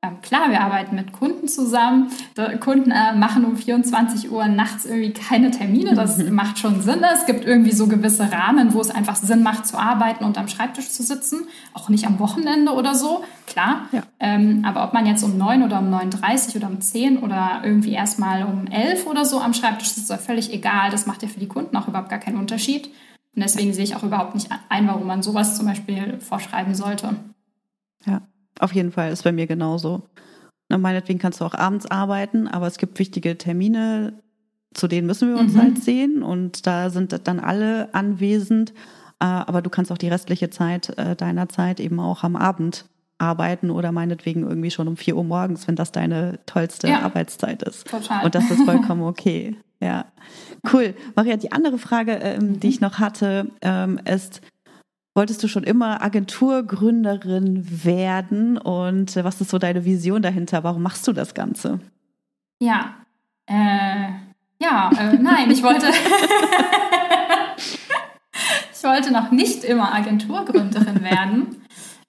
Ähm, 0.00 0.20
klar, 0.20 0.50
wir 0.50 0.60
arbeiten 0.60 0.94
mit 0.94 1.12
Kunden 1.12 1.48
zusammen. 1.48 2.12
Die 2.36 2.56
Kunden 2.58 2.92
äh, 2.92 3.16
machen 3.16 3.44
um 3.44 3.56
24 3.56 4.30
Uhr 4.30 4.46
nachts 4.46 4.84
irgendwie 4.84 5.12
keine 5.12 5.50
Termine. 5.50 5.94
Das 5.94 6.18
mhm. 6.18 6.32
macht 6.34 6.60
schon 6.60 6.82
Sinn. 6.82 7.02
Es 7.02 7.26
gibt 7.26 7.44
irgendwie 7.44 7.72
so 7.72 7.88
gewisse 7.88 8.30
Rahmen, 8.30 8.74
wo 8.74 8.80
es 8.80 8.90
einfach 8.90 9.16
Sinn 9.16 9.42
macht 9.42 9.66
zu 9.66 9.76
arbeiten 9.76 10.22
und 10.22 10.38
am 10.38 10.46
Schreibtisch 10.46 10.90
zu 10.90 11.02
sitzen. 11.02 11.48
Auch 11.74 11.88
nicht 11.88 12.06
am 12.06 12.20
Wochenende 12.20 12.74
oder 12.74 12.94
so, 12.94 13.24
klar. 13.48 13.88
Ja. 13.90 14.04
Ähm, 14.20 14.64
aber 14.64 14.84
ob 14.84 14.94
man 14.94 15.04
jetzt 15.04 15.24
um 15.24 15.36
9 15.36 15.64
oder 15.64 15.80
um 15.80 15.92
9.30 15.92 16.56
oder 16.56 16.68
um 16.68 16.80
10 16.80 17.18
oder 17.18 17.62
irgendwie 17.64 17.92
erstmal 17.92 18.44
um 18.44 18.68
11 18.68 19.04
oder 19.04 19.24
so 19.24 19.40
am 19.40 19.52
Schreibtisch 19.52 19.88
sitzt, 19.88 20.12
ist 20.12 20.24
völlig 20.24 20.52
egal. 20.52 20.92
Das 20.92 21.06
macht 21.06 21.24
ja 21.24 21.28
für 21.28 21.40
die 21.40 21.48
Kunden 21.48 21.76
auch 21.76 21.88
überhaupt 21.88 22.08
gar 22.08 22.20
keinen 22.20 22.38
Unterschied. 22.38 22.86
Und 23.34 23.42
deswegen 23.42 23.72
sehe 23.72 23.82
ich 23.84 23.96
auch 23.96 24.04
überhaupt 24.04 24.36
nicht 24.36 24.48
ein, 24.68 24.86
warum 24.86 25.08
man 25.08 25.24
sowas 25.24 25.56
zum 25.56 25.66
Beispiel 25.66 26.20
vorschreiben 26.20 26.76
sollte. 26.76 27.16
Ja, 28.06 28.22
auf 28.60 28.72
jeden 28.72 28.92
Fall 28.92 29.12
ist 29.12 29.24
bei 29.24 29.32
mir 29.32 29.46
genauso. 29.46 30.08
Na, 30.68 30.78
meinetwegen 30.78 31.18
kannst 31.18 31.40
du 31.40 31.44
auch 31.44 31.54
abends 31.54 31.86
arbeiten, 31.86 32.46
aber 32.46 32.66
es 32.66 32.78
gibt 32.78 32.98
wichtige 32.98 33.38
Termine, 33.38 34.22
zu 34.74 34.86
denen 34.86 35.06
müssen 35.06 35.30
wir 35.30 35.40
uns 35.40 35.54
mhm. 35.54 35.62
halt 35.62 35.82
sehen 35.82 36.22
und 36.22 36.66
da 36.66 36.90
sind 36.90 37.26
dann 37.26 37.40
alle 37.40 37.92
anwesend. 37.94 38.72
Äh, 39.20 39.24
aber 39.24 39.62
du 39.62 39.70
kannst 39.70 39.90
auch 39.90 39.98
die 39.98 40.08
restliche 40.08 40.50
Zeit 40.50 40.96
äh, 40.98 41.16
deiner 41.16 41.48
Zeit 41.48 41.80
eben 41.80 42.00
auch 42.00 42.22
am 42.22 42.36
Abend 42.36 42.84
arbeiten 43.18 43.70
oder 43.70 43.90
meinetwegen 43.92 44.42
irgendwie 44.42 44.70
schon 44.70 44.86
um 44.86 44.96
vier 44.96 45.16
Uhr 45.16 45.24
morgens, 45.24 45.66
wenn 45.66 45.74
das 45.74 45.90
deine 45.90 46.38
tollste 46.46 46.88
ja, 46.88 47.00
Arbeitszeit 47.00 47.62
ist. 47.62 47.88
Total. 47.88 48.24
Und 48.24 48.34
das 48.34 48.50
ist 48.50 48.62
vollkommen 48.62 49.02
okay. 49.04 49.56
Ja, 49.80 50.06
cool. 50.72 50.94
Maria, 51.14 51.36
die 51.36 51.52
andere 51.52 51.78
Frage, 51.78 52.12
ähm, 52.12 52.58
die 52.58 52.68
ich 52.68 52.80
noch 52.80 52.98
hatte, 52.98 53.50
ähm, 53.62 54.00
ist, 54.04 54.40
Wolltest 55.18 55.42
du 55.42 55.48
schon 55.48 55.64
immer 55.64 56.00
Agenturgründerin 56.00 57.84
werden 57.84 58.56
und 58.56 59.16
äh, 59.16 59.24
was 59.24 59.40
ist 59.40 59.50
so 59.50 59.58
deine 59.58 59.84
Vision 59.84 60.22
dahinter? 60.22 60.62
Warum 60.62 60.80
machst 60.80 61.08
du 61.08 61.12
das 61.12 61.34
Ganze? 61.34 61.80
Ja, 62.60 62.94
äh, 63.46 64.10
ja, 64.62 64.90
äh, 64.96 65.18
nein, 65.18 65.50
ich 65.50 65.64
wollte, 65.64 65.88
ich 68.72 68.84
wollte 68.84 69.12
noch 69.12 69.32
nicht 69.32 69.64
immer 69.64 69.92
Agenturgründerin 69.92 71.02
werden. 71.02 71.64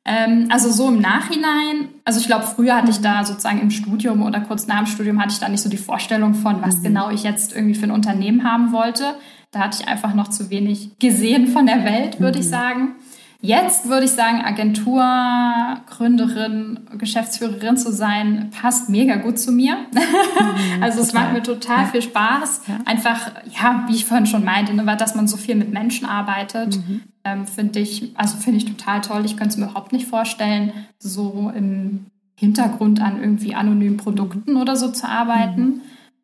Ähm, 0.05 0.47
also 0.51 0.69
so 0.69 0.89
im 0.89 1.01
Nachhinein, 1.01 1.89
also 2.05 2.19
ich 2.19 2.27
glaube, 2.27 2.45
früher 2.45 2.75
hatte 2.75 2.91
ich 2.91 3.01
da 3.01 3.25
sozusagen 3.25 3.59
im 3.59 3.71
Studium 3.71 4.21
oder 4.21 4.39
kurz 4.41 4.67
nach 4.67 4.83
dem 4.83 4.85
Studium 4.85 5.19
hatte 5.19 5.33
ich 5.33 5.39
da 5.39 5.49
nicht 5.49 5.63
so 5.63 5.69
die 5.69 5.77
Vorstellung 5.77 6.35
von, 6.35 6.61
was 6.61 6.77
mhm. 6.77 6.83
genau 6.83 7.09
ich 7.09 7.23
jetzt 7.23 7.55
irgendwie 7.55 7.73
für 7.73 7.85
ein 7.85 7.91
Unternehmen 7.91 8.43
haben 8.43 8.71
wollte. 8.71 9.15
Da 9.51 9.61
hatte 9.61 9.81
ich 9.81 9.87
einfach 9.87 10.13
noch 10.13 10.27
zu 10.27 10.49
wenig 10.49 10.99
gesehen 10.99 11.47
von 11.47 11.65
der 11.65 11.85
Welt, 11.85 12.19
würde 12.19 12.37
mhm. 12.37 12.43
ich 12.43 12.49
sagen. 12.49 12.95
Jetzt 13.41 13.87
würde 13.87 14.03
ich 14.03 14.11
sagen, 14.11 14.41
Agenturgründerin, 14.41 16.81
Geschäftsführerin 16.97 17.77
zu 17.77 17.93
sein, 17.93 18.51
passt 18.51 18.89
mega 18.89 19.15
gut 19.15 19.39
zu 19.39 19.53
mir. 19.53 19.77
Mhm, 20.39 20.83
also 20.83 21.01
es 21.01 21.11
macht 21.13 21.33
mir 21.33 21.43
total 21.43 21.83
ja. 21.83 21.85
viel 21.85 22.01
Spaß. 22.01 22.61
Ja. 22.67 22.79
Einfach, 22.85 23.31
ja, 23.51 23.83
wie 23.87 23.95
ich 23.95 24.05
vorhin 24.05 24.25
schon 24.25 24.45
meinte, 24.45 24.73
ne, 24.73 24.83
dass 24.97 25.13
man 25.15 25.27
so 25.27 25.37
viel 25.37 25.55
mit 25.55 25.71
Menschen 25.71 26.07
arbeitet, 26.07 26.77
mhm. 26.77 27.01
ähm, 27.23 27.45
finde 27.45 27.79
ich, 27.79 28.13
also 28.15 28.37
finde 28.37 28.57
ich 28.57 28.65
total 28.65 29.01
toll. 29.01 29.23
Ich 29.25 29.37
könnte 29.37 29.49
es 29.49 29.57
mir 29.57 29.65
überhaupt 29.65 29.91
nicht 29.91 30.07
vorstellen, 30.07 30.71
so 30.97 31.51
im 31.55 32.07
Hintergrund 32.35 32.99
an 33.01 33.21
irgendwie 33.21 33.53
anonymen 33.53 33.97
Produkten 33.97 34.55
oder 34.55 34.75
so 34.75 34.89
zu 34.89 35.07
arbeiten. 35.07 35.61
Mhm. 35.61 35.81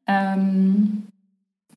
Ähm, 0.07 1.03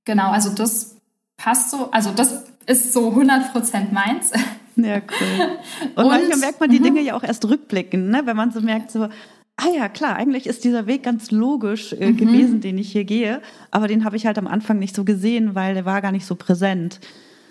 genau, 0.05 0.31
also 0.31 0.55
das 0.55 0.98
passt 1.39 1.71
so, 1.71 1.91
also 1.91 2.11
das 2.11 2.45
ist 2.67 2.93
so 2.93 3.11
100% 3.11 3.93
meins. 3.93 4.33
Ja, 4.77 4.99
cool. 4.99 5.59
Und, 5.97 6.05
und 6.05 6.09
manchmal 6.09 6.39
merkt 6.39 6.61
man 6.61 6.71
die 6.71 6.79
mhm. 6.79 6.85
Dinge 6.85 7.01
ja 7.01 7.15
auch 7.15 7.25
erst 7.25 7.45
rückblickend, 7.49 8.11
ne? 8.11 8.23
wenn 8.27 8.37
man 8.37 8.53
so 8.53 8.61
merkt, 8.61 8.93
so, 8.93 9.09
ah 9.57 9.69
ja, 9.75 9.89
klar, 9.89 10.15
eigentlich 10.15 10.47
ist 10.47 10.63
dieser 10.63 10.87
Weg 10.87 11.03
ganz 11.03 11.33
logisch 11.33 11.93
äh, 11.95 12.13
mhm. 12.13 12.17
gewesen, 12.17 12.61
den 12.61 12.79
ich 12.79 12.93
hier 12.93 13.05
gehe, 13.05 13.43
aber 13.73 13.89
den 13.89 14.05
habe 14.05 14.17
ich 14.17 14.25
halt 14.25 14.39
am 14.39 14.47
Anfang 14.47 14.79
nicht 14.79 14.95
so 14.95 15.05
gesehen, 15.05 15.57
weil 15.57 15.75
der 15.75 15.85
war 15.85 16.01
gar 16.01 16.13
nicht 16.13 16.27
so 16.27 16.37
präsent. 16.37 17.01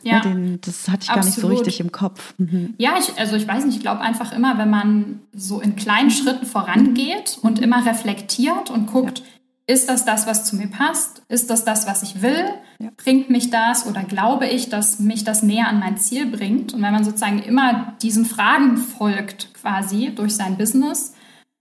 Ja, 0.03 0.21
den, 0.21 0.61
das 0.61 0.87
hatte 0.87 1.03
ich 1.03 1.09
absolut. 1.09 1.15
gar 1.15 1.25
nicht 1.25 1.41
so 1.41 1.47
richtig 1.47 1.79
im 1.81 1.91
Kopf. 1.91 2.33
Mhm. 2.37 2.75
Ja, 2.77 2.91
ich, 2.97 3.19
also 3.19 3.35
ich 3.35 3.45
weiß 3.45 3.65
nicht, 3.65 3.75
ich 3.75 3.81
glaube 3.81 3.99
einfach 3.99 4.31
immer, 4.31 4.57
wenn 4.57 4.69
man 4.69 5.19
so 5.33 5.59
in 5.59 5.75
kleinen 5.75 6.11
Schritten 6.11 6.45
vorangeht 6.45 7.39
und 7.41 7.59
immer 7.59 7.85
reflektiert 7.85 8.69
und 8.69 8.87
guckt, 8.87 9.19
ja 9.19 9.25
ist 9.67 9.89
das 9.89 10.05
das, 10.05 10.25
was 10.25 10.45
zu 10.45 10.55
mir 10.55 10.67
passt? 10.67 11.21
Ist 11.27 11.49
das 11.49 11.65
das, 11.65 11.87
was 11.87 12.01
ich 12.01 12.21
will? 12.21 12.45
Ja. 12.79 12.89
Bringt 12.95 13.29
mich 13.29 13.49
das 13.49 13.85
oder 13.85 14.03
glaube 14.03 14.47
ich, 14.47 14.69
dass 14.69 14.99
mich 14.99 15.25
das 15.25 15.43
näher 15.43 15.67
an 15.67 15.79
mein 15.79 15.97
Ziel 15.97 16.25
bringt? 16.25 16.73
Und 16.73 16.81
wenn 16.81 16.93
man 16.93 17.03
sozusagen 17.03 17.39
immer 17.39 17.93
diesen 18.01 18.25
Fragen 18.25 18.77
folgt, 18.77 19.53
quasi 19.53 20.13
durch 20.15 20.35
sein 20.35 20.57
Business, 20.57 21.15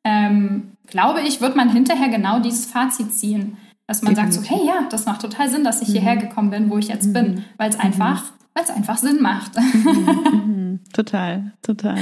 ähm, 0.05 0.73
glaube 0.87 1.21
ich, 1.23 1.41
wird 1.41 1.57
man 1.57 1.69
hinterher 1.69 2.09
genau 2.09 2.39
dieses 2.39 2.67
Fazit 2.67 3.13
ziehen. 3.13 3.57
Dass 3.89 4.03
man 4.03 4.15
Definitiv. 4.15 4.41
sagt 4.41 4.49
so, 4.49 4.57
hey, 4.57 4.67
ja, 4.67 4.89
das 4.89 5.07
macht 5.07 5.23
total 5.23 5.49
Sinn, 5.49 5.65
dass 5.65 5.83
ich 5.83 5.89
mhm. 5.89 5.93
hierher 5.93 6.17
gekommen 6.17 6.51
bin, 6.51 6.71
wo 6.71 6.79
ich 6.79 6.89
jetzt 6.89 7.09
mhm. 7.09 7.13
bin, 7.13 7.45
weil 7.57 7.71
es 7.71 7.79
einfach, 7.79 8.23
mhm. 8.23 8.35
weil 8.55 8.65
es 8.65 8.71
einfach 8.71 8.99
Sinn 8.99 9.21
macht. 9.21 9.53
Mhm. 9.57 10.21
mhm. 10.47 10.81
Total, 10.93 11.53
total. 11.63 11.99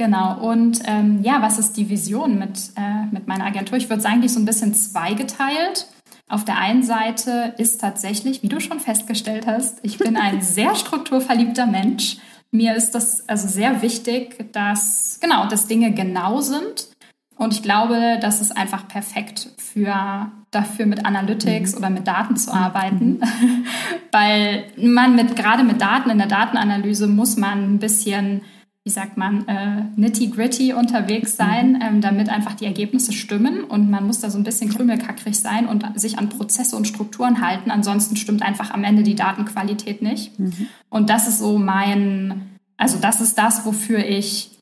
Genau. 0.00 0.38
Und 0.40 0.80
ähm, 0.86 1.20
ja, 1.22 1.42
was 1.42 1.58
ist 1.58 1.76
die 1.76 1.90
Vision 1.90 2.38
mit, 2.38 2.58
äh, 2.74 3.04
mit 3.12 3.28
meiner 3.28 3.44
Agentur? 3.44 3.76
Ich 3.76 3.90
würde 3.90 4.00
sagen, 4.00 4.22
die 4.22 4.26
ist 4.28 4.34
so 4.34 4.40
ein 4.40 4.46
bisschen 4.46 4.72
zweigeteilt. 4.72 5.88
Auf 6.26 6.46
der 6.46 6.56
einen 6.56 6.82
Seite 6.82 7.52
ist 7.58 7.82
tatsächlich, 7.82 8.42
wie 8.42 8.48
du 8.48 8.60
schon 8.60 8.80
festgestellt 8.80 9.46
hast, 9.46 9.80
ich 9.82 9.98
bin 9.98 10.16
ein 10.16 10.40
sehr 10.40 10.74
strukturverliebter 10.74 11.66
Mensch. 11.66 12.16
Mir 12.50 12.76
ist 12.76 12.92
das 12.92 13.28
also 13.28 13.46
sehr 13.46 13.82
wichtig, 13.82 14.52
dass 14.52 15.18
genau, 15.20 15.46
dass 15.48 15.66
Dinge 15.66 15.92
genau 15.92 16.40
sind. 16.40 16.88
Und 17.36 17.52
ich 17.52 17.62
glaube, 17.62 18.18
das 18.22 18.40
ist 18.40 18.56
einfach 18.56 18.88
perfekt 18.88 19.50
für 19.58 20.32
dafür 20.50 20.86
mit 20.86 21.04
Analytics 21.04 21.72
mhm. 21.72 21.78
oder 21.78 21.90
mit 21.90 22.06
Daten 22.06 22.38
zu 22.38 22.54
arbeiten, 22.54 23.18
mhm. 23.18 23.66
weil 24.12 24.64
man 24.78 25.14
mit 25.14 25.36
gerade 25.36 25.62
mit 25.62 25.82
Daten 25.82 26.08
in 26.08 26.16
der 26.16 26.26
Datenanalyse 26.26 27.06
muss 27.06 27.36
man 27.36 27.74
ein 27.74 27.78
bisschen 27.78 28.40
wie 28.84 28.90
sagt 28.90 29.18
man, 29.18 29.46
äh, 29.46 29.84
nitty-gritty 29.96 30.72
unterwegs 30.72 31.36
sein, 31.36 31.72
mhm. 31.72 31.82
ähm, 31.82 32.00
damit 32.00 32.30
einfach 32.30 32.54
die 32.54 32.64
Ergebnisse 32.64 33.12
stimmen. 33.12 33.64
Und 33.64 33.90
man 33.90 34.06
muss 34.06 34.20
da 34.20 34.30
so 34.30 34.38
ein 34.38 34.44
bisschen 34.44 34.70
krümelkackrig 34.70 35.38
sein 35.38 35.66
und 35.66 35.84
sich 36.00 36.18
an 36.18 36.30
Prozesse 36.30 36.76
und 36.76 36.88
Strukturen 36.88 37.42
halten. 37.42 37.70
Ansonsten 37.70 38.16
stimmt 38.16 38.42
einfach 38.42 38.70
am 38.70 38.82
Ende 38.84 39.02
die 39.02 39.14
Datenqualität 39.14 40.00
nicht. 40.00 40.38
Mhm. 40.38 40.66
Und 40.88 41.10
das 41.10 41.28
ist 41.28 41.38
so 41.38 41.58
mein, 41.58 42.58
also 42.78 42.98
das 42.98 43.20
ist 43.20 43.36
das, 43.36 43.66
wofür 43.66 43.98
ich 43.98 44.58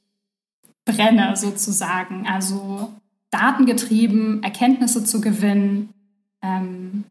brenne 0.85 1.37
sozusagen. 1.37 2.27
Also 2.27 2.93
datengetrieben 3.31 4.43
Erkenntnisse 4.43 5.05
zu 5.05 5.21
gewinnen, 5.21 5.91
ähm, 6.43 7.05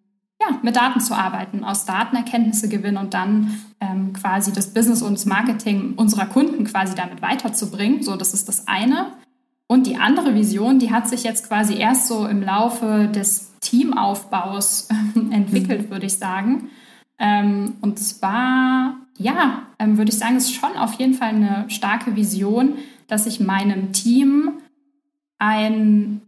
ja, 0.48 0.60
mit 0.62 0.76
Daten 0.76 1.00
zu 1.00 1.14
arbeiten, 1.14 1.64
aus 1.64 1.86
Daten 1.86 2.16
Erkenntnisse 2.16 2.70
gewinnen 2.70 2.98
und 2.98 3.14
dann 3.14 3.60
ähm, 3.80 4.14
quasi 4.14 4.52
das 4.54 4.74
Business 4.74 5.02
und 5.02 5.14
das 5.14 5.26
Marketing 5.26 5.94
unserer 5.96 6.26
Kunden 6.26 6.64
quasi 6.66 6.96
damit 6.96 7.22
weiterzubringen. 7.22 8.04
So, 8.04 8.16
das 8.16 8.34
ist 8.34 8.48
das 8.48 8.68
eine. 8.68 9.14
Und 9.68 9.86
die 9.86 9.98
andere 9.98 10.34
Vision, 10.34 10.80
die 10.80 10.92
hat 10.92 11.10
sich 11.10 11.24
jetzt 11.24 11.48
quasi 11.48 11.78
erst 11.78 12.08
so 12.08 12.26
im 12.26 12.42
Laufe 12.42 13.10
des 13.14 13.52
Teamaufbaus 13.60 14.88
entwickelt, 15.32 15.88
mhm. 15.88 15.92
würde 15.92 16.06
ich 16.06 16.18
sagen. 16.18 16.70
Ähm, 17.20 17.76
und 17.82 18.00
zwar, 18.00 18.98
ja, 19.18 19.64
ähm, 19.80 19.98
würde 19.98 20.12
ich 20.12 20.18
sagen, 20.18 20.38
ist 20.38 20.54
schon 20.54 20.78
auf 20.78 20.94
jeden 20.94 21.14
Fall 21.14 21.30
eine 21.30 21.66
starke 21.70 22.16
Vision, 22.16 22.76
dass 23.08 23.26
ich 23.26 23.40
meinem 23.40 23.92
Team 23.92 24.54
ein 25.40 26.22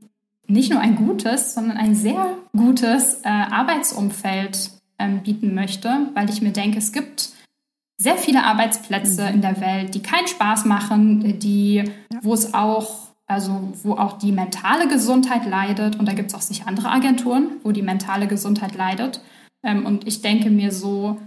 nicht 0.47 0.71
nur 0.71 0.81
ein 0.81 0.95
gutes, 0.95 1.53
sondern 1.53 1.77
ein 1.77 1.93
sehr 1.93 2.38
gutes 2.55 3.21
äh, 3.23 3.29
Arbeitsumfeld 3.29 4.71
ähm, 4.97 5.23
bieten 5.23 5.53
möchte, 5.53 6.09
weil 6.13 6.29
ich 6.29 6.41
mir 6.41 6.51
denke, 6.51 6.77
es 6.77 6.91
gibt 6.91 7.29
sehr 7.97 8.17
viele 8.17 8.43
Arbeitsplätze 8.43 9.23
mhm. 9.23 9.35
in 9.35 9.41
der 9.41 9.61
Welt, 9.61 9.93
die 9.93 10.01
keinen 10.01 10.27
Spaß 10.27 10.65
machen, 10.65 11.39
die, 11.39 11.75
ja. 11.75 12.19
wo 12.21 12.33
es 12.33 12.53
auch, 12.53 13.09
also 13.27 13.73
wo 13.83 13.93
auch 13.93 14.17
die 14.17 14.31
mentale 14.31 14.87
Gesundheit 14.87 15.45
leidet. 15.45 15.99
Und 15.99 16.07
da 16.07 16.13
gibt 16.13 16.29
es 16.29 16.35
auch 16.35 16.41
sicher 16.41 16.67
andere 16.67 16.89
Agenturen, 16.89 17.57
wo 17.63 17.71
die 17.71 17.81
mentale 17.81 18.27
Gesundheit 18.27 18.75
leidet. 18.75 19.21
Ähm, 19.63 19.85
und 19.85 20.07
ich 20.07 20.21
denke 20.21 20.49
mir 20.49 20.71
so, 20.71 21.17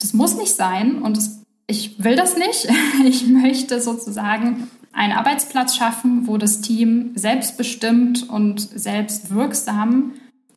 das 0.00 0.14
muss 0.14 0.36
nicht 0.36 0.54
sein 0.54 1.02
und 1.02 1.16
das, 1.16 1.42
ich 1.66 2.02
will 2.02 2.16
das 2.16 2.36
nicht. 2.36 2.68
Ich 3.04 3.26
möchte 3.26 3.80
sozusagen 3.80 4.68
einen 4.92 5.12
Arbeitsplatz 5.12 5.74
schaffen, 5.76 6.26
wo 6.26 6.36
das 6.36 6.60
Team 6.60 7.12
selbstbestimmt 7.14 8.28
und 8.28 8.60
selbstwirksam 8.60 10.12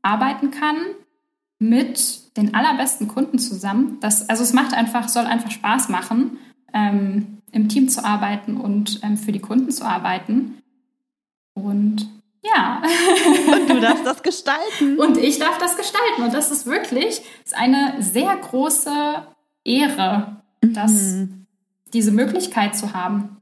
arbeiten 0.06 0.52
kann 0.52 0.78
mit 1.60 2.36
den 2.38 2.54
allerbesten 2.54 3.08
Kunden 3.08 3.40
zusammen. 3.40 3.98
Das, 4.02 4.30
also 4.30 4.44
es 4.44 4.54
macht 4.54 4.74
einfach, 4.74 5.08
soll 5.08 5.26
einfach 5.26 5.52
Spaß 5.52 5.90
machen, 5.90 6.38
ähm, 6.74 7.42
im 7.52 7.70
Team 7.70 7.90
zu 7.90 8.04
arbeiten 8.04 8.58
und 8.58 9.00
ähm, 9.04 9.18
für 9.18 9.32
die 9.32 9.40
Kunden 9.40 9.72
zu 9.72 9.86
arbeiten. 9.86 10.62
Und 11.54 12.10
ja. 12.44 12.82
Und 13.52 13.70
du 13.70 13.80
darfst 13.80 14.06
das 14.06 14.22
gestalten. 14.22 14.98
Und 15.00 15.18
ich 15.18 15.40
darf 15.40 15.58
das 15.58 15.78
gestalten. 15.78 16.24
Und 16.24 16.34
das 16.34 16.52
ist 16.52 16.66
wirklich 16.66 17.22
ist 17.44 17.58
eine 17.58 17.96
sehr 18.00 18.36
große 18.36 18.92
Ehre, 19.64 20.42
das, 20.62 20.92
mhm. 20.92 21.48
diese 21.94 22.12
Möglichkeit 22.12 22.76
zu 22.76 22.94
haben. 22.94 23.38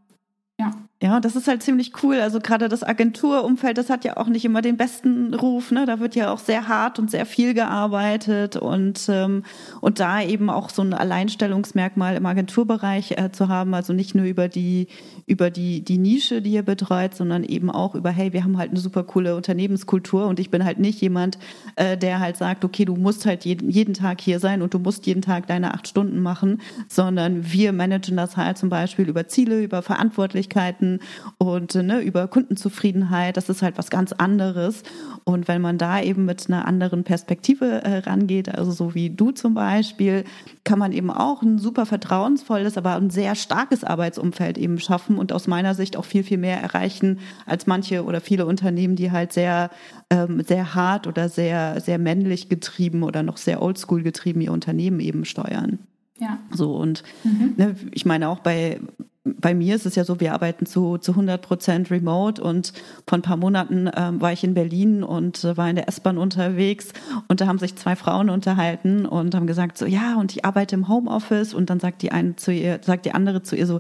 Ja, 1.04 1.20
das 1.20 1.36
ist 1.36 1.50
halt 1.50 1.62
ziemlich 1.62 1.92
cool. 2.02 2.22
Also 2.22 2.40
gerade 2.40 2.70
das 2.70 2.82
Agenturumfeld, 2.82 3.78
das 3.78 3.90
hat 3.90 4.06
ja 4.06 4.16
auch 4.16 4.28
nicht 4.28 4.46
immer 4.46 4.62
den 4.62 4.78
besten 4.78 5.34
Ruf. 5.34 5.70
Ne? 5.70 5.86
Da 5.86 6.00
wird 6.00 6.16
ja 6.16 6.32
auch 6.32 6.40
sehr 6.40 6.70
hart 6.70 6.98
und 6.98 7.12
sehr 7.12 7.26
viel 7.26 7.54
gearbeitet 7.54 8.56
und 8.56 9.08
ähm, 9.10 9.44
und 9.82 10.00
da 10.00 10.22
eben 10.22 10.50
auch 10.50 10.70
so 10.70 10.82
ein 10.82 10.94
Alleinstellungsmerkmal 10.94 12.16
im 12.16 12.26
Agenturbereich 12.26 13.18
äh, 13.18 13.34
zu 13.34 13.50
haben. 13.50 13.74
Also 13.74 13.92
nicht 13.92 14.16
nur 14.16 14.24
über 14.24 14.48
die 14.48 14.88
über 15.26 15.50
die 15.50 15.84
die 15.84 15.98
Nische, 15.98 16.42
die 16.42 16.54
ihr 16.54 16.64
betreut, 16.64 17.16
sondern 17.16 17.44
eben 17.44 17.70
auch 17.70 17.96
über 17.96 18.10
hey, 18.10 18.32
wir 18.32 18.46
haben 18.46 18.58
halt 18.58 18.70
eine 18.70 18.80
super 18.80 19.04
coole 19.04 19.36
Unternehmenskultur 19.36 20.26
und 20.28 20.40
ich 20.40 20.52
bin 20.52 20.64
halt 20.64 20.80
nicht 20.80 21.02
jemand, 21.02 21.38
äh, 21.76 21.98
der 21.98 22.22
halt 22.22 22.38
sagt, 22.38 22.64
okay, 22.64 22.86
du 22.86 22.96
musst 22.96 23.26
halt 23.26 23.44
jeden 23.44 23.70
jeden 23.70 23.94
Tag 23.94 24.22
hier 24.22 24.40
sein 24.40 24.62
und 24.62 24.74
du 24.74 24.80
musst 24.80 25.06
jeden 25.06 25.22
Tag 25.22 25.48
deine 25.48 25.74
acht 25.74 25.90
Stunden 25.90 26.22
machen, 26.22 26.62
sondern 26.88 27.52
wir 27.52 27.74
managen 27.74 28.16
das 28.16 28.38
halt 28.38 28.58
zum 28.58 28.70
Beispiel 28.70 29.10
über 29.10 29.28
Ziele, 29.28 29.62
über 29.62 29.82
Verantwortlichkeiten 29.82 30.93
und 31.38 31.76
ne, 31.76 32.02
über 32.02 32.28
Kundenzufriedenheit. 32.28 33.38
Das 33.38 33.50
ist 33.50 33.62
halt 33.62 33.78
was 33.78 33.90
ganz 33.90 34.12
anderes. 34.14 34.84
Und 35.24 35.48
wenn 35.48 35.62
man 35.62 35.78
da 35.78 36.02
eben 36.02 36.26
mit 36.26 36.48
einer 36.48 36.66
anderen 36.68 37.04
Perspektive 37.04 37.84
äh, 37.84 38.00
rangeht, 38.00 38.54
also 38.54 38.72
so 38.72 38.94
wie 38.94 39.10
du 39.10 39.32
zum 39.32 39.54
Beispiel, 39.54 40.26
kann 40.64 40.80
man 40.80 40.92
eben 40.92 41.12
auch 41.12 41.42
ein 41.42 41.60
super 41.60 41.86
vertrauensvolles, 41.86 42.78
aber 42.78 42.96
ein 42.96 43.10
sehr 43.10 43.36
starkes 43.36 43.84
Arbeitsumfeld 43.84 44.58
eben 44.58 44.80
schaffen 44.80 45.18
und 45.18 45.34
aus 45.34 45.48
meiner 45.48 45.76
Sicht 45.76 45.98
auch 45.98 46.06
viel, 46.06 46.24
viel 46.24 46.38
mehr 46.38 46.62
erreichen 46.62 47.20
als 47.46 47.68
manche 47.68 48.04
oder 48.04 48.22
viele 48.22 48.46
Unternehmen, 48.46 48.96
die 48.96 49.12
halt 49.12 49.34
sehr, 49.34 49.70
ähm, 50.10 50.44
sehr 50.46 50.76
hart 50.76 51.08
oder 51.08 51.30
sehr, 51.30 51.80
sehr 51.82 51.98
männlich 51.98 52.50
getrieben 52.50 53.04
oder 53.04 53.24
noch 53.24 53.38
sehr 53.38 53.62
oldschool 53.62 54.04
getrieben 54.04 54.42
ihr 54.42 54.52
Unternehmen 54.52 55.00
eben 55.00 55.26
steuern. 55.26 55.80
Ja. 56.20 56.40
So 56.52 56.76
und 56.76 57.04
mhm. 57.24 57.54
ne, 57.58 57.76
ich 57.92 58.06
meine 58.06 58.30
auch 58.30 58.40
bei 58.40 58.80
bei 59.24 59.54
mir 59.54 59.76
ist 59.76 59.86
es 59.86 59.96
ja 59.96 60.04
so, 60.04 60.20
wir 60.20 60.34
arbeiten 60.34 60.66
zu, 60.66 60.98
zu 60.98 61.12
100 61.12 61.42
Prozent 61.42 61.92
remote 61.92 62.44
und 62.44 62.74
vor 63.08 63.18
ein 63.18 63.22
paar 63.22 63.38
Monaten 63.38 63.90
ähm, 63.96 64.20
war 64.20 64.34
ich 64.34 64.44
in 64.44 64.54
Berlin 64.54 65.04
und 65.04 65.44
äh, 65.46 65.56
war 65.56 65.70
in 65.70 65.78
der 65.78 65.88
S-Bahn 65.88 66.18
unterwegs 66.18 66.90
und 67.30 67.40
da 67.40 67.48
haben 67.48 67.60
sich 67.60 67.76
zwei 67.78 67.96
Frauen 67.96 68.30
unterhalten 68.30 69.06
und 69.06 69.34
haben 69.34 69.48
gesagt 69.48 69.78
so, 69.78 69.86
ja, 69.86 70.18
und 70.18 70.34
ich 70.34 70.44
arbeite 70.44 70.76
im 70.76 70.90
Homeoffice 70.90 71.54
und 71.54 71.70
dann 71.70 71.80
sagt 71.80 72.02
die 72.02 72.12
eine 72.12 72.36
zu 72.36 72.52
ihr, 72.52 72.80
sagt 72.84 73.06
die 73.06 73.14
andere 73.14 73.44
zu 73.44 73.56
ihr 73.56 73.66
so, 73.66 73.80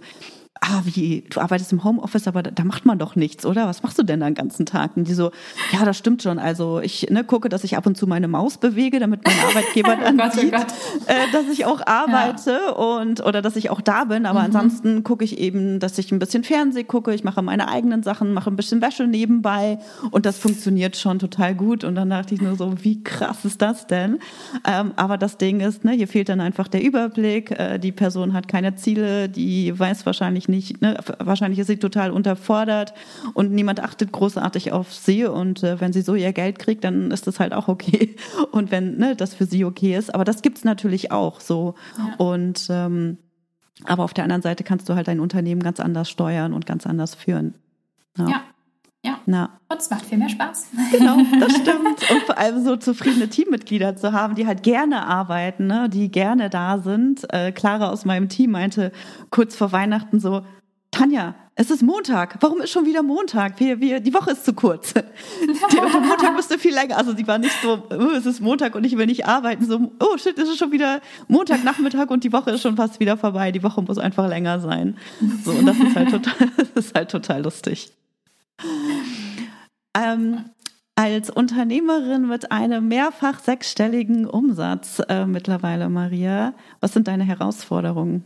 ah, 0.64 0.82
wie, 0.86 1.24
du 1.30 1.42
arbeitest 1.42 1.74
im 1.74 1.84
Homeoffice, 1.84 2.28
aber 2.28 2.42
da, 2.42 2.52
da, 2.52 2.64
macht 2.64 2.86
man 2.86 2.98
doch 2.98 3.16
nichts, 3.16 3.46
oder? 3.46 3.68
Was 3.68 3.84
machst 3.84 4.00
du 4.00 4.04
denn 4.04 4.22
den 4.22 4.34
ganzen 4.34 4.66
Tag? 4.66 4.96
Und 4.96 5.08
die 5.08 5.14
so, 5.14 5.32
ja, 5.74 5.84
das 5.84 5.98
stimmt 5.98 6.24
schon. 6.24 6.40
Also 6.40 6.80
ich 6.80 7.08
ne, 7.10 7.24
gucke, 7.24 7.50
dass 7.50 7.64
ich 7.64 7.76
ab 7.76 7.86
und 7.86 7.98
zu 7.98 8.08
meine 8.08 8.28
Maus 8.28 8.58
bewege, 8.58 9.00
damit 9.00 9.26
mein 9.26 9.40
Arbeitgeber 9.48 9.98
dann 9.98 10.20
oh 10.20 10.24
Gott, 10.24 10.32
oh 10.36 10.40
sieht, 10.40 10.54
oh 10.54 11.12
äh, 11.12 11.32
dass 11.32 11.50
ich 11.52 11.66
auch 11.66 11.86
arbeite 11.86 12.52
ja. 12.52 12.72
und 12.72 13.26
oder 13.26 13.42
dass 13.42 13.56
ich 13.56 13.70
auch 13.70 13.82
da 13.82 14.06
bin. 14.06 14.26
Aber 14.26 14.40
mhm. 14.40 14.46
ansonsten 14.46 15.04
gucke 15.04 15.26
ich 15.26 15.38
eben, 15.38 15.80
dass 15.80 15.98
ich 15.98 16.12
ein 16.12 16.20
bisschen 16.20 16.44
Fernseh 16.44 16.84
gucke, 16.84 17.14
ich 17.14 17.24
mache 17.24 17.42
meine 17.42 17.68
eigenen 17.68 18.02
Sachen, 18.04 18.34
mache 18.34 18.50
ein 18.50 18.56
bisschen 18.56 18.82
Wäsche 18.82 19.06
nebenbei 19.06 19.80
und 20.12 20.26
das 20.26 20.38
funktioniert 20.38 20.96
schon 20.96 21.20
total 21.20 21.56
gut. 21.56 21.84
Und 21.84 21.96
dann 21.96 22.10
dachte 22.10 22.36
ich 22.36 22.42
nur 22.42 22.56
so, 22.56 22.74
wie 22.84 23.04
krass 23.04 23.44
ist 23.44 23.62
das 23.62 23.88
denn? 23.88 24.20
Ähm, 24.66 24.94
aber 24.96 25.18
das 25.18 25.38
Ding 25.38 25.60
ist, 25.60 25.84
ne, 25.84 25.92
hier 25.92 26.08
fehlt 26.08 26.30
dann 26.30 26.40
einfach 26.40 26.70
der 26.70 26.82
Überblick. 26.82 27.52
Äh, 27.52 27.80
die 27.80 27.92
Person 27.92 28.34
hat 28.34 28.48
keine 28.48 28.76
Ziele, 28.76 29.28
die 29.28 29.78
weiß 29.78 30.06
wahrscheinlich 30.06 30.48
nicht, 30.48 30.53
nicht, 30.54 30.82
ne, 30.82 30.98
wahrscheinlich 31.20 31.60
ist 31.60 31.68
sie 31.68 31.78
total 31.78 32.12
unterfordert 32.12 32.94
und 33.34 33.52
niemand 33.52 33.82
achtet 33.82 34.12
großartig 34.12 34.72
auf 34.72 34.94
sie 34.94 35.26
und 35.26 35.64
äh, 35.64 35.82
wenn 35.82 35.94
sie 35.94 36.02
so 36.02 36.16
ihr 36.16 36.32
Geld 36.32 36.60
kriegt, 36.60 36.84
dann 36.84 37.12
ist 37.12 37.26
das 37.28 37.40
halt 37.40 37.54
auch 37.54 37.68
okay 37.68 38.16
und 38.52 38.72
wenn 38.72 38.98
ne, 38.98 39.16
das 39.16 39.34
für 39.34 39.46
sie 39.46 39.66
okay 39.66 39.98
ist. 39.98 40.14
Aber 40.14 40.24
das 40.24 40.42
gibt's 40.42 40.64
natürlich 40.64 41.12
auch 41.12 41.40
so 41.40 41.76
ja. 41.98 42.16
und 42.18 42.68
ähm, 42.70 43.18
aber 43.86 44.04
auf 44.04 44.14
der 44.14 44.24
anderen 44.24 44.44
Seite 44.44 44.64
kannst 44.64 44.88
du 44.88 44.96
halt 44.96 45.08
dein 45.08 45.20
Unternehmen 45.20 45.64
ganz 45.64 45.80
anders 45.80 46.10
steuern 46.10 46.54
und 46.54 46.66
ganz 46.66 46.86
anders 46.86 47.16
führen. 47.16 47.56
ja. 48.18 48.30
ja. 48.30 48.42
Ja. 49.06 49.20
Na. 49.26 49.60
Und 49.68 49.82
es 49.82 49.90
macht 49.90 50.06
viel 50.06 50.18
mehr 50.18 50.30
Spaß. 50.30 50.68
Genau, 50.92 51.18
das 51.40 51.56
stimmt. 51.58 52.10
Und 52.10 52.24
vor 52.26 52.38
allem 52.38 52.64
so 52.64 52.78
zufriedene 52.78 53.28
Teammitglieder 53.28 53.98
zu 53.98 54.14
haben, 54.14 54.36
die 54.36 54.48
halt 54.48 54.64
gerne 54.64 55.06
arbeiten, 55.06 55.68
ne, 55.68 55.90
die 55.90 56.10
gerne 56.10 56.50
da 56.50 56.78
sind. 56.78 57.26
Äh, 57.34 57.52
Clara 57.52 57.90
aus 57.90 58.06
meinem 58.06 58.30
Team 58.30 58.52
meinte 58.52 58.94
kurz 59.30 59.56
vor 59.56 59.74
Weihnachten 59.74 60.22
so, 60.22 60.44
Tanja, 60.92 61.36
es 61.56 61.70
ist 61.70 61.84
Montag. 61.84 62.38
Warum 62.40 62.62
ist 62.62 62.72
schon 62.72 62.86
wieder 62.86 63.04
Montag? 63.04 63.60
Wir, 63.60 63.80
wir, 63.82 64.00
die 64.00 64.14
Woche 64.14 64.32
ist 64.32 64.46
zu 64.46 64.54
kurz. 64.54 64.94
Der, 64.94 65.04
Montag 66.00 66.34
müsste 66.36 66.58
viel 66.58 66.74
länger. 66.74 66.98
Also 66.98 67.14
die 67.14 67.28
war 67.28 67.38
nicht 67.38 67.56
so, 67.62 67.84
oh, 67.92 68.12
es 68.16 68.26
ist 68.26 68.42
Montag 68.42 68.74
und 68.76 68.86
ich 68.86 68.98
will 68.98 69.06
nicht 69.06 69.28
arbeiten. 69.28 69.66
So, 69.66 69.92
oh 70.00 70.18
shit, 70.18 70.38
es 70.38 70.50
ist 70.50 70.58
schon 70.58 70.72
wieder 70.72 71.02
Montagnachmittag 71.28 72.10
und 72.10 72.24
die 72.24 72.32
Woche 72.32 72.52
ist 72.52 72.62
schon 72.62 72.76
fast 72.76 73.00
wieder 73.00 73.18
vorbei. 73.18 73.52
Die 73.52 73.64
Woche 73.64 73.82
muss 73.82 73.98
einfach 73.98 74.28
länger 74.28 74.60
sein. 74.60 74.98
So, 75.44 75.52
und 75.52 75.66
das 75.66 75.78
ist 75.78 75.96
halt 75.96 76.12
total, 76.12 76.50
das 76.58 76.86
ist 76.86 76.96
halt 76.96 77.12
total 77.12 77.44
lustig. 77.44 77.92
Ähm, 79.96 80.46
als 80.96 81.30
Unternehmerin 81.30 82.28
mit 82.28 82.52
einem 82.52 82.88
mehrfach 82.88 83.40
sechsstelligen 83.40 84.28
Umsatz 84.28 85.02
äh, 85.08 85.26
mittlerweile, 85.26 85.90
Maria, 85.90 86.54
was 86.82 86.94
sind 86.94 87.08
deine 87.08 87.24
Herausforderungen? 87.24 88.26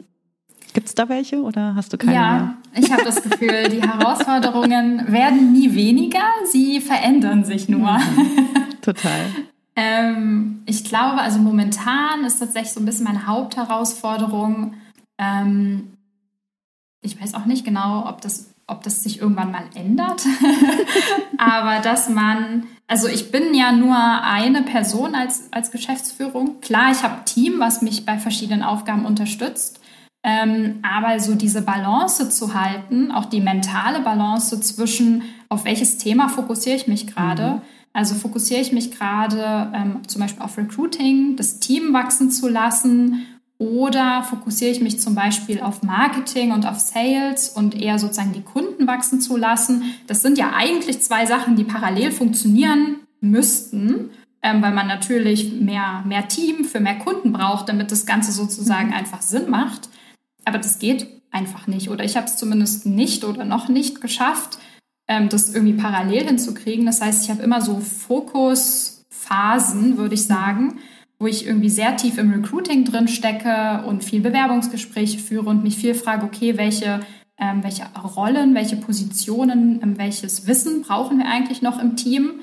Gibt 0.73 0.87
es 0.87 0.95
da 0.95 1.07
welche 1.07 1.41
oder 1.41 1.75
hast 1.75 1.93
du 1.93 1.97
keine 1.97 2.13
ja, 2.13 2.31
mehr? 2.33 2.57
ich 2.75 2.91
habe 2.91 3.03
das 3.03 3.23
Gefühl, 3.23 3.69
die 3.69 3.81
Herausforderungen 3.81 5.11
werden 5.11 5.53
nie 5.53 5.73
weniger, 5.73 6.23
sie 6.51 6.81
verändern 6.81 7.45
sich 7.45 7.69
nur. 7.69 7.93
Mhm, 7.93 8.47
total. 8.81 9.25
ähm, 9.75 10.61
ich 10.65 10.83
glaube, 10.83 11.21
also 11.21 11.39
momentan 11.39 12.25
ist 12.25 12.39
tatsächlich 12.39 12.73
so 12.73 12.81
ein 12.81 12.85
bisschen 12.85 13.05
meine 13.05 13.27
Hauptherausforderung. 13.27 14.73
Ähm, 15.17 15.93
ich 17.01 17.19
weiß 17.19 17.33
auch 17.33 17.45
nicht 17.45 17.63
genau, 17.65 18.07
ob 18.07 18.21
das 18.21 18.53
ob 18.67 18.83
das 18.83 19.01
sich 19.01 19.21
irgendwann 19.21 19.51
mal 19.51 19.65
ändert. 19.75 20.21
Aber 21.37 21.81
dass 21.81 22.09
man, 22.09 22.67
also 22.87 23.07
ich 23.07 23.31
bin 23.31 23.53
ja 23.53 23.71
nur 23.71 23.97
eine 23.97 24.61
Person 24.61 25.15
als, 25.15 25.51
als 25.51 25.71
Geschäftsführung. 25.71 26.59
Klar, 26.61 26.91
ich 26.91 27.01
habe 27.01 27.23
Team, 27.25 27.59
was 27.59 27.81
mich 27.81 28.05
bei 28.05 28.17
verschiedenen 28.17 28.63
Aufgaben 28.63 29.05
unterstützt. 29.05 29.79
Ähm, 30.23 30.79
aber 30.81 31.19
so 31.21 31.35
diese 31.35 31.61
Balance 31.61 32.29
zu 32.29 32.53
halten, 32.53 33.11
auch 33.11 33.25
die 33.25 33.39
mentale 33.39 34.01
Balance 34.01 34.59
zwischen, 34.59 35.23
auf 35.47 35.63
welches 35.63 35.99
Thema 35.99 36.27
fokussiere 36.27 36.75
ich 36.75 36.87
mich 36.87 37.07
gerade. 37.07 37.51
Mhm. 37.51 37.61
Also 37.93 38.15
fokussiere 38.15 38.59
ich 38.59 38.73
mich 38.73 38.91
gerade 38.91 39.71
ähm, 39.73 40.01
zum 40.07 40.21
Beispiel 40.21 40.43
auf 40.43 40.57
Recruiting, 40.57 41.35
das 41.37 41.59
Team 41.59 41.93
wachsen 41.93 42.29
zu 42.29 42.49
lassen 42.49 43.25
Oder 43.59 44.23
fokussiere 44.23 44.69
ich 44.69 44.81
mich 44.81 44.99
zum 44.99 45.15
Beispiel 45.15 45.61
auf 45.61 45.81
Marketing 45.81 46.51
und 46.51 46.67
auf 46.67 46.79
Sales 46.79 47.49
und 47.49 47.73
eher 47.75 47.97
sozusagen 47.97 48.33
die 48.33 48.43
Kunden 48.43 48.85
wachsen 48.85 49.19
zu 49.19 49.35
lassen? 49.35 49.95
Das 50.05 50.21
sind 50.21 50.37
ja 50.37 50.51
eigentlich 50.53 51.01
zwei 51.01 51.25
Sachen, 51.25 51.55
die 51.55 51.63
parallel 51.63 52.11
funktionieren 52.11 52.97
müssten, 53.19 54.11
ähm, 54.43 54.61
weil 54.61 54.73
man 54.73 54.85
natürlich 54.85 55.53
mehr, 55.53 56.03
mehr 56.05 56.27
Team 56.27 56.65
für 56.65 56.79
mehr 56.79 56.99
Kunden 56.99 57.33
braucht, 57.33 57.67
damit 57.67 57.91
das 57.91 58.05
Ganze 58.05 58.31
sozusagen 58.31 58.89
mhm. 58.89 58.93
einfach 58.93 59.23
Sinn 59.23 59.49
macht. 59.49 59.89
Aber 60.45 60.59
das 60.59 60.77
geht 60.77 61.07
einfach 61.31 61.65
nicht. 61.65 61.89
Oder 61.89 62.03
ich 62.03 62.15
habe 62.15 62.27
es 62.27 62.37
zumindest 62.37 62.85
nicht 62.85 63.23
oder 63.23 63.43
noch 63.43 63.69
nicht 63.69 64.01
geschafft, 64.01 64.59
ähm, 65.07 65.29
das 65.29 65.51
irgendwie 65.51 65.81
parallel 65.81 66.27
hinzukriegen. 66.27 66.85
Das 66.85 67.01
heißt, 67.01 67.23
ich 67.23 67.31
habe 67.31 67.41
immer 67.41 67.61
so 67.61 67.79
Fokusphasen, 67.79 69.97
würde 69.97 70.13
ich 70.13 70.25
sagen 70.25 70.79
wo 71.19 71.27
ich 71.27 71.45
irgendwie 71.45 71.69
sehr 71.69 71.95
tief 71.97 72.17
im 72.17 72.31
Recruiting 72.31 72.85
drin 72.85 73.07
stecke 73.07 73.83
und 73.87 74.03
viel 74.03 74.21
Bewerbungsgespräche 74.21 75.19
führe 75.19 75.49
und 75.49 75.63
mich 75.63 75.77
viel 75.77 75.95
frage, 75.95 76.25
okay, 76.25 76.57
welche, 76.57 76.99
ähm, 77.37 77.63
welche 77.63 77.85
Rollen, 78.15 78.53
welche 78.53 78.75
Positionen, 78.75 79.81
ähm, 79.81 79.97
welches 79.97 80.47
Wissen 80.47 80.81
brauchen 80.83 81.19
wir 81.19 81.27
eigentlich 81.27 81.61
noch 81.61 81.81
im 81.81 81.95
Team? 81.95 82.41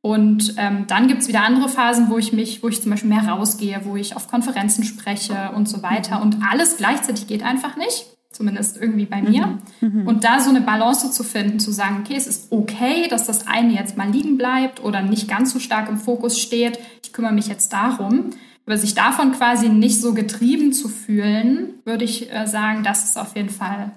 Und 0.00 0.54
ähm, 0.58 0.86
dann 0.88 1.06
gibt 1.06 1.22
es 1.22 1.28
wieder 1.28 1.44
andere 1.44 1.68
Phasen, 1.68 2.10
wo 2.10 2.18
ich 2.18 2.32
mich, 2.32 2.62
wo 2.62 2.68
ich 2.68 2.82
zum 2.82 2.90
Beispiel 2.90 3.10
mehr 3.10 3.28
rausgehe, 3.28 3.82
wo 3.84 3.96
ich 3.96 4.16
auf 4.16 4.28
Konferenzen 4.28 4.82
spreche 4.82 5.52
und 5.54 5.68
so 5.68 5.82
weiter. 5.82 6.20
Und 6.20 6.38
alles 6.48 6.76
gleichzeitig 6.76 7.28
geht 7.28 7.44
einfach 7.44 7.76
nicht 7.76 8.11
zumindest 8.32 8.76
irgendwie 8.76 9.06
bei 9.06 9.22
mir. 9.22 9.58
Mhm. 9.80 10.00
Mhm. 10.00 10.06
Und 10.06 10.24
da 10.24 10.40
so 10.40 10.50
eine 10.50 10.60
Balance 10.60 11.10
zu 11.10 11.24
finden, 11.24 11.60
zu 11.60 11.72
sagen, 11.72 11.98
okay, 12.00 12.16
es 12.16 12.26
ist 12.26 12.50
okay, 12.50 13.08
dass 13.08 13.26
das 13.26 13.46
eine 13.46 13.74
jetzt 13.74 13.96
mal 13.96 14.10
liegen 14.10 14.36
bleibt 14.36 14.82
oder 14.82 15.02
nicht 15.02 15.28
ganz 15.28 15.52
so 15.52 15.58
stark 15.58 15.88
im 15.88 15.98
Fokus 15.98 16.38
steht. 16.38 16.78
Ich 17.02 17.12
kümmere 17.12 17.32
mich 17.32 17.48
jetzt 17.48 17.72
darum. 17.72 18.30
Aber 18.64 18.78
sich 18.78 18.94
davon 18.94 19.32
quasi 19.32 19.68
nicht 19.68 20.00
so 20.00 20.14
getrieben 20.14 20.72
zu 20.72 20.88
fühlen, 20.88 21.74
würde 21.84 22.04
ich 22.04 22.32
äh, 22.32 22.46
sagen, 22.46 22.84
das 22.84 23.04
ist 23.04 23.18
auf 23.18 23.34
jeden 23.34 23.50
Fall 23.50 23.90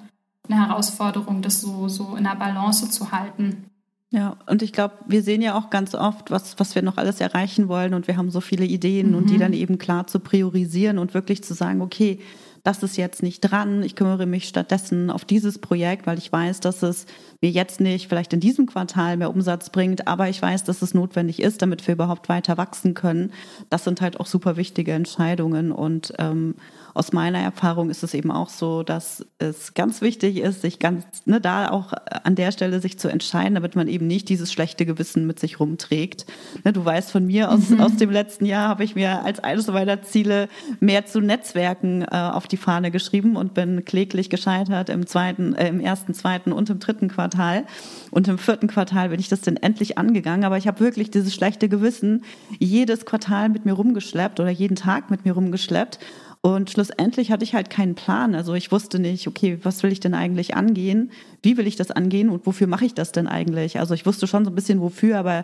eine 0.49 0.67
Herausforderung, 0.67 1.41
das 1.41 1.61
so, 1.61 1.87
so 1.87 2.15
in 2.15 2.23
der 2.23 2.35
Balance 2.35 2.89
zu 2.89 3.11
halten. 3.11 3.65
Ja, 4.11 4.37
und 4.47 4.61
ich 4.61 4.71
glaube, 4.71 4.93
wir 5.07 5.23
sehen 5.23 5.41
ja 5.41 5.57
auch 5.57 5.69
ganz 5.69 5.93
oft, 5.93 6.31
was, 6.31 6.57
was 6.59 6.73
wir 6.73 6.81
noch 6.81 6.97
alles 6.97 7.19
erreichen 7.19 7.67
wollen 7.67 7.93
und 7.93 8.07
wir 8.07 8.17
haben 8.17 8.31
so 8.31 8.39
viele 8.39 8.65
Ideen 8.65 9.09
mhm. 9.09 9.15
und 9.17 9.29
die 9.29 9.35
mhm. 9.35 9.39
dann 9.39 9.53
eben 9.53 9.77
klar 9.77 10.07
zu 10.07 10.19
priorisieren 10.19 10.99
und 10.99 11.13
wirklich 11.13 11.43
zu 11.43 11.53
sagen, 11.53 11.81
okay, 11.81 12.19
das 12.65 12.81
ist 12.81 12.97
jetzt 12.97 13.21
nicht 13.21 13.41
dran, 13.41 13.83
ich 13.83 13.95
kümmere 13.95 14.25
mich 14.25 14.47
stattdessen 14.47 15.11
auf 15.11 15.23
dieses 15.23 15.59
Projekt, 15.59 16.07
weil 16.07 16.17
ich 16.17 16.31
weiß, 16.31 16.61
dass 16.61 16.81
es 16.81 17.05
mir 17.39 17.51
jetzt 17.51 17.79
nicht 17.79 18.09
vielleicht 18.09 18.33
in 18.33 18.39
diesem 18.39 18.65
Quartal 18.65 19.17
mehr 19.17 19.29
Umsatz 19.29 19.69
bringt, 19.69 20.07
aber 20.07 20.29
ich 20.29 20.41
weiß, 20.41 20.63
dass 20.63 20.81
es 20.81 20.95
notwendig 20.95 21.43
ist, 21.43 21.61
damit 21.61 21.85
wir 21.85 21.93
überhaupt 21.93 22.27
weiter 22.27 22.57
wachsen 22.57 22.95
können. 22.95 23.31
Das 23.69 23.83
sind 23.83 24.01
halt 24.01 24.19
auch 24.19 24.25
super 24.25 24.57
wichtige 24.57 24.93
Entscheidungen 24.93 25.71
und 25.71 26.13
ähm, 26.17 26.55
aus 26.95 27.11
meiner 27.11 27.39
Erfahrung 27.39 27.89
ist 27.89 28.03
es 28.03 28.13
eben 28.13 28.31
auch 28.31 28.47
so, 28.47 28.81
dass 28.81 29.25
es 29.37 29.73
ganz 29.73 29.99
wichtig 29.99 30.37
ist, 30.37 30.61
sich 30.61 30.79
ganz, 30.79 31.03
ne, 31.25 31.41
da 31.41 31.69
auch 31.69 31.91
an 32.23 32.35
der 32.35 32.53
Stelle 32.53 32.79
sich 32.79 32.97
zu 32.97 33.09
entscheiden, 33.09 33.55
damit 33.55 33.75
man 33.75 33.89
eben 33.89 34.07
nicht 34.07 34.29
dieses 34.29 34.53
schlechte 34.53 34.85
Gewissen 34.85 35.27
mit 35.27 35.37
sich 35.37 35.59
rumträgt. 35.59 36.25
Ne, 36.63 36.71
du 36.71 36.85
weißt 36.85 37.11
von 37.11 37.27
mir 37.27 37.51
aus, 37.51 37.69
mhm. 37.69 37.81
aus 37.81 37.97
dem 37.97 38.11
letzten 38.11 38.45
Jahr 38.45 38.69
habe 38.69 38.85
ich 38.85 38.95
mir 38.95 39.25
als 39.25 39.41
eines 39.41 39.67
meiner 39.67 40.03
Ziele 40.03 40.47
mehr 40.79 41.05
zu 41.05 41.19
Netzwerken 41.19 42.03
äh, 42.03 42.15
auf 42.15 42.47
die 42.47 42.55
Fahne 42.55 42.91
geschrieben 42.91 43.35
und 43.35 43.53
bin 43.53 43.83
kläglich 43.83 44.29
gescheitert 44.29 44.87
im 44.87 45.05
zweiten, 45.05 45.53
äh, 45.53 45.67
im 45.67 45.81
ersten, 45.81 46.13
zweiten 46.13 46.53
und 46.53 46.69
im 46.69 46.79
dritten 46.79 47.09
Quartal. 47.09 47.65
Und 48.09 48.29
im 48.29 48.37
vierten 48.37 48.67
Quartal 48.67 49.09
bin 49.09 49.19
ich 49.19 49.27
das 49.27 49.41
dann 49.41 49.57
endlich 49.57 49.97
angegangen. 49.97 50.45
Aber 50.45 50.57
ich 50.57 50.65
habe 50.65 50.79
wirklich 50.79 51.11
dieses 51.11 51.35
schlechte 51.35 51.67
Gewissen 51.67 52.23
jedes 52.57 53.05
Quartal 53.05 53.49
mit 53.49 53.65
mir 53.65 53.73
rumgeschleppt 53.73 54.39
oder 54.39 54.49
jeden 54.49 54.77
Tag 54.77 55.11
mit 55.11 55.25
mir 55.25 55.33
rumgeschleppt 55.33 55.99
und 56.45 56.69
schlussendlich 56.69 57.31
hatte 57.31 57.43
ich 57.43 57.55
halt 57.55 57.71
keinen 57.71 57.95
Plan. 57.95 58.35
Also 58.35 58.53
ich 58.53 58.71
wusste 58.71 58.99
nicht, 58.99 59.27
okay, 59.27 59.57
was 59.63 59.81
will 59.81 59.91
ich 59.91 59.99
denn 59.99 60.13
eigentlich 60.13 60.55
angehen? 60.55 61.09
Wie 61.41 61.57
will 61.57 61.65
ich 61.65 61.75
das 61.75 61.89
angehen 61.89 62.29
und 62.29 62.45
wofür 62.45 62.67
mache 62.67 62.85
ich 62.85 62.93
das 62.93 63.11
denn 63.11 63.25
eigentlich? 63.25 63.79
Also 63.79 63.95
ich 63.95 64.05
wusste 64.05 64.27
schon 64.27 64.45
so 64.45 64.51
ein 64.51 64.55
bisschen 64.55 64.79
wofür, 64.79 65.17
aber 65.17 65.43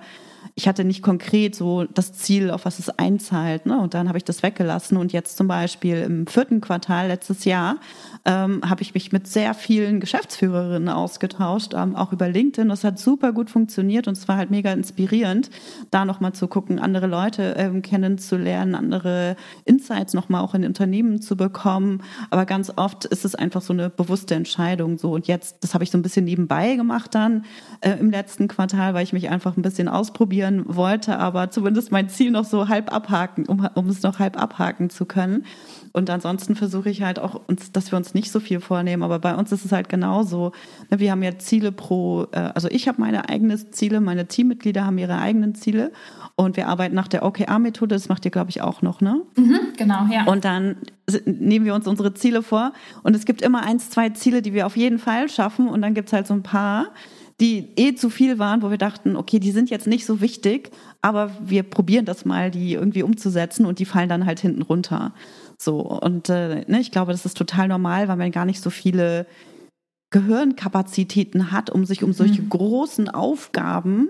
ich 0.56 0.68
hatte 0.68 0.84
nicht 0.84 1.02
konkret 1.02 1.56
so 1.56 1.86
das 1.86 2.14
Ziel, 2.14 2.52
auf 2.52 2.66
was 2.66 2.78
es 2.78 2.89
einzahlt. 2.89 3.66
Ne? 3.66 3.80
Und 3.80 3.95
dann 3.95 4.10
habe 4.10 4.18
ich 4.20 4.24
das 4.24 4.43
weggelassen. 4.43 4.97
Und 4.97 5.12
jetzt 5.12 5.38
zum 5.38 5.47
Beispiel 5.47 5.97
im 5.97 6.28
vierten 6.28 6.62
Quartal 6.62 7.08
letztes 7.08 7.45
Jahr 7.45 7.78
ähm, 8.26 8.62
habe 8.68 8.84
ich 8.84 8.93
mich 8.93 9.12
mit 9.12 9.28
sehr 9.28 9.54
vielen 9.56 9.99
Geschäftsführerinnen 9.99 10.89
ausgetauscht, 10.89 11.74
ähm, 11.74 11.95
auch 11.95 12.12
über 12.12 12.30
LinkedIn. 12.30 12.70
Das 12.70 12.84
hat 12.84 12.99
super 12.99 13.34
gut 13.34 13.49
funktioniert 13.49 14.08
und 14.08 14.18
es 14.18 14.28
war 14.28 14.38
halt 14.38 14.52
mega 14.52 14.72
inspirierend, 14.72 15.49
da 15.89 16.06
nochmal 16.06 16.34
zu 16.34 16.47
gucken, 16.47 16.80
andere 16.80 17.08
Leute 17.08 17.56
ähm, 17.58 17.82
kennenzulernen, 17.82 18.76
andere 18.76 19.36
Insights 19.66 20.14
nochmal 20.14 20.41
auch 20.41 20.54
in 20.54 20.66
Unternehmen 20.66 20.91
zu 21.22 21.36
bekommen. 21.36 22.04
Aber 22.30 22.46
ganz 22.46 22.72
oft 22.76 23.06
ist 23.06 23.26
es 23.26 23.36
einfach 23.36 23.62
so 23.62 23.74
eine 23.74 23.89
bewusste 23.89 24.36
Entscheidung. 24.36 24.98
So 24.98 25.12
und 25.12 25.28
jetzt, 25.28 25.64
das 25.64 25.74
habe 25.74 25.84
ich 25.84 25.92
so 25.92 25.98
ein 25.98 26.02
bisschen 26.02 26.26
nebenbei 26.26 26.76
gemacht 26.76 27.16
dann 27.16 27.46
äh, 27.82 27.92
im 27.92 28.12
letzten 28.12 28.48
Quartal, 28.48 28.94
weil 28.94 29.04
ich 29.04 29.14
mich 29.14 29.30
einfach 29.30 29.58
ein 29.58 29.62
bisschen 29.62 29.88
ausprobieren 29.88 30.64
wollte, 30.68 31.18
aber 31.18 31.52
zumindest 31.52 31.92
mein 31.92 32.10
Ziel 32.10 32.32
noch 32.32 32.46
so 32.46 32.68
halb 32.68 32.94
abhaken, 32.94 33.46
um, 33.46 33.68
um 33.76 33.88
es 33.88 34.04
noch 34.04 34.20
halb 34.20 34.42
abhaken 34.42 34.89
zu 34.89 35.06
können. 35.06 35.46
Und 35.94 36.10
ansonsten 36.10 36.56
versuche 36.56 36.89
ich 36.89 37.02
halt 37.02 37.20
auch, 37.20 37.42
uns, 37.48 37.72
dass 37.72 37.92
wir 37.92 37.98
uns 37.98 38.14
nicht 38.14 38.32
so 38.32 38.39
viel 38.39 38.60
vornehmen. 38.60 39.04
Aber 39.04 39.20
bei 39.20 39.36
uns 39.36 39.52
ist 39.52 39.66
es 39.66 39.72
halt 39.72 39.89
genauso. 39.89 40.52
Ne, 40.89 41.00
wir 41.00 41.12
haben 41.12 41.24
ja 41.24 41.38
Ziele 41.38 41.72
pro, 41.72 42.28
äh, 42.32 42.52
also 42.56 42.70
ich 42.70 42.88
habe 42.88 43.02
meine 43.02 43.30
eigenen 43.30 43.72
Ziele, 43.72 44.00
meine 44.02 44.28
Teammitglieder 44.28 44.86
haben 44.86 44.98
ihre 44.98 45.18
eigenen 45.18 45.56
Ziele. 45.56 45.92
Und 46.36 46.58
wir 46.58 46.68
arbeiten 46.68 46.96
nach 46.96 47.08
der 47.08 47.24
OKR-Methode, 47.24 47.96
das 47.96 48.10
macht 48.10 48.26
ihr, 48.26 48.32
glaube 48.32 48.50
ich, 48.50 48.62
auch 48.62 48.82
noch, 48.82 49.02
ne? 49.02 49.22
Mhm, 49.36 49.60
genau, 49.78 50.08
ja. 50.12 50.24
Und 50.26 50.46
dann 50.46 50.78
nehmen 51.26 51.66
wir 51.66 51.76
uns 51.76 51.88
unsere 51.88 52.14
Ziele 52.14 52.44
vor. 52.44 52.74
Und 53.04 53.16
es 53.16 53.26
gibt 53.26 53.42
immer 53.42 53.64
eins, 53.64 53.90
zwei 53.90 54.10
Ziele, 54.10 54.42
die 54.42 54.54
wir 54.54 54.66
auf 54.66 54.78
jeden 54.78 55.00
Fall 55.00 55.30
schaffen. 55.30 55.68
Und 55.68 55.82
dann 55.82 55.94
gibt 55.94 56.10
es 56.10 56.14
halt 56.14 56.28
so 56.28 56.34
ein 56.34 56.44
paar, 56.44 56.88
die 57.40 57.70
eh 57.76 57.96
zu 57.96 58.10
viel 58.10 58.38
waren, 58.38 58.62
wo 58.62 58.70
wir 58.70 58.78
dachten, 58.78 59.16
okay, 59.16 59.40
die 59.40 59.52
sind 59.52 59.70
jetzt 59.70 59.88
nicht 59.88 60.06
so 60.06 60.22
wichtig, 60.22 60.70
aber 61.02 61.32
wir 61.42 61.64
probieren 61.64 62.06
das 62.06 62.24
mal, 62.24 62.52
die 62.52 62.74
irgendwie 62.74 63.02
umzusetzen 63.02 63.66
und 63.66 63.80
die 63.80 63.86
fallen 63.86 64.10
dann 64.10 64.28
halt 64.28 64.40
hinten 64.40 64.62
runter. 64.62 65.14
So, 65.58 65.80
und 65.80 66.30
äh, 66.30 66.66
ne, 66.68 66.80
ich 66.80 66.92
glaube, 66.92 67.12
das 67.12 67.26
ist 67.26 67.38
total 67.38 67.68
normal, 67.68 68.08
weil 68.08 68.18
man 68.18 68.32
gar 68.32 68.46
nicht 68.46 68.62
so 68.62 68.70
viele 68.70 69.26
Gehirnkapazitäten 70.12 71.52
hat, 71.52 71.70
um 71.72 71.86
sich 71.86 72.04
um 72.04 72.14
solche 72.14 72.44
mhm. 72.44 72.50
großen 72.50 73.10
Aufgaben 73.10 74.10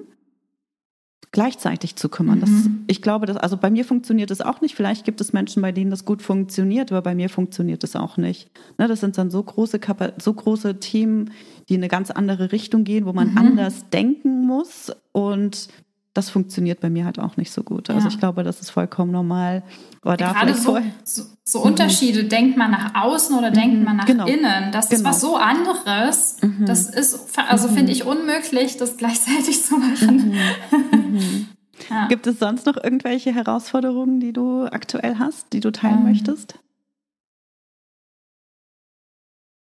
gleichzeitig 1.32 1.96
zu 1.96 2.10
kümmern. 2.10 2.40
Mhm. 2.40 2.42
Das, 2.42 2.52
ich 2.88 3.02
glaube, 3.02 3.26
dass, 3.26 3.38
also 3.38 3.58
bei 3.58 3.70
mir 3.70 3.86
funktioniert 3.86 4.32
es 4.32 4.42
auch 4.42 4.62
nicht. 4.62 4.76
Vielleicht 4.76 5.06
gibt 5.06 5.22
es 5.22 5.32
Menschen, 5.34 5.62
bei 5.62 5.72
denen 5.72 5.92
das 5.92 6.04
gut 6.04 6.22
funktioniert, 6.22 6.92
aber 6.92 7.02
bei 7.02 7.16
mir 7.16 7.30
funktioniert 7.30 7.84
es 7.84 7.96
auch 7.96 8.18
nicht. 8.18 8.50
Ne, 8.78 8.88
das 8.88 9.00
sind 9.00 9.18
dann 9.18 9.32
so 9.32 9.42
große, 9.42 9.80
so 10.18 10.34
große 10.34 10.80
Themen, 10.80 11.32
die 11.70 11.76
in 11.76 11.82
eine 11.82 11.88
ganz 11.88 12.12
andere 12.12 12.52
Richtung 12.52 12.84
gehen, 12.84 13.06
wo 13.06 13.14
man 13.14 13.32
mhm. 13.32 13.38
anders 13.38 13.90
denken 13.90 14.46
muss 14.46 14.92
und 15.14 15.70
das 16.14 16.30
funktioniert 16.30 16.82
bei 16.82 16.90
mir 16.90 17.06
halt 17.06 17.20
auch 17.20 17.38
nicht 17.38 17.52
so 17.52 17.64
gut. 17.64 17.90
Also 17.90 18.10
ich 18.10 18.20
glaube, 18.20 18.44
das 18.44 18.60
ist 18.60 18.70
vollkommen 18.70 19.12
normal. 19.12 19.64
Aber 20.02 20.20
ja, 20.20 20.34
gerade 20.34 20.54
so, 20.56 20.78
so, 21.04 21.24
so, 21.46 21.64
Unterschiede, 21.64 22.24
mhm. 22.24 22.30
denkt 22.30 22.58
man 22.58 22.72
nach 22.72 22.96
außen 22.96 23.38
oder 23.38 23.50
mhm. 23.50 23.56
denkt 23.56 23.84
man 23.86 23.96
nach 23.96 24.06
genau. 24.06 24.26
innen, 24.26 24.72
das 24.72 24.90
genau. 24.90 25.00
ist 25.00 25.06
was 25.06 25.22
so 25.22 25.38
anderes. 25.38 26.38
Mhm. 26.42 26.66
Das 26.66 26.90
ist, 26.90 27.38
also 27.38 27.70
mhm. 27.70 27.74
finde 27.74 27.92
ich 27.94 28.06
unmöglich, 28.06 28.76
das 28.78 28.98
gleichzeitig 28.98 29.64
zu 29.64 29.78
machen. 29.78 30.36
Mhm. 30.72 31.12
Mhm. 31.14 31.48
Ja. 31.90 32.08
Gibt 32.08 32.28
es 32.28 32.38
sonst 32.38 32.68
noch 32.68 32.78
irgendwelche 32.78 33.34
Herausforderungen, 33.34 34.20
die 34.20 34.34
du 34.34 34.66
aktuell 34.66 35.18
hast, 35.18 35.52
die 35.52 35.62
du 35.62 35.72
teilen 35.72 35.98
ähm. 35.98 36.04
möchtest? 36.04 36.60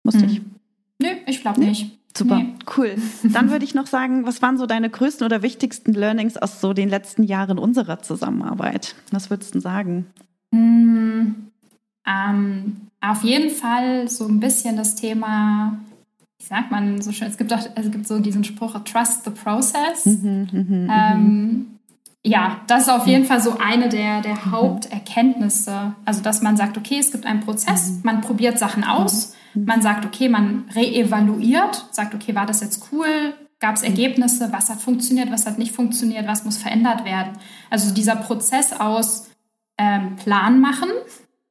Musste 0.05 0.25
ich? 0.25 0.41
Nö, 1.01 1.09
ich 1.27 1.41
glaube 1.41 1.61
nee. 1.61 1.67
nicht. 1.67 1.99
Super, 2.17 2.37
nee. 2.39 2.55
cool. 2.77 2.97
Dann 3.25 3.51
würde 3.51 3.65
ich 3.65 3.75
noch 3.75 3.87
sagen, 3.87 4.25
was 4.27 4.41
waren 4.41 4.57
so 4.57 4.67
deine 4.67 4.89
größten 4.89 5.25
oder 5.25 5.43
wichtigsten 5.43 5.93
Learnings 5.93 6.37
aus 6.37 6.61
so 6.61 6.73
den 6.73 6.89
letzten 6.89 7.23
Jahren 7.23 7.59
unserer 7.59 8.01
Zusammenarbeit? 8.01 8.95
Was 9.11 9.29
würdest 9.29 9.55
du 9.55 9.61
sagen? 9.61 10.07
Mm, 10.51 11.35
ähm, 12.07 12.77
auf 13.01 13.23
jeden 13.23 13.51
Fall 13.51 14.09
so 14.09 14.27
ein 14.27 14.41
bisschen 14.41 14.77
das 14.77 14.95
Thema, 14.95 15.79
wie 16.39 16.47
sagt 16.47 16.71
man 16.71 17.03
so 17.03 17.13
schön, 17.13 17.29
es 17.29 17.37
gibt, 17.37 17.53
auch, 17.53 17.69
es 17.75 17.91
gibt 17.91 18.07
so 18.07 18.19
diesen 18.19 18.45
Spruch, 18.45 18.79
trust 18.85 19.25
the 19.25 19.31
process. 19.31 20.07
Mhm, 20.07 20.49
mh, 20.51 20.63
mh, 20.63 21.13
ähm, 21.13 21.67
ja, 22.25 22.61
das 22.67 22.85
ist 22.85 22.89
auf 22.89 23.07
jeden 23.07 23.25
Fall 23.25 23.41
so 23.41 23.57
eine 23.59 23.89
der, 23.89 24.21
der 24.21 24.35
mhm. 24.35 24.51
Haupterkenntnisse. 24.51 25.95
Also, 26.05 26.23
dass 26.23 26.43
man 26.43 26.57
sagt, 26.57 26.77
okay, 26.77 26.99
es 26.99 27.13
gibt 27.13 27.27
einen 27.27 27.41
Prozess, 27.41 27.91
mhm. 27.91 28.01
man 28.03 28.21
probiert 28.21 28.59
Sachen 28.59 28.83
aus 28.83 29.36
man 29.65 29.83
sagt, 29.83 30.05
okay, 30.05 30.29
man 30.29 30.69
reevaluiert, 30.75 31.87
sagt, 31.91 32.15
okay, 32.15 32.35
war 32.35 32.47
das 32.47 32.61
jetzt 32.61 32.89
cool? 32.93 33.35
Gab 33.59 33.77
es 33.77 33.83
Ergebnisse? 33.83 34.53
Was 34.53 34.69
hat 34.69 34.81
funktioniert? 34.81 35.31
Was 35.31 35.47
hat 35.47 35.59
nicht 35.59 35.73
funktioniert? 35.73 36.27
Was 36.27 36.45
muss 36.45 36.59
verändert 36.59 37.05
werden? 37.05 37.39
Also 37.71 37.95
dieser 37.95 38.17
Prozess 38.17 38.73
aus 38.79 39.29
ähm, 39.79 40.17
Plan 40.17 40.61
machen, 40.61 40.89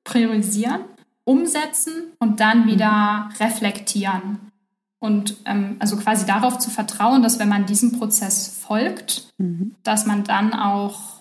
priorisieren, 0.04 0.82
umsetzen 1.24 2.14
und 2.20 2.40
dann 2.40 2.68
wieder 2.68 3.30
reflektieren. 3.40 4.52
Und 5.00 5.38
ähm, 5.46 5.78
also 5.80 5.98
quasi 5.98 6.26
darauf 6.26 6.60
zu 6.60 6.70
vertrauen, 6.70 7.24
dass 7.24 7.40
wenn 7.40 7.50
man 7.50 7.66
diesem 7.66 7.98
Prozess 7.98 8.60
folgt, 8.66 9.28
mhm. 9.38 9.76
dass 9.84 10.06
man 10.06 10.24
dann 10.24 10.54
auch 10.54 11.16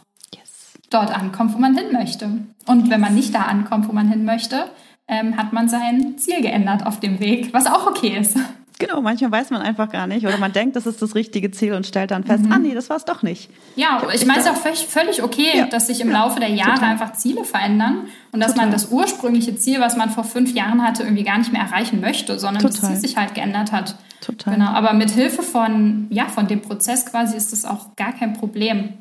dort 0.90 1.10
ankommt, 1.10 1.54
wo 1.54 1.58
man 1.58 1.76
hin 1.76 1.92
möchte. 1.92 2.30
Und 2.66 2.90
wenn 2.90 3.00
man 3.00 3.14
nicht 3.14 3.34
da 3.34 3.42
ankommt, 3.42 3.88
wo 3.88 3.92
man 3.92 4.08
hin 4.08 4.24
möchte, 4.24 4.70
ähm, 5.08 5.36
hat 5.36 5.52
man 5.52 5.68
sein 5.68 6.16
Ziel 6.18 6.40
geändert 6.40 6.86
auf 6.86 7.00
dem 7.00 7.20
Weg, 7.20 7.52
was 7.52 7.66
auch 7.66 7.86
okay 7.86 8.18
ist. 8.18 8.36
Genau, 8.80 9.00
manchmal 9.00 9.30
weiß 9.30 9.50
man 9.50 9.62
einfach 9.62 9.88
gar 9.88 10.08
nicht 10.08 10.26
oder 10.26 10.36
man 10.36 10.52
denkt, 10.52 10.74
das 10.74 10.84
ist 10.84 11.00
das 11.00 11.14
richtige 11.14 11.52
Ziel 11.52 11.74
und 11.74 11.86
stellt 11.86 12.10
dann 12.10 12.24
fest, 12.24 12.44
mhm. 12.44 12.52
ah 12.52 12.58
nee, 12.58 12.74
das 12.74 12.90
war 12.90 12.96
es 12.96 13.04
doch 13.04 13.22
nicht. 13.22 13.48
Ja, 13.76 14.02
ich 14.12 14.26
meine 14.26 14.40
es 14.40 14.46
ist 14.46 14.50
auch 14.50 14.56
völlig, 14.56 14.86
völlig 14.86 15.22
okay, 15.22 15.58
ja. 15.58 15.66
dass 15.66 15.86
sich 15.86 16.00
im 16.00 16.10
Laufe 16.10 16.40
der 16.40 16.48
Jahre 16.48 16.74
total. 16.74 16.90
einfach 16.90 17.12
Ziele 17.12 17.44
verändern 17.44 18.08
und 18.32 18.40
dass 18.40 18.52
total. 18.52 18.66
man 18.66 18.72
das 18.72 18.90
ursprüngliche 18.90 19.54
Ziel, 19.56 19.80
was 19.80 19.96
man 19.96 20.10
vor 20.10 20.24
fünf 20.24 20.52
Jahren 20.54 20.82
hatte, 20.82 21.04
irgendwie 21.04 21.22
gar 21.22 21.38
nicht 21.38 21.52
mehr 21.52 21.62
erreichen 21.62 22.00
möchte, 22.00 22.38
sondern 22.40 22.62
total. 22.62 22.80
das 22.80 22.90
Ziel 22.90 22.96
sich 22.96 23.16
halt 23.16 23.34
geändert 23.34 23.70
hat. 23.70 23.96
Total. 24.20 24.54
Genau, 24.54 24.70
aber 24.70 24.92
mit 24.92 25.10
Hilfe 25.10 25.42
von, 25.42 26.08
ja, 26.10 26.26
von 26.26 26.48
dem 26.48 26.60
Prozess 26.60 27.06
quasi 27.06 27.36
ist 27.36 27.52
das 27.52 27.64
auch 27.64 27.94
gar 27.94 28.12
kein 28.12 28.32
Problem. 28.32 28.94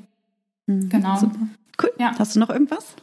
Mhm. 0.68 0.90
Genau. 0.90 1.18
Super. 1.18 1.40
Cool. 1.82 1.92
Ja. 1.98 2.12
Hast 2.20 2.36
du 2.36 2.40
noch 2.40 2.50
irgendwas? 2.50 2.96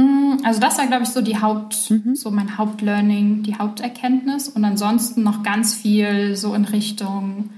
Mm, 0.00 0.38
also 0.44 0.60
das 0.60 0.78
war, 0.78 0.86
glaube 0.86 1.02
ich, 1.02 1.10
so 1.10 1.20
die 1.20 1.40
Haupt, 1.40 1.90
mhm. 1.90 2.14
so 2.14 2.30
mein 2.30 2.56
Hauptlearning, 2.56 3.42
die 3.42 3.56
Haupterkenntnis. 3.56 4.48
Und 4.48 4.64
ansonsten 4.64 5.22
noch 5.22 5.42
ganz 5.42 5.74
viel 5.74 6.36
so 6.36 6.54
in 6.54 6.64
Richtung 6.64 7.50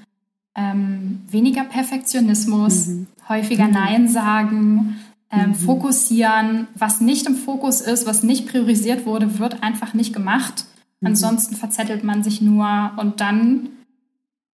ähm, 0.54 1.20
weniger 1.30 1.64
Perfektionismus, 1.64 2.88
mhm. 2.88 3.06
häufiger 3.28 3.66
mhm. 3.66 3.72
Nein 3.72 4.08
sagen, 4.08 4.96
ähm, 5.30 5.50
mhm. 5.50 5.54
fokussieren. 5.54 6.66
Was 6.74 7.00
nicht 7.00 7.26
im 7.26 7.36
Fokus 7.36 7.80
ist, 7.80 8.06
was 8.06 8.22
nicht 8.22 8.48
priorisiert 8.48 9.06
wurde, 9.06 9.38
wird 9.38 9.62
einfach 9.62 9.94
nicht 9.94 10.12
gemacht. 10.12 10.64
Mhm. 11.00 11.08
Ansonsten 11.08 11.54
verzettelt 11.54 12.02
man 12.02 12.22
sich 12.22 12.40
nur 12.40 12.92
und 12.96 13.20
dann 13.20 13.68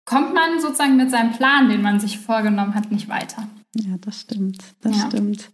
kommt 0.04 0.34
man 0.34 0.60
sozusagen 0.60 0.96
mit 0.96 1.10
seinem 1.10 1.32
Plan, 1.32 1.68
den 1.68 1.82
man 1.82 2.00
sich 2.00 2.18
vorgenommen 2.18 2.74
hat, 2.74 2.90
nicht 2.90 3.08
weiter. 3.08 3.48
Ja, 3.74 3.96
das 4.00 4.20
stimmt. 4.20 4.58
Das 4.80 4.96
ja. 4.96 5.06
stimmt. 5.06 5.50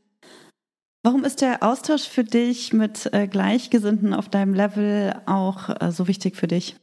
Warum 1.03 1.24
ist 1.24 1.40
der 1.40 1.64
Austausch 1.64 2.09
für 2.09 2.22
dich 2.22 2.72
mit 2.72 3.12
äh, 3.12 3.26
Gleichgesinnten 3.26 4.14
auf 4.14 4.28
deinem 4.28 4.55
Level 4.55 5.20
auch 5.26 5.68
äh, 5.80 5.90
so 5.90 6.07
wichtig 6.07 6.36
für 6.36 6.46
dich? 6.46 6.76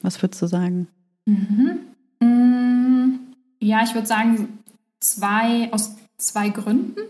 Was 0.00 0.20
würdest 0.22 0.42
du 0.42 0.46
sagen? 0.46 0.88
Mhm. 1.24 1.78
Mm, 2.20 3.20
ja, 3.60 3.82
ich 3.84 3.94
würde 3.94 4.08
sagen, 4.08 4.58
zwei, 4.98 5.72
aus 5.72 5.94
zwei 6.16 6.48
Gründen. 6.48 7.00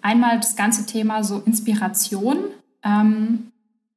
Einmal 0.00 0.38
das 0.38 0.54
ganze 0.54 0.86
Thema 0.86 1.24
so 1.24 1.42
Inspiration. 1.44 2.38
Ähm, 2.84 3.50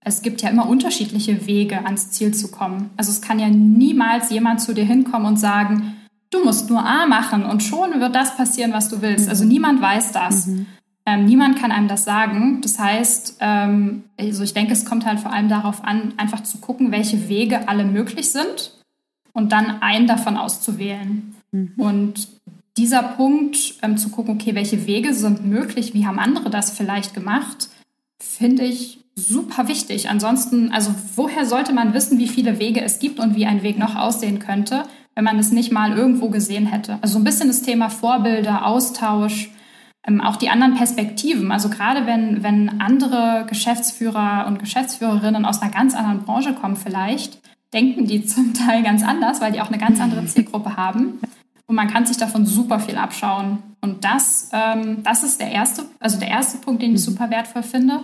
es 0.03 0.23
gibt 0.23 0.41
ja 0.41 0.49
immer 0.49 0.67
unterschiedliche 0.67 1.45
Wege, 1.45 1.85
ans 1.85 2.09
Ziel 2.09 2.33
zu 2.33 2.49
kommen. 2.49 2.89
Also 2.97 3.11
es 3.11 3.21
kann 3.21 3.37
ja 3.37 3.49
niemals 3.49 4.31
jemand 4.31 4.59
zu 4.59 4.73
dir 4.73 4.85
hinkommen 4.85 5.27
und 5.27 5.37
sagen, 5.37 5.95
du 6.31 6.43
musst 6.43 6.71
nur 6.71 6.83
A 6.83 7.05
machen 7.05 7.45
und 7.45 7.61
schon 7.61 7.99
wird 7.99 8.15
das 8.15 8.35
passieren, 8.35 8.73
was 8.73 8.89
du 8.89 9.03
willst. 9.03 9.29
Also 9.29 9.45
niemand 9.45 9.79
weiß 9.81 10.11
das. 10.11 10.47
Mhm. 10.47 10.65
Ähm, 11.11 11.25
niemand 11.25 11.59
kann 11.59 11.71
einem 11.71 11.89
das 11.89 12.05
sagen. 12.05 12.61
Das 12.61 12.79
heißt, 12.79 13.37
ähm, 13.41 14.03
also 14.17 14.43
ich 14.43 14.53
denke, 14.53 14.71
es 14.71 14.85
kommt 14.85 15.05
halt 15.05 15.19
vor 15.19 15.33
allem 15.33 15.49
darauf 15.49 15.83
an, 15.83 16.13
einfach 16.15 16.41
zu 16.43 16.59
gucken, 16.59 16.91
welche 16.91 17.27
Wege 17.27 17.67
alle 17.67 17.83
möglich 17.83 18.31
sind 18.31 18.77
und 19.33 19.51
dann 19.51 19.81
einen 19.81 20.07
davon 20.07 20.37
auszuwählen. 20.37 21.35
Mhm. 21.51 21.73
Und 21.75 22.29
dieser 22.77 23.03
Punkt, 23.03 23.75
ähm, 23.81 23.97
zu 23.97 24.09
gucken, 24.09 24.35
okay, 24.35 24.55
welche 24.55 24.87
Wege 24.87 25.13
sind 25.13 25.45
möglich, 25.45 25.93
wie 25.93 26.05
haben 26.05 26.17
andere 26.17 26.49
das 26.49 26.71
vielleicht 26.71 27.13
gemacht, 27.13 27.67
finde 28.19 28.63
ich 28.63 28.99
super 29.15 29.67
wichtig. 29.67 30.09
Ansonsten, 30.09 30.71
also 30.71 30.95
woher 31.17 31.45
sollte 31.45 31.73
man 31.73 31.93
wissen, 31.93 32.19
wie 32.19 32.29
viele 32.29 32.59
Wege 32.59 32.81
es 32.81 32.99
gibt 32.99 33.19
und 33.19 33.35
wie 33.35 33.45
ein 33.45 33.63
Weg 33.63 33.77
noch 33.77 33.97
aussehen 33.97 34.39
könnte, 34.39 34.83
wenn 35.15 35.25
man 35.25 35.37
es 35.39 35.51
nicht 35.51 35.73
mal 35.73 35.91
irgendwo 35.91 36.29
gesehen 36.29 36.67
hätte? 36.67 36.99
Also 37.01 37.17
ein 37.17 37.25
bisschen 37.25 37.49
das 37.49 37.63
Thema 37.63 37.89
Vorbilder, 37.89 38.65
Austausch, 38.65 39.49
ähm, 40.07 40.21
auch 40.21 40.35
die 40.35 40.49
anderen 40.49 40.75
Perspektiven. 40.75 41.51
Also 41.51 41.69
gerade 41.69 42.05
wenn, 42.05 42.43
wenn 42.43 42.81
andere 42.81 43.45
Geschäftsführer 43.47 44.45
und 44.47 44.59
Geschäftsführerinnen 44.59 45.45
aus 45.45 45.61
einer 45.61 45.71
ganz 45.71 45.95
anderen 45.95 46.23
Branche 46.23 46.53
kommen 46.53 46.75
vielleicht, 46.75 47.39
denken 47.73 48.07
die 48.07 48.25
zum 48.25 48.53
Teil 48.53 48.83
ganz 48.83 49.03
anders, 49.03 49.41
weil 49.41 49.51
die 49.51 49.61
auch 49.61 49.69
eine 49.69 49.77
ganz 49.77 49.99
andere 49.99 50.25
Zielgruppe 50.25 50.75
haben. 50.77 51.19
Und 51.67 51.75
man 51.75 51.87
kann 51.87 52.05
sich 52.05 52.17
davon 52.17 52.45
super 52.45 52.79
viel 52.79 52.97
abschauen. 52.97 53.59
Und 53.79 54.03
das, 54.03 54.49
ähm, 54.51 55.03
das 55.03 55.23
ist 55.23 55.39
der 55.39 55.51
erste, 55.51 55.85
also 55.99 56.19
der 56.19 56.27
erste 56.27 56.57
Punkt, 56.57 56.81
den 56.81 56.95
ich 56.95 57.03
super 57.03 57.29
wertvoll 57.29 57.63
finde. 57.63 58.01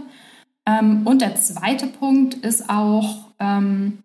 Ähm, 0.66 1.06
und 1.06 1.22
der 1.22 1.36
zweite 1.36 1.88
Punkt 1.88 2.36
ist 2.36 2.70
auch, 2.70 3.26
ähm, 3.40 4.00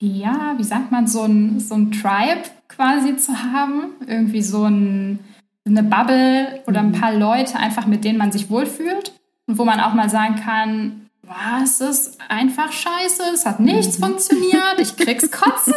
ja, 0.00 0.54
wie 0.56 0.64
sagt 0.64 0.90
man, 0.92 1.06
so 1.06 1.22
ein, 1.22 1.60
so 1.60 1.74
ein 1.74 1.92
Tribe 1.92 2.42
quasi 2.68 3.16
zu 3.16 3.42
haben. 3.42 3.92
Irgendwie 4.06 4.42
so 4.42 4.64
ein, 4.64 5.20
eine 5.68 5.82
Bubble 5.82 6.62
oder 6.66 6.80
ein 6.80 6.90
mhm. 6.90 7.00
paar 7.00 7.12
Leute 7.12 7.58
einfach, 7.58 7.86
mit 7.86 8.04
denen 8.04 8.18
man 8.18 8.32
sich 8.32 8.50
wohlfühlt 8.50 9.12
und 9.46 9.58
wo 9.58 9.64
man 9.64 9.80
auch 9.80 9.94
mal 9.94 10.10
sagen 10.10 10.36
kann, 10.36 11.08
was 11.22 11.80
ist 11.80 12.18
einfach 12.28 12.72
scheiße, 12.72 13.22
es 13.34 13.44
hat 13.44 13.60
nichts 13.60 13.98
mhm. 13.98 14.04
funktioniert, 14.04 14.78
ich 14.78 14.96
krieg's 14.96 15.30
kotzen. 15.30 15.74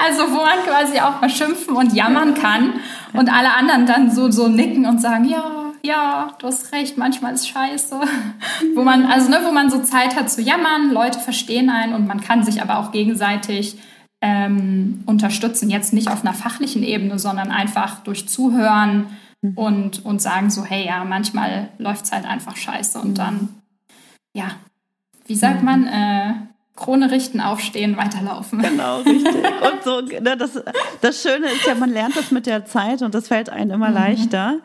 also 0.00 0.30
wo 0.30 0.44
man 0.44 0.58
quasi 0.66 1.00
auch 1.00 1.20
mal 1.20 1.30
schimpfen 1.30 1.76
und 1.76 1.92
jammern 1.92 2.34
kann 2.34 2.74
und 3.12 3.32
alle 3.32 3.54
anderen 3.54 3.86
dann 3.86 4.10
so, 4.10 4.30
so 4.30 4.48
nicken 4.48 4.86
und 4.86 5.00
sagen, 5.00 5.24
ja, 5.26 5.70
ja, 5.82 6.34
du 6.38 6.46
hast 6.46 6.72
recht, 6.72 6.98
manchmal 6.98 7.34
ist 7.34 7.48
scheiße. 7.48 8.00
wo 8.74 8.82
man, 8.82 9.06
also 9.06 9.30
ne, 9.30 9.40
wo 9.44 9.52
man 9.52 9.70
so 9.70 9.80
Zeit 9.80 10.16
hat 10.16 10.30
zu 10.30 10.42
jammern, 10.42 10.90
Leute 10.90 11.18
verstehen 11.18 11.70
einen 11.70 11.94
und 11.94 12.06
man 12.06 12.20
kann 12.20 12.42
sich 12.42 12.62
aber 12.62 12.78
auch 12.78 12.92
gegenseitig 12.92 13.78
ähm, 14.20 15.02
unterstützen. 15.06 15.70
Jetzt 15.70 15.92
nicht 15.92 16.08
auf 16.08 16.22
einer 16.24 16.34
fachlichen 16.34 16.82
Ebene, 16.82 17.18
sondern 17.18 17.50
einfach 17.50 18.00
durch 18.00 18.28
Zuhören 18.28 19.06
mhm. 19.42 19.52
und, 19.56 20.04
und 20.04 20.20
sagen 20.20 20.50
so, 20.50 20.64
hey, 20.64 20.86
ja, 20.86 21.04
manchmal 21.04 21.68
läuft 21.78 22.04
es 22.04 22.12
halt 22.12 22.26
einfach 22.26 22.56
scheiße. 22.56 22.98
Und 23.00 23.18
dann, 23.18 23.48
ja, 24.34 24.52
wie 25.26 25.36
sagt 25.36 25.60
mhm. 25.60 25.64
man, 25.64 25.86
äh, 25.86 26.34
Krone 26.76 27.10
richten, 27.10 27.40
aufstehen, 27.40 27.96
weiterlaufen. 27.96 28.60
Genau, 28.60 29.00
richtig. 29.00 29.34
Und 29.34 29.84
so, 29.84 30.00
ne, 30.00 30.36
das, 30.36 30.62
das 31.02 31.22
Schöne 31.22 31.46
ist 31.46 31.66
ja, 31.66 31.74
man 31.74 31.90
lernt 31.90 32.16
das 32.16 32.30
mit 32.30 32.46
der 32.46 32.64
Zeit 32.64 33.02
und 33.02 33.14
das 33.14 33.28
fällt 33.28 33.50
einem 33.50 33.72
immer 33.72 33.88
mhm. 33.88 33.94
leichter 33.94 34.58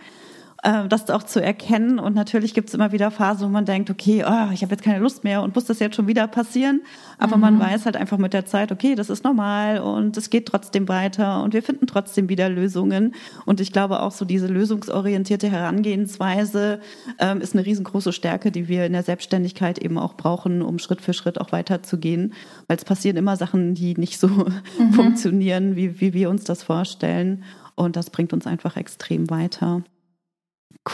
äh, 0.65 0.87
das 0.87 1.09
auch 1.11 1.23
zu 1.23 1.41
erkennen. 1.41 1.99
Und 1.99 2.15
natürlich 2.15 2.53
gibt 2.53 2.69
es 2.69 2.73
immer 2.73 2.91
wieder 2.91 3.11
Phasen, 3.11 3.47
wo 3.47 3.51
man 3.51 3.65
denkt, 3.65 3.91
okay, 3.91 4.25
oh, 4.27 4.51
ich 4.51 4.63
habe 4.63 4.71
jetzt 4.71 4.83
keine 4.83 4.99
Lust 4.99 5.23
mehr 5.23 5.43
und 5.43 5.53
muss 5.53 5.65
das 5.65 5.79
jetzt 5.79 5.95
schon 5.95 6.07
wieder 6.07 6.27
passieren. 6.27 6.81
Aber 7.19 7.35
mhm. 7.35 7.41
man 7.41 7.59
weiß 7.59 7.85
halt 7.85 7.95
einfach 7.95 8.17
mit 8.17 8.33
der 8.33 8.45
Zeit, 8.45 8.71
okay, 8.71 8.95
das 8.95 9.11
ist 9.11 9.23
normal 9.23 9.79
und 9.79 10.17
es 10.17 10.31
geht 10.31 10.47
trotzdem 10.47 10.87
weiter 10.87 11.43
und 11.43 11.53
wir 11.53 11.61
finden 11.61 11.85
trotzdem 11.85 12.29
wieder 12.29 12.49
Lösungen. 12.49 13.13
Und 13.45 13.61
ich 13.61 13.71
glaube 13.71 14.01
auch 14.01 14.11
so 14.11 14.25
diese 14.25 14.47
lösungsorientierte 14.47 15.49
Herangehensweise 15.49 16.79
ähm, 17.19 17.41
ist 17.41 17.53
eine 17.53 17.65
riesengroße 17.65 18.11
Stärke, 18.11 18.51
die 18.51 18.67
wir 18.67 18.87
in 18.87 18.93
der 18.93 19.03
Selbstständigkeit 19.03 19.77
eben 19.77 19.99
auch 19.99 20.15
brauchen, 20.15 20.63
um 20.63 20.79
Schritt 20.79 21.01
für 21.01 21.13
Schritt 21.13 21.39
auch 21.39 21.51
weiterzugehen. 21.51 22.33
Weil 22.67 22.77
es 22.77 22.85
passieren 22.85 23.17
immer 23.17 23.37
Sachen, 23.37 23.75
die 23.75 23.93
nicht 23.95 24.19
so 24.19 24.27
mhm. 24.27 24.91
funktionieren, 24.93 25.75
wie, 25.75 26.01
wie 26.01 26.13
wir 26.13 26.31
uns 26.31 26.43
das 26.43 26.63
vorstellen. 26.63 27.43
Und 27.75 27.95
das 27.95 28.09
bringt 28.09 28.33
uns 28.33 28.47
einfach 28.47 28.77
extrem 28.77 29.29
weiter. 29.29 29.83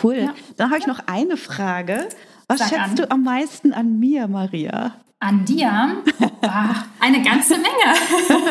Cool. 0.04 0.16
Ja. 0.16 0.34
Dann 0.58 0.70
habe 0.70 0.80
ich 0.80 0.88
noch 0.88 1.00
eine 1.08 1.38
Frage. 1.38 2.08
Was 2.48 2.60
Sag 2.60 2.70
schätzt 2.70 2.82
an. 2.82 2.96
du 2.96 3.12
am 3.12 3.24
meisten 3.24 3.74
an 3.74 4.00
mir, 4.00 4.28
Maria? 4.28 4.94
An 5.20 5.46
dir? 5.46 5.98
Ach, 6.42 6.86
eine 7.00 7.22
ganze 7.22 7.54
Menge. 7.56 7.68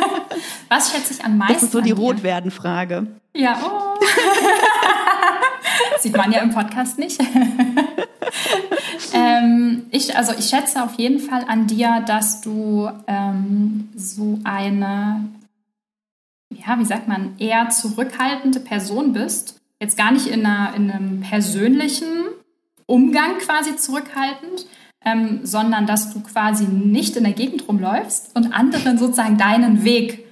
Was 0.68 0.93
schätze 0.93 1.14
ich 1.14 1.24
am 1.24 1.36
meisten? 1.36 1.55
Das 1.55 1.62
ist 1.64 1.72
so 1.72 1.80
die 1.80 1.91
Rotwerden-Frage. 1.91 3.09
Ja, 3.34 3.59
oh. 3.64 3.99
Sieht 5.99 6.16
man 6.16 6.30
ja 6.30 6.41
im 6.41 6.51
Podcast 6.51 6.99
nicht. 6.99 7.20
ähm, 9.12 9.86
ich, 9.91 10.16
also 10.16 10.32
ich 10.38 10.49
schätze 10.49 10.82
auf 10.82 10.95
jeden 10.95 11.18
Fall 11.18 11.45
an 11.49 11.66
dir, 11.66 12.03
dass 12.07 12.41
du 12.41 12.88
ähm, 13.07 13.88
so 13.97 14.38
eine, 14.45 15.28
ja, 16.55 16.78
wie 16.78 16.84
sagt 16.84 17.09
man, 17.09 17.36
eher 17.38 17.68
zurückhaltende 17.70 18.61
Person 18.61 19.12
bist 19.12 19.59
jetzt 19.81 19.97
gar 19.97 20.12
nicht 20.12 20.26
in, 20.26 20.45
einer, 20.45 20.74
in 20.74 20.91
einem 20.91 21.20
persönlichen 21.20 22.07
Umgang 22.87 23.39
quasi 23.39 23.76
zurückhaltend, 23.76 24.66
ähm, 25.05 25.41
sondern 25.43 25.87
dass 25.87 26.12
du 26.12 26.20
quasi 26.20 26.64
nicht 26.64 27.16
in 27.16 27.24
der 27.24 27.33
Gegend 27.33 27.66
rumläufst 27.66 28.37
und 28.37 28.53
anderen 28.53 28.99
sozusagen 28.99 29.39
deinen 29.39 29.85
Weg 29.85 30.26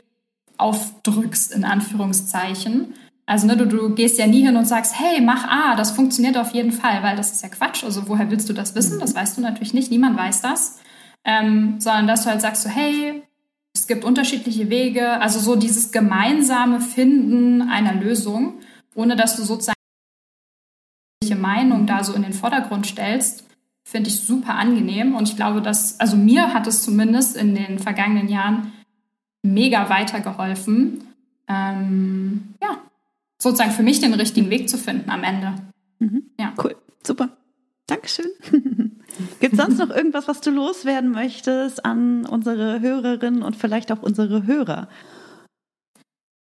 aufdrückst, 0.58 1.54
in 1.54 1.64
Anführungszeichen. 1.64 2.94
Also 3.24 3.46
ne, 3.46 3.56
du, 3.56 3.66
du 3.66 3.94
gehst 3.94 4.18
ja 4.18 4.26
nie 4.26 4.42
hin 4.44 4.56
und 4.56 4.66
sagst, 4.66 4.98
hey, 4.98 5.20
mach 5.20 5.46
A, 5.48 5.76
das 5.76 5.92
funktioniert 5.92 6.36
auf 6.36 6.52
jeden 6.52 6.72
Fall, 6.72 7.02
weil 7.02 7.16
das 7.16 7.32
ist 7.32 7.42
ja 7.42 7.48
Quatsch. 7.48 7.84
Also 7.84 8.08
woher 8.08 8.30
willst 8.30 8.48
du 8.48 8.52
das 8.52 8.74
wissen? 8.74 9.00
Das 9.00 9.14
weißt 9.14 9.36
du 9.36 9.40
natürlich 9.40 9.74
nicht, 9.74 9.90
niemand 9.90 10.18
weiß 10.18 10.42
das. 10.42 10.78
Ähm, 11.24 11.76
sondern 11.78 12.06
dass 12.06 12.24
du 12.24 12.30
halt 12.30 12.40
sagst 12.40 12.62
so, 12.62 12.68
hey, 12.70 13.22
es 13.74 13.86
gibt 13.86 14.04
unterschiedliche 14.04 14.70
Wege, 14.70 15.20
also 15.20 15.38
so 15.40 15.56
dieses 15.56 15.92
gemeinsame 15.92 16.80
Finden 16.80 17.62
einer 17.62 17.94
Lösung 17.94 18.54
ohne 18.98 19.14
dass 19.14 19.36
du 19.36 19.44
sozusagen 19.44 19.74
Meinung 21.40 21.86
da 21.86 22.02
so 22.02 22.14
in 22.14 22.22
den 22.22 22.32
Vordergrund 22.32 22.86
stellst, 22.86 23.44
finde 23.84 24.10
ich 24.10 24.20
super 24.20 24.56
angenehm. 24.56 25.14
Und 25.14 25.28
ich 25.28 25.36
glaube, 25.36 25.62
dass, 25.62 25.98
also 26.00 26.16
mir 26.16 26.52
hat 26.52 26.66
es 26.66 26.82
zumindest 26.82 27.36
in 27.36 27.54
den 27.54 27.78
vergangenen 27.78 28.28
Jahren 28.28 28.72
mega 29.42 29.88
weitergeholfen, 29.88 31.06
ähm, 31.46 32.54
ja, 32.60 32.78
sozusagen 33.38 33.70
für 33.70 33.84
mich 33.84 34.00
den 34.00 34.14
richtigen 34.14 34.50
Weg 34.50 34.68
zu 34.68 34.76
finden 34.76 35.10
am 35.10 35.22
Ende. 35.22 35.54
Mhm. 36.00 36.24
Ja. 36.38 36.52
Cool, 36.62 36.74
super. 37.06 37.30
Dankeschön. 37.86 38.26
Gibt 39.40 39.54
es 39.54 39.58
sonst 39.58 39.78
noch 39.78 39.90
irgendwas, 39.90 40.28
was 40.28 40.40
du 40.40 40.50
loswerden 40.50 41.12
möchtest 41.12 41.84
an 41.84 42.26
unsere 42.26 42.80
Hörerinnen 42.80 43.42
und 43.42 43.56
vielleicht 43.56 43.90
auch 43.92 44.02
unsere 44.02 44.46
Hörer? 44.46 44.88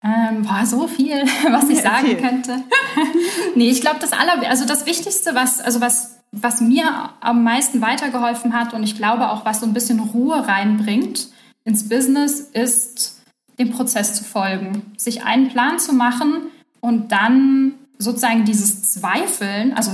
Ähm, 0.02 0.42
boah, 0.42 0.64
so 0.64 0.86
viel, 0.86 1.22
was 1.50 1.68
ich 1.68 1.80
sagen 1.80 2.08
okay. 2.12 2.16
könnte. 2.16 2.62
nee, 3.54 3.70
ich 3.70 3.80
glaube, 3.80 3.98
das 4.00 4.12
aller, 4.12 4.48
also 4.48 4.64
das 4.64 4.86
Wichtigste, 4.86 5.34
was, 5.34 5.60
also 5.60 5.80
was, 5.80 6.18
was 6.30 6.60
mir 6.60 7.10
am 7.20 7.42
meisten 7.42 7.80
weitergeholfen 7.80 8.52
hat 8.52 8.74
und 8.74 8.82
ich 8.82 8.96
glaube 8.96 9.30
auch, 9.30 9.44
was 9.44 9.60
so 9.60 9.66
ein 9.66 9.72
bisschen 9.72 10.00
Ruhe 10.00 10.46
reinbringt 10.46 11.28
ins 11.64 11.88
Business, 11.88 12.40
ist 12.40 13.20
dem 13.58 13.70
Prozess 13.70 14.14
zu 14.14 14.24
folgen, 14.24 14.92
sich 14.96 15.24
einen 15.24 15.48
Plan 15.48 15.78
zu 15.80 15.92
machen 15.92 16.46
und 16.80 17.10
dann 17.10 17.74
sozusagen 17.98 18.44
dieses 18.44 18.92
Zweifeln, 18.92 19.72
also 19.74 19.90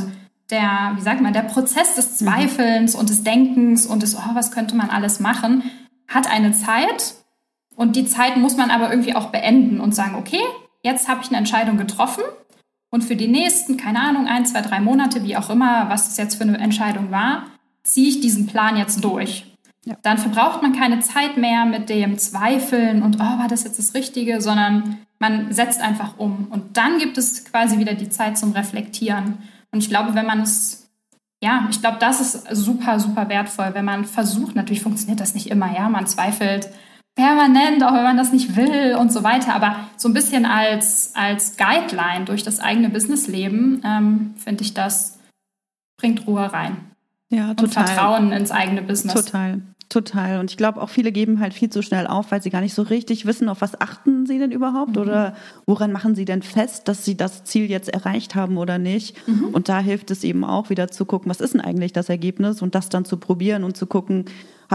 der, 0.51 0.93
wie 0.97 1.01
sagt 1.01 1.23
man, 1.23 1.33
der 1.33 1.43
Prozess 1.43 1.95
des 1.95 2.21
mhm. 2.21 2.27
Zweifelns 2.27 2.95
und 2.95 3.09
des 3.09 3.25
Denkens 3.25 3.87
und 3.87 4.03
des, 4.03 4.17
oh, 4.17 4.35
was 4.35 4.51
könnte 4.51 4.77
man 4.77 4.91
alles 4.91 5.19
machen, 5.19 5.63
hat 6.07 6.31
eine 6.31 6.53
Zeit 6.53 7.15
und 7.77 7.97
die 7.97 8.07
Zeit 8.07 8.37
muss 8.37 8.57
man 8.57 8.71
aber 8.71 8.91
irgendwie 8.91 9.15
auch 9.15 9.27
beenden 9.27 9.81
und 9.81 9.95
sagen, 9.95 10.15
okay, 10.17 10.41
jetzt 10.83 11.09
habe 11.09 11.21
ich 11.23 11.29
eine 11.29 11.39
Entscheidung 11.39 11.77
getroffen 11.77 12.23
und 12.95 13.03
für 13.03 13.17
die 13.17 13.27
nächsten, 13.27 13.77
keine 13.77 14.01
Ahnung, 14.01 14.29
ein, 14.29 14.47
zwei, 14.47 14.61
drei 14.61 14.79
Monate, 14.79 15.25
wie 15.25 15.37
auch 15.37 15.51
immer, 15.51 15.89
was 15.89 16.09
es 16.09 16.17
jetzt 16.17 16.37
für 16.37 16.45
eine 16.45 16.59
Entscheidung 16.59 17.11
war, 17.11 17.47
ziehe 17.83 18.09
ich 18.09 18.21
diesen 18.21 18.47
Plan 18.47 18.77
jetzt 18.77 19.03
durch. 19.03 19.47
Ja. 19.85 19.97
Dann 20.03 20.17
verbraucht 20.17 20.63
man 20.63 20.73
keine 20.73 21.01
Zeit 21.01 21.37
mehr 21.37 21.65
mit 21.65 21.89
dem 21.89 22.19
Zweifeln 22.19 23.03
und, 23.03 23.17
oh, 23.17 23.39
war 23.39 23.49
das 23.49 23.65
jetzt 23.65 23.81
das 23.81 23.95
Richtige, 23.95 24.41
sondern 24.41 24.99
man 25.19 25.53
setzt 25.53 25.81
einfach 25.81 26.19
um. 26.19 26.47
Und 26.51 26.77
dann 26.77 26.99
gibt 26.99 27.19
es 27.19 27.45
quasi 27.45 27.79
wieder 27.79 27.95
die 27.95 28.09
Zeit 28.09 28.39
zum 28.39 28.53
Reflektieren. 28.53 29.39
Und 29.73 29.83
ich 29.83 29.89
glaube, 29.89 30.15
wenn 30.15 30.27
man 30.27 30.43
es, 30.43 30.89
ja, 31.43 31.67
ich 31.71 31.81
glaube, 31.81 31.99
das 31.99 32.21
ist 32.21 32.47
super, 32.55 33.01
super 33.01 33.29
wertvoll, 33.29 33.71
wenn 33.75 33.85
man 33.85 34.05
versucht, 34.05 34.55
natürlich 34.55 34.83
funktioniert 34.83 35.21
das 35.21 35.35
nicht 35.35 35.51
immer, 35.51 35.75
ja, 35.75 35.89
man 35.89 36.07
zweifelt 36.07 36.69
permanent, 37.15 37.83
auch 37.85 37.93
wenn 37.93 38.03
man 38.03 38.17
das 38.17 38.33
nicht 38.33 38.57
will 38.57 38.97
und 38.99 39.13
so 39.13 39.23
weiter. 39.23 39.55
Aber 39.55 39.77
so 39.97 40.09
ein 40.09 40.15
bisschen 40.15 40.47
als, 40.47 41.13
als 41.15 41.57
Guideline 41.57 42.25
durch 42.25 42.43
das 42.43 42.61
eigene 42.61 42.91
Businessleben 42.91 43.83
ähm, 43.85 44.35
finde 44.37 44.65
ich, 44.65 44.75
das 44.75 45.19
bringt 45.97 46.27
Ruhe 46.27 46.53
rein. 46.53 46.77
Ja, 47.31 47.55
total. 47.55 47.65
Und 47.65 47.73
Vertrauen 47.73 48.33
ins 48.33 48.51
eigene 48.51 48.83
Business. 48.83 49.15
Total. 49.15 49.63
Total. 49.91 50.41
Und 50.41 50.51
ich 50.51 50.57
glaube, 50.57 50.83
auch 50.83 50.89
viele 50.89 51.13
geben 51.13 51.41
halt 51.41 51.55
viel 51.55 51.71
zu 51.71 51.83
schnell 51.83 52.07
auf, 52.07 52.33
weil 52.33 52.43
sie 52.43 52.51
gar 52.51 52.61
nicht 52.61 52.75
so 52.75 52.83
richtig 52.83 53.27
wissen, 53.27 53.49
auf 53.49 53.61
was 53.61 53.81
achten 53.81 54.27
sie 54.27 54.39
denn 54.39 54.51
überhaupt 54.51 54.97
mhm. 54.97 55.03
oder 55.03 55.37
woran 55.67 55.93
machen 55.93 56.15
sie 56.15 56.25
denn 56.25 56.43
fest, 56.43 56.89
dass 56.89 57.05
sie 57.05 57.17
das 57.17 57.45
Ziel 57.45 57.71
jetzt 57.71 57.91
erreicht 57.91 58.35
haben 58.35 58.57
oder 58.57 58.79
nicht. 58.79 59.17
Mhm. 59.29 59.49
Und 59.53 59.69
da 59.69 59.79
hilft 59.81 60.11
es 60.11 60.25
eben 60.25 60.43
auch 60.43 60.71
wieder 60.71 60.89
zu 60.89 61.05
gucken, 61.05 61.31
was 61.31 61.41
ist 61.41 61.55
denn 61.55 61.61
eigentlich 61.61 61.93
das 61.93 62.09
Ergebnis 62.09 62.63
und 62.63 62.75
das 62.75 62.89
dann 62.89 63.05
zu 63.05 63.19
probieren 63.19 63.63
und 63.63 63.77
zu 63.77 63.87
gucken, 63.87 64.25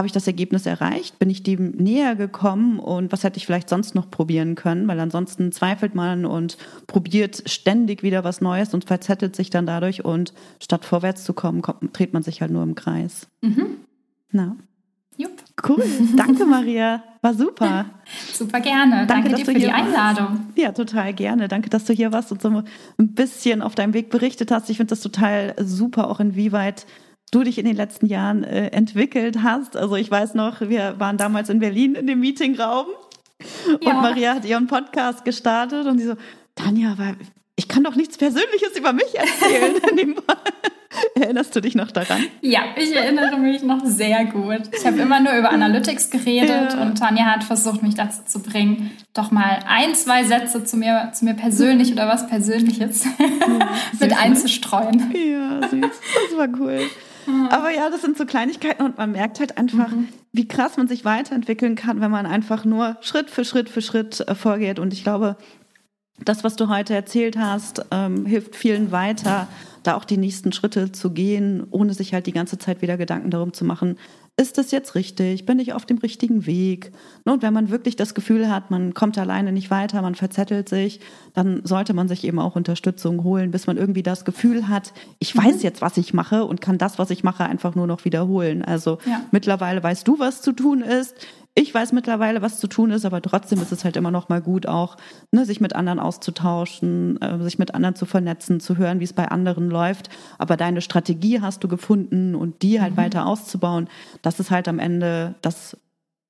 habe 0.00 0.06
ich 0.06 0.12
das 0.12 0.26
Ergebnis 0.26 0.64
erreicht? 0.64 1.18
Bin 1.18 1.28
ich 1.28 1.42
dem 1.42 1.72
näher 1.72 2.16
gekommen 2.16 2.78
und 2.78 3.12
was 3.12 3.22
hätte 3.22 3.36
ich 3.36 3.44
vielleicht 3.44 3.68
sonst 3.68 3.94
noch 3.94 4.10
probieren 4.10 4.54
können? 4.54 4.88
Weil 4.88 4.98
ansonsten 4.98 5.52
zweifelt 5.52 5.94
man 5.94 6.24
und 6.24 6.56
probiert 6.86 7.42
ständig 7.44 8.02
wieder 8.02 8.24
was 8.24 8.40
Neues 8.40 8.72
und 8.72 8.86
verzettelt 8.86 9.36
sich 9.36 9.50
dann 9.50 9.66
dadurch 9.66 10.02
und 10.02 10.32
statt 10.58 10.86
vorwärts 10.86 11.24
zu 11.24 11.34
kommen, 11.34 11.60
kommt, 11.60 11.98
dreht 11.98 12.14
man 12.14 12.22
sich 12.22 12.40
halt 12.40 12.50
nur 12.50 12.62
im 12.62 12.74
Kreis. 12.74 13.28
Mhm. 13.42 13.76
Na. 14.32 14.56
Jupp. 15.18 15.32
Cool. 15.68 15.84
Danke, 16.16 16.46
Maria. 16.46 17.04
War 17.20 17.34
super. 17.34 17.84
super 18.32 18.60
gerne. 18.60 19.06
Danke, 19.06 19.28
Danke 19.28 19.34
dir 19.34 19.44
für 19.44 19.52
die 19.52 19.68
Einladung. 19.68 20.28
Warst. 20.28 20.56
Ja, 20.56 20.72
total 20.72 21.12
gerne. 21.12 21.48
Danke, 21.48 21.68
dass 21.68 21.84
du 21.84 21.92
hier 21.92 22.10
warst 22.10 22.32
und 22.32 22.40
so 22.40 22.48
ein 22.48 22.64
bisschen 22.96 23.60
auf 23.60 23.74
deinem 23.74 23.92
Weg 23.92 24.08
berichtet 24.08 24.50
hast. 24.50 24.70
Ich 24.70 24.78
finde 24.78 24.92
das 24.92 25.00
total 25.00 25.54
super, 25.58 26.08
auch 26.08 26.20
inwieweit 26.20 26.86
du 27.30 27.42
dich 27.42 27.58
in 27.58 27.64
den 27.64 27.76
letzten 27.76 28.06
Jahren 28.06 28.44
äh, 28.44 28.68
entwickelt 28.68 29.42
hast. 29.42 29.76
Also 29.76 29.96
ich 29.96 30.10
weiß 30.10 30.34
noch, 30.34 30.60
wir 30.60 30.98
waren 30.98 31.16
damals 31.16 31.48
in 31.48 31.60
Berlin 31.60 31.94
in 31.94 32.06
dem 32.06 32.20
Meetingraum 32.20 32.86
ja. 33.80 33.90
und 33.90 34.02
Maria 34.02 34.34
hat 34.34 34.44
ihren 34.44 34.66
Podcast 34.66 35.24
gestartet 35.24 35.86
und 35.86 35.98
sie 35.98 36.06
so, 36.06 36.14
Tanja, 36.54 36.96
ich 37.56 37.68
kann 37.68 37.84
doch 37.84 37.94
nichts 37.94 38.18
Persönliches 38.18 38.76
über 38.76 38.92
mich 38.92 39.14
erzählen. 39.14 39.74
Erinnerst 41.14 41.54
du 41.54 41.60
dich 41.60 41.76
noch 41.76 41.92
daran? 41.92 42.26
Ja, 42.40 42.60
ich 42.76 42.94
erinnere 42.94 43.38
mich 43.38 43.62
noch 43.62 43.84
sehr 43.84 44.24
gut. 44.24 44.62
Ich 44.76 44.84
habe 44.84 44.98
immer 44.98 45.20
nur 45.20 45.34
über 45.34 45.50
Analytics 45.50 46.10
geredet 46.10 46.72
ja. 46.72 46.82
und 46.82 46.98
Tanja 46.98 47.26
hat 47.26 47.44
versucht, 47.44 47.82
mich 47.82 47.94
dazu 47.94 48.22
zu 48.24 48.42
bringen, 48.42 48.90
doch 49.14 49.30
mal 49.30 49.60
ein, 49.68 49.94
zwei 49.94 50.24
Sätze 50.24 50.64
zu 50.64 50.76
mir, 50.76 51.10
zu 51.12 51.24
mir 51.24 51.34
persönlich 51.34 51.92
oder 51.92 52.08
was 52.08 52.26
Persönliches 52.26 53.04
ja, 53.04 53.68
mit 54.00 54.18
einzustreuen. 54.18 55.14
Ja, 55.14 55.68
süß. 55.68 55.80
Das 55.80 56.38
war 56.38 56.48
cool. 56.58 56.80
Aber 57.50 57.70
ja, 57.70 57.90
das 57.90 58.02
sind 58.02 58.16
so 58.16 58.26
Kleinigkeiten 58.26 58.84
und 58.84 58.98
man 58.98 59.12
merkt 59.12 59.40
halt 59.40 59.58
einfach, 59.58 59.90
mhm. 59.90 60.08
wie 60.32 60.48
krass 60.48 60.76
man 60.76 60.88
sich 60.88 61.04
weiterentwickeln 61.04 61.74
kann, 61.74 62.00
wenn 62.00 62.10
man 62.10 62.26
einfach 62.26 62.64
nur 62.64 62.96
Schritt 63.00 63.30
für 63.30 63.44
Schritt 63.44 63.68
für 63.68 63.82
Schritt 63.82 64.20
äh, 64.20 64.34
vorgeht. 64.34 64.78
Und 64.78 64.92
ich 64.92 65.02
glaube, 65.02 65.36
das, 66.24 66.44
was 66.44 66.56
du 66.56 66.68
heute 66.68 66.94
erzählt 66.94 67.36
hast, 67.38 67.84
ähm, 67.90 68.26
hilft 68.26 68.56
vielen 68.56 68.92
weiter, 68.92 69.48
da 69.82 69.96
auch 69.96 70.04
die 70.04 70.18
nächsten 70.18 70.52
Schritte 70.52 70.92
zu 70.92 71.10
gehen, 71.10 71.66
ohne 71.70 71.94
sich 71.94 72.12
halt 72.12 72.26
die 72.26 72.32
ganze 72.32 72.58
Zeit 72.58 72.82
wieder 72.82 72.96
Gedanken 72.96 73.30
darum 73.30 73.52
zu 73.52 73.64
machen, 73.64 73.96
ist 74.40 74.56
das 74.56 74.70
jetzt 74.70 74.94
richtig? 74.94 75.44
Bin 75.44 75.58
ich 75.58 75.74
auf 75.74 75.84
dem 75.84 75.98
richtigen 75.98 76.46
Weg? 76.46 76.92
Und 77.24 77.42
wenn 77.42 77.52
man 77.52 77.68
wirklich 77.68 77.94
das 77.94 78.14
Gefühl 78.14 78.50
hat, 78.50 78.70
man 78.70 78.94
kommt 78.94 79.18
alleine 79.18 79.52
nicht 79.52 79.70
weiter, 79.70 80.00
man 80.00 80.14
verzettelt 80.14 80.66
sich, 80.66 81.00
dann 81.34 81.60
sollte 81.64 81.92
man 81.92 82.08
sich 82.08 82.24
eben 82.24 82.38
auch 82.38 82.56
Unterstützung 82.56 83.22
holen, 83.22 83.50
bis 83.50 83.66
man 83.66 83.76
irgendwie 83.76 84.02
das 84.02 84.24
Gefühl 84.24 84.68
hat, 84.68 84.94
ich 85.18 85.36
weiß 85.36 85.56
mhm. 85.56 85.60
jetzt, 85.60 85.82
was 85.82 85.98
ich 85.98 86.14
mache 86.14 86.46
und 86.46 86.62
kann 86.62 86.78
das, 86.78 86.98
was 86.98 87.10
ich 87.10 87.22
mache, 87.22 87.44
einfach 87.44 87.74
nur 87.74 87.86
noch 87.86 88.06
wiederholen. 88.06 88.64
Also 88.64 88.96
ja. 89.04 89.20
mittlerweile 89.30 89.82
weißt 89.82 90.08
du, 90.08 90.18
was 90.18 90.40
zu 90.40 90.52
tun 90.52 90.80
ist 90.80 91.14
ich 91.54 91.74
weiß 91.74 91.92
mittlerweile, 91.92 92.42
was 92.42 92.60
zu 92.60 92.68
tun 92.68 92.90
ist, 92.90 93.04
aber 93.04 93.20
trotzdem 93.20 93.60
ist 93.60 93.72
es 93.72 93.84
halt 93.84 93.96
immer 93.96 94.10
noch 94.10 94.28
mal 94.28 94.40
gut, 94.40 94.66
auch 94.66 94.96
ne, 95.32 95.44
sich 95.44 95.60
mit 95.60 95.74
anderen 95.74 95.98
auszutauschen, 95.98 97.20
äh, 97.20 97.42
sich 97.42 97.58
mit 97.58 97.74
anderen 97.74 97.96
zu 97.96 98.06
vernetzen, 98.06 98.60
zu 98.60 98.76
hören, 98.76 99.00
wie 99.00 99.04
es 99.04 99.12
bei 99.12 99.28
anderen 99.28 99.68
läuft. 99.68 100.10
Aber 100.38 100.56
deine 100.56 100.80
Strategie 100.80 101.40
hast 101.40 101.64
du 101.64 101.68
gefunden 101.68 102.34
und 102.34 102.62
die 102.62 102.80
halt 102.80 102.92
mhm. 102.92 102.98
weiter 102.98 103.26
auszubauen, 103.26 103.88
das 104.22 104.38
ist 104.38 104.50
halt 104.50 104.68
am 104.68 104.78
Ende 104.78 105.34
das, 105.42 105.76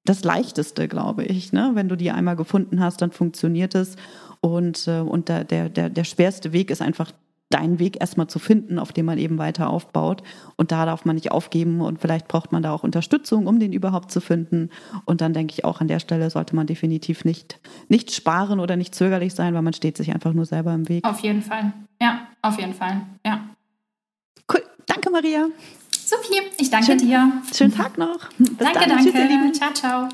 das 0.05 0.25
Leichteste, 0.25 0.89
glaube 0.89 1.25
ich. 1.25 1.53
Ne? 1.53 1.73
Wenn 1.75 1.89
du 1.89 1.97
die 1.97 2.11
einmal 2.11 2.37
gefunden 2.37 2.81
hast, 2.81 3.03
dann 3.03 3.13
funktioniert 3.13 3.75
es. 3.75 3.97
Und, 4.41 4.89
äh, 4.89 5.01
und 5.01 5.29
der, 5.29 5.45
der, 5.45 5.69
der 5.69 6.05
schwerste 6.05 6.53
Weg 6.53 6.71
ist 6.71 6.81
einfach 6.81 7.13
deinen 7.51 7.79
Weg 7.79 8.01
erstmal 8.01 8.29
zu 8.29 8.39
finden, 8.39 8.79
auf 8.79 8.93
dem 8.93 9.07
man 9.07 9.19
eben 9.19 9.37
weiter 9.37 9.69
aufbaut. 9.69 10.23
Und 10.57 10.73
da 10.73 10.87
darf 10.87 11.05
man 11.05 11.17
nicht 11.17 11.33
aufgeben 11.33 11.81
und 11.81 12.01
vielleicht 12.01 12.29
braucht 12.29 12.53
man 12.53 12.63
da 12.63 12.73
auch 12.73 12.85
Unterstützung, 12.85 13.47
um 13.47 13.59
den 13.59 13.73
überhaupt 13.73 14.11
zu 14.11 14.21
finden. 14.21 14.71
Und 15.05 15.21
dann 15.21 15.35
denke 15.35 15.53
ich 15.53 15.65
auch 15.65 15.81
an 15.81 15.89
der 15.89 15.99
Stelle 15.99 16.31
sollte 16.31 16.57
man 16.57 16.67
definitiv 16.67 17.25
nicht, 17.25 17.59
nicht 17.89 18.13
sparen 18.13 18.61
oder 18.61 18.77
nicht 18.77 18.95
zögerlich 18.95 19.35
sein, 19.35 19.53
weil 19.55 19.63
man 19.63 19.73
steht 19.73 19.97
sich 19.97 20.15
einfach 20.15 20.33
nur 20.33 20.47
selber 20.47 20.73
im 20.73 20.89
Weg. 20.89 21.05
Auf 21.05 21.21
jeden 21.21 21.43
Fall. 21.43 21.73
Ja, 22.01 22.29
auf 22.41 22.59
jeden 22.59 22.75
Fall. 22.75 23.03
Ja. 23.27 23.41
Cool. 24.51 24.63
Danke, 24.87 25.11
Maria. 25.11 25.47
Sophie, 25.91 26.41
ich 26.59 26.71
danke 26.71 26.87
Schön, 26.87 26.99
dir. 26.99 27.33
Schönen 27.55 27.75
Tag 27.75 27.99
noch. 27.99 28.29
Bis 28.39 28.57
danke, 28.59 28.79
dann. 28.79 28.89
danke. 28.91 29.05
Tschüss, 29.05 29.15
ihr 29.15 29.29
Lieben. 29.29 29.55
Ciao, 29.55 29.73
ciao. 29.73 30.09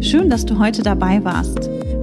Schön, 0.00 0.30
dass 0.30 0.44
du 0.46 0.58
heute 0.58 0.82
dabei 0.82 1.22
warst. 1.24 1.75